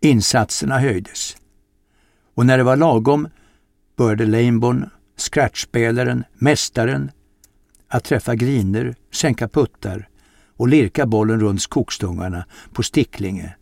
Insatserna 0.02 0.80
höjdes 0.80 1.38
och 2.40 2.46
när 2.46 2.58
det 2.58 2.64
var 2.64 2.76
lagom 2.76 3.28
började 3.96 4.26
Laneborn, 4.26 4.90
scratchspelaren, 5.18 6.24
mästaren, 6.34 7.12
att 7.88 8.04
träffa 8.04 8.36
griner, 8.36 8.96
sänka 9.12 9.48
puttar 9.48 10.10
och 10.58 10.68
lirka 10.68 11.06
bollen 11.06 11.40
runt 11.40 11.62
skogstungarna 11.62 12.46
på 12.74 12.84
Sticklinge 12.84 13.56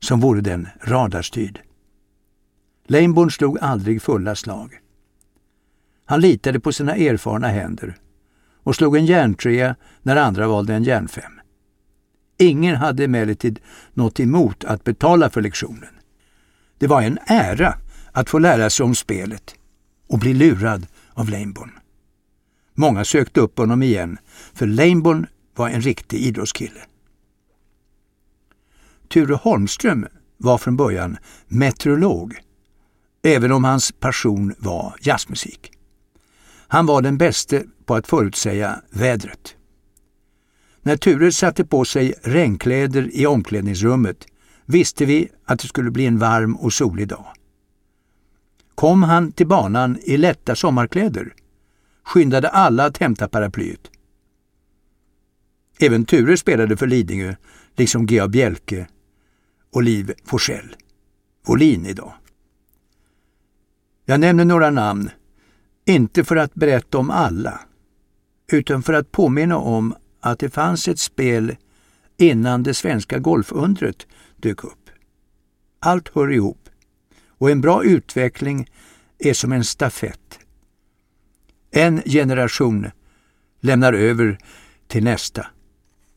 som 0.00 0.20
vore 0.20 0.40
den 0.40 0.68
radarstyrd. 0.80 1.60
Laneborn 2.86 3.30
slog 3.30 3.58
aldrig 3.60 4.02
fulla 4.02 4.34
slag. 4.34 4.78
Han 6.04 6.20
litade 6.20 6.60
på 6.60 6.72
sina 6.72 6.96
erfarna 6.96 7.48
händer 7.48 7.96
och 8.62 8.76
slog 8.76 8.96
en 8.96 9.06
järntrea 9.06 9.76
när 10.02 10.16
andra 10.16 10.48
valde 10.48 10.74
en 10.74 10.84
järnfem. 10.84 11.32
Ingen 12.38 12.76
hade 12.76 13.04
emellertid 13.04 13.60
något 13.92 14.20
emot 14.20 14.64
att 14.64 14.84
betala 14.84 15.30
för 15.30 15.40
lektionen. 15.40 15.94
Det 16.78 16.86
var 16.86 17.02
en 17.02 17.18
ära 17.26 17.74
att 18.12 18.30
få 18.30 18.38
lära 18.38 18.70
sig 18.70 18.84
om 18.84 18.94
spelet 18.94 19.54
och 20.08 20.18
bli 20.18 20.34
lurad 20.34 20.86
av 21.12 21.28
Laneborn. 21.28 21.70
Många 22.74 23.04
sökte 23.04 23.40
upp 23.40 23.58
honom 23.58 23.82
igen, 23.82 24.18
för 24.54 24.66
Laneborn 24.66 25.26
var 25.54 25.68
en 25.68 25.80
riktig 25.80 26.18
idrottskille. 26.18 26.80
Ture 29.08 29.34
Holmström 29.34 30.06
var 30.36 30.58
från 30.58 30.76
början 30.76 31.16
meteorolog, 31.48 32.36
även 33.22 33.52
om 33.52 33.64
hans 33.64 33.92
passion 33.92 34.54
var 34.58 34.94
jazzmusik. 35.00 35.72
Han 36.72 36.86
var 36.86 37.02
den 37.02 37.18
bäste 37.18 37.64
på 37.84 37.94
att 37.94 38.06
förutsäga 38.06 38.82
vädret. 38.90 39.56
När 40.82 40.96
Ture 40.96 41.32
satte 41.32 41.64
på 41.64 41.84
sig 41.84 42.14
regnkläder 42.22 43.10
i 43.12 43.26
omklädningsrummet 43.26 44.26
visste 44.66 45.04
vi 45.04 45.28
att 45.44 45.58
det 45.58 45.68
skulle 45.68 45.90
bli 45.90 46.06
en 46.06 46.18
varm 46.18 46.56
och 46.56 46.72
solig 46.72 47.08
dag. 47.08 47.26
Kom 48.74 49.02
han 49.02 49.32
till 49.32 49.46
banan 49.46 49.98
i 50.02 50.16
lätta 50.16 50.56
sommarkläder 50.56 51.34
skyndade 52.04 52.48
alla 52.48 52.84
att 52.84 52.98
hämta 52.98 53.28
paraplyet. 53.28 53.90
Även 55.78 56.04
Ture 56.04 56.36
spelade 56.36 56.76
för 56.76 56.86
Lidingö, 56.86 57.34
liksom 57.76 58.06
G.A. 58.06 58.28
Bjelke 58.28 58.86
och 59.72 59.82
Liv 59.82 60.12
Forsell. 60.24 60.76
Volin 61.46 61.86
idag. 61.86 62.12
Jag 64.04 64.20
nämner 64.20 64.44
några 64.44 64.70
namn, 64.70 65.10
inte 65.84 66.24
för 66.24 66.36
att 66.36 66.54
berätta 66.54 66.98
om 66.98 67.10
alla, 67.10 67.60
utan 68.52 68.82
för 68.82 68.92
att 68.92 69.12
påminna 69.12 69.56
om 69.56 69.94
att 70.20 70.38
det 70.38 70.50
fanns 70.50 70.88
ett 70.88 70.98
spel 70.98 71.56
innan 72.16 72.62
det 72.62 72.74
svenska 72.74 73.18
golfundret 73.18 74.06
dök 74.36 74.64
upp. 74.64 74.90
Allt 75.80 76.08
hör 76.14 76.32
ihop 76.32 76.68
och 77.28 77.50
en 77.50 77.60
bra 77.60 77.84
utveckling 77.84 78.70
är 79.18 79.34
som 79.34 79.52
en 79.52 79.64
stafett. 79.64 80.38
En 81.70 82.02
generation 82.02 82.90
lämnar 83.60 83.92
över 83.92 84.38
till 84.86 85.04
nästa, 85.04 85.46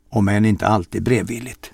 om 0.09 0.27
än 0.27 0.45
inte 0.45 0.67
alltid 0.67 1.03
brevvilligt. 1.03 1.71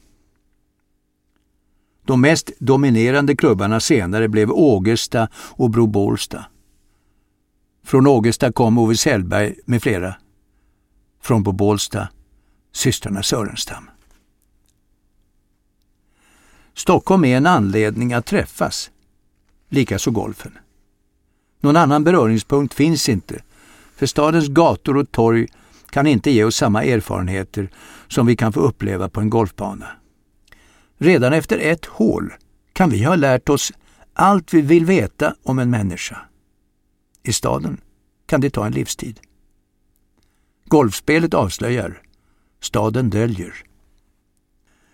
De 2.05 2.21
mest 2.21 2.51
dominerande 2.59 3.35
klubbarna 3.35 3.79
senare 3.79 4.27
blev 4.27 4.51
Ågesta 4.51 5.29
och 5.33 5.69
Bro 5.69 5.87
Bålsta. 5.87 6.45
Från 7.83 8.07
Ågesta 8.07 8.51
kom 8.51 8.77
Ove 8.77 8.97
Sellberg 8.97 9.55
med 9.65 9.83
flera. 9.83 10.15
Från 11.21 11.43
på 11.43 11.51
Bålsta 11.51 12.07
systrarna 12.71 13.23
Sörenstam. 13.23 13.89
Stockholm 16.73 17.25
är 17.25 17.37
en 17.37 17.45
anledning 17.45 18.13
att 18.13 18.25
träffas, 18.25 18.91
likaså 19.69 20.11
golfen. 20.11 20.57
Någon 21.59 21.77
annan 21.77 22.03
beröringspunkt 22.03 22.73
finns 22.73 23.09
inte, 23.09 23.43
för 23.95 24.05
stadens 24.05 24.47
gator 24.47 24.97
och 24.97 25.11
torg 25.11 25.47
kan 25.89 26.07
inte 26.07 26.31
ge 26.31 26.43
oss 26.43 26.55
samma 26.55 26.83
erfarenheter 26.83 27.69
som 28.07 28.25
vi 28.25 28.35
kan 28.35 28.53
få 28.53 28.59
uppleva 28.59 29.09
på 29.09 29.19
en 29.21 29.29
golfbana. 29.29 29.87
Redan 30.97 31.33
efter 31.33 31.57
ett 31.57 31.85
hål 31.85 32.33
kan 32.73 32.89
vi 32.89 33.03
ha 33.03 33.15
lärt 33.15 33.49
oss 33.49 33.71
allt 34.13 34.53
vi 34.53 34.61
vill 34.61 34.85
veta 34.85 35.35
om 35.43 35.59
en 35.59 35.69
människa. 35.69 36.17
I 37.23 37.33
staden 37.33 37.81
kan 38.25 38.41
det 38.41 38.49
ta 38.49 38.65
en 38.65 38.73
livstid. 38.73 39.19
Golfspelet 40.65 41.33
avslöjar, 41.33 42.01
staden 42.59 43.09
döljer. 43.09 43.53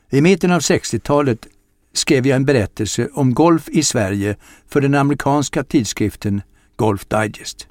I 0.09 0.21
mitten 0.21 0.51
av 0.51 0.59
60-talet 0.59 1.47
skrev 1.93 2.27
jag 2.27 2.35
en 2.35 2.45
berättelse 2.45 3.09
om 3.13 3.33
golf 3.33 3.69
i 3.69 3.83
Sverige 3.83 4.35
för 4.67 4.81
den 4.81 4.95
amerikanska 4.95 5.63
tidskriften 5.63 6.41
Golf 6.75 7.05
Digest. 7.05 7.67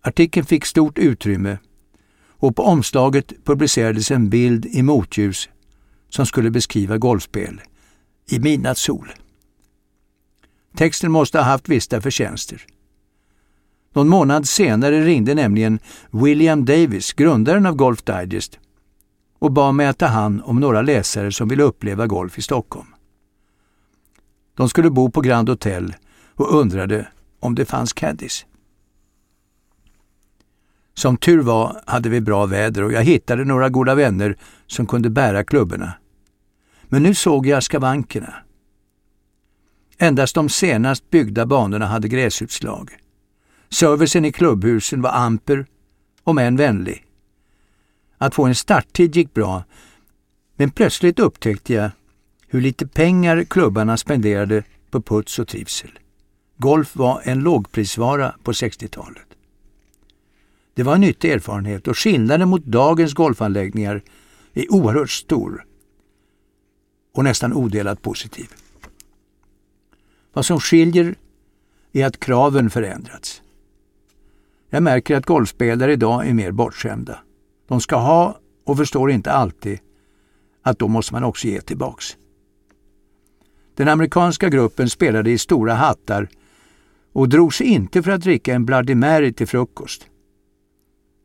Artikeln 0.00 0.46
fick 0.46 0.64
stort 0.64 0.98
utrymme 0.98 1.58
och 2.42 2.56
på 2.56 2.62
omslaget 2.62 3.32
publicerades 3.44 4.10
en 4.10 4.30
bild 4.30 4.66
i 4.66 4.82
motljus 4.82 5.48
som 6.08 6.26
skulle 6.26 6.50
beskriva 6.50 6.98
golfspel 6.98 7.60
i 8.26 8.38
midnattssol. 8.38 9.12
Texten 10.76 11.12
måste 11.12 11.38
ha 11.38 11.44
haft 11.44 11.68
vissa 11.68 12.00
förtjänster. 12.00 12.66
Någon 13.92 14.08
månad 14.08 14.48
senare 14.48 15.04
ringde 15.04 15.34
nämligen 15.34 15.78
William 16.10 16.64
Davis, 16.64 17.12
grundaren 17.12 17.66
av 17.66 17.74
Golf 17.74 18.02
Digest, 18.02 18.58
och 19.38 19.52
bad 19.52 19.74
mig 19.74 19.86
att 19.86 19.98
ta 19.98 20.06
hand 20.06 20.40
om 20.44 20.60
några 20.60 20.82
läsare 20.82 21.32
som 21.32 21.48
ville 21.48 21.62
uppleva 21.62 22.06
golf 22.06 22.38
i 22.38 22.42
Stockholm. 22.42 22.88
De 24.56 24.68
skulle 24.68 24.90
bo 24.90 25.10
på 25.10 25.20
Grand 25.20 25.48
Hotel 25.48 25.94
och 26.34 26.60
undrade 26.60 27.08
om 27.40 27.54
det 27.54 27.64
fanns 27.64 27.92
caddies. 27.92 28.46
Som 30.94 31.16
tur 31.16 31.42
var 31.42 31.82
hade 31.86 32.08
vi 32.08 32.20
bra 32.20 32.46
väder 32.46 32.82
och 32.82 32.92
jag 32.92 33.02
hittade 33.04 33.44
några 33.44 33.68
goda 33.68 33.94
vänner 33.94 34.36
som 34.66 34.86
kunde 34.86 35.10
bära 35.10 35.44
klubborna. 35.44 35.92
Men 36.84 37.02
nu 37.02 37.14
såg 37.14 37.46
jag 37.46 37.62
skavankerna. 37.62 38.34
Endast 39.98 40.34
de 40.34 40.48
senast 40.48 41.10
byggda 41.10 41.46
banorna 41.46 41.86
hade 41.86 42.08
gräsutslag. 42.08 42.90
Servicen 43.72 44.24
i 44.24 44.32
klubbhusen 44.32 45.02
var 45.02 45.10
amper, 45.10 45.66
om 46.24 46.38
än 46.38 46.56
vänlig. 46.56 47.06
Att 48.18 48.34
få 48.34 48.44
en 48.44 48.54
starttid 48.54 49.16
gick 49.16 49.34
bra, 49.34 49.64
men 50.56 50.70
plötsligt 50.70 51.18
upptäckte 51.18 51.72
jag 51.72 51.90
hur 52.46 52.60
lite 52.60 52.86
pengar 52.86 53.44
klubbarna 53.44 53.96
spenderade 53.96 54.64
på 54.90 55.02
puts 55.02 55.38
och 55.38 55.48
trivsel. 55.48 55.98
Golf 56.56 56.96
var 56.96 57.20
en 57.24 57.40
lågprisvara 57.40 58.34
på 58.42 58.52
60-talet. 58.52 59.26
Det 60.74 60.82
var 60.82 60.94
en 60.94 61.00
nyttig 61.00 61.30
erfarenhet 61.30 61.88
och 61.88 61.98
skillnaden 61.98 62.48
mot 62.48 62.64
dagens 62.64 63.14
golfanläggningar 63.14 64.02
är 64.52 64.72
oerhört 64.72 65.10
stor 65.10 65.66
och 67.14 67.24
nästan 67.24 67.52
odelat 67.52 68.02
positiv. 68.02 68.48
Vad 70.32 70.46
som 70.46 70.60
skiljer 70.60 71.14
är 71.92 72.06
att 72.06 72.20
kraven 72.20 72.70
förändrats. 72.70 73.42
Jag 74.74 74.82
märker 74.82 75.16
att 75.16 75.26
golfspelare 75.26 75.92
idag 75.92 76.28
är 76.28 76.34
mer 76.34 76.52
bortskämda. 76.52 77.18
De 77.68 77.80
ska 77.80 77.96
ha 77.96 78.38
och 78.64 78.76
förstår 78.76 79.10
inte 79.10 79.32
alltid 79.32 79.78
att 80.62 80.78
då 80.78 80.88
måste 80.88 81.14
man 81.14 81.24
också 81.24 81.46
ge 81.46 81.60
tillbaks. 81.60 82.16
Den 83.74 83.88
amerikanska 83.88 84.48
gruppen 84.48 84.90
spelade 84.90 85.30
i 85.30 85.38
stora 85.38 85.74
hattar 85.74 86.28
och 87.12 87.28
drog 87.28 87.54
sig 87.54 87.66
inte 87.66 88.02
för 88.02 88.10
att 88.10 88.20
dricka 88.20 88.54
en 88.54 88.66
Bloody 88.66 88.94
Mary 88.94 89.32
till 89.32 89.46
frukost. 89.46 90.06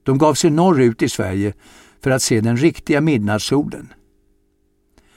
De 0.03 0.17
gav 0.17 0.33
sig 0.33 0.49
norrut 0.49 1.01
i 1.01 1.09
Sverige 1.09 1.53
för 2.01 2.11
att 2.11 2.21
se 2.21 2.41
den 2.41 2.57
riktiga 2.57 3.01
midnattssolen. 3.01 3.93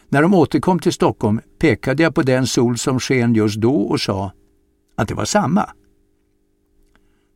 När 0.09 0.22
de 0.22 0.35
återkom 0.35 0.78
till 0.78 0.93
Stockholm 0.93 1.41
pekade 1.59 2.03
jag 2.03 2.14
på 2.14 2.22
den 2.22 2.47
sol 2.47 2.78
som 2.78 3.01
sken 3.01 3.35
just 3.35 3.57
då 3.57 3.83
och 3.83 4.01
sa 4.01 4.33
att 4.97 5.09
det 5.09 5.14
var 5.14 5.24
samma. 5.24 5.70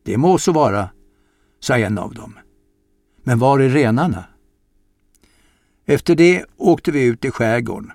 Det 0.05 0.17
må 0.17 0.37
så 0.37 0.51
vara, 0.51 0.89
sa 1.59 1.77
en 1.77 1.97
av 1.97 2.13
dem. 2.13 2.39
Men 3.23 3.39
var 3.39 3.59
är 3.59 3.69
renarna? 3.69 4.25
Efter 5.85 6.15
det 6.15 6.45
åkte 6.57 6.91
vi 6.91 7.05
ut 7.05 7.25
i 7.25 7.31
skärgården. 7.31 7.91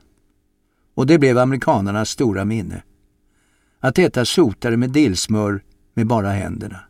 Och 0.94 1.06
det 1.06 1.18
blev 1.18 1.38
amerikanernas 1.38 2.10
stora 2.10 2.44
minne. 2.44 2.82
Att 3.80 3.98
äta 3.98 4.24
sotare 4.24 4.76
med 4.76 4.90
dillsmör 4.90 5.64
med 5.94 6.06
bara 6.06 6.30
händerna. 6.30 6.80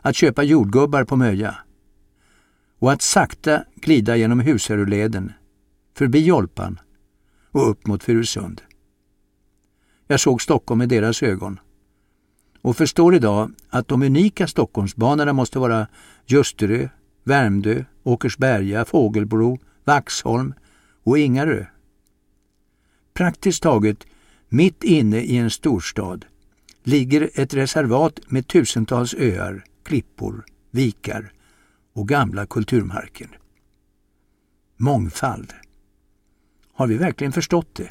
Att 0.00 0.16
köpa 0.16 0.42
jordgubbar 0.42 1.04
på 1.04 1.16
Möja. 1.16 1.56
Och 2.78 2.92
att 2.92 3.02
sakta 3.02 3.64
glida 3.74 4.16
genom 4.16 4.40
Husaröleden, 4.40 5.32
förbi 5.96 6.24
Jolpan 6.24 6.80
och 7.50 7.70
upp 7.70 7.86
mot 7.86 8.04
Furusund. 8.04 8.62
Jag 10.06 10.20
såg 10.20 10.42
Stockholm 10.42 10.78
med 10.78 10.88
deras 10.88 11.22
ögon 11.22 11.60
och 12.62 12.76
förstår 12.76 13.14
idag 13.14 13.50
att 13.70 13.88
de 13.88 14.02
unika 14.02 14.46
Stockholmsbanorna 14.46 15.32
måste 15.32 15.58
vara 15.58 15.86
Ljusterö, 16.26 16.88
Värmdö, 17.24 17.84
Åkersberga, 18.02 18.84
Fågelbro, 18.84 19.58
Vaxholm 19.84 20.54
och 21.02 21.18
Ingarö. 21.18 21.66
Praktiskt 23.14 23.62
taget 23.62 24.06
mitt 24.48 24.84
inne 24.84 25.20
i 25.20 25.36
en 25.36 25.50
storstad 25.50 26.26
ligger 26.82 27.30
ett 27.34 27.54
reservat 27.54 28.20
med 28.26 28.46
tusentals 28.46 29.14
öar, 29.14 29.64
klippor, 29.82 30.44
vikar 30.70 31.32
och 31.92 32.08
gamla 32.08 32.46
kulturmarker. 32.46 33.38
Mångfald. 34.76 35.52
Har 36.72 36.86
vi 36.86 36.96
verkligen 36.96 37.32
förstått 37.32 37.74
det? 37.74 37.88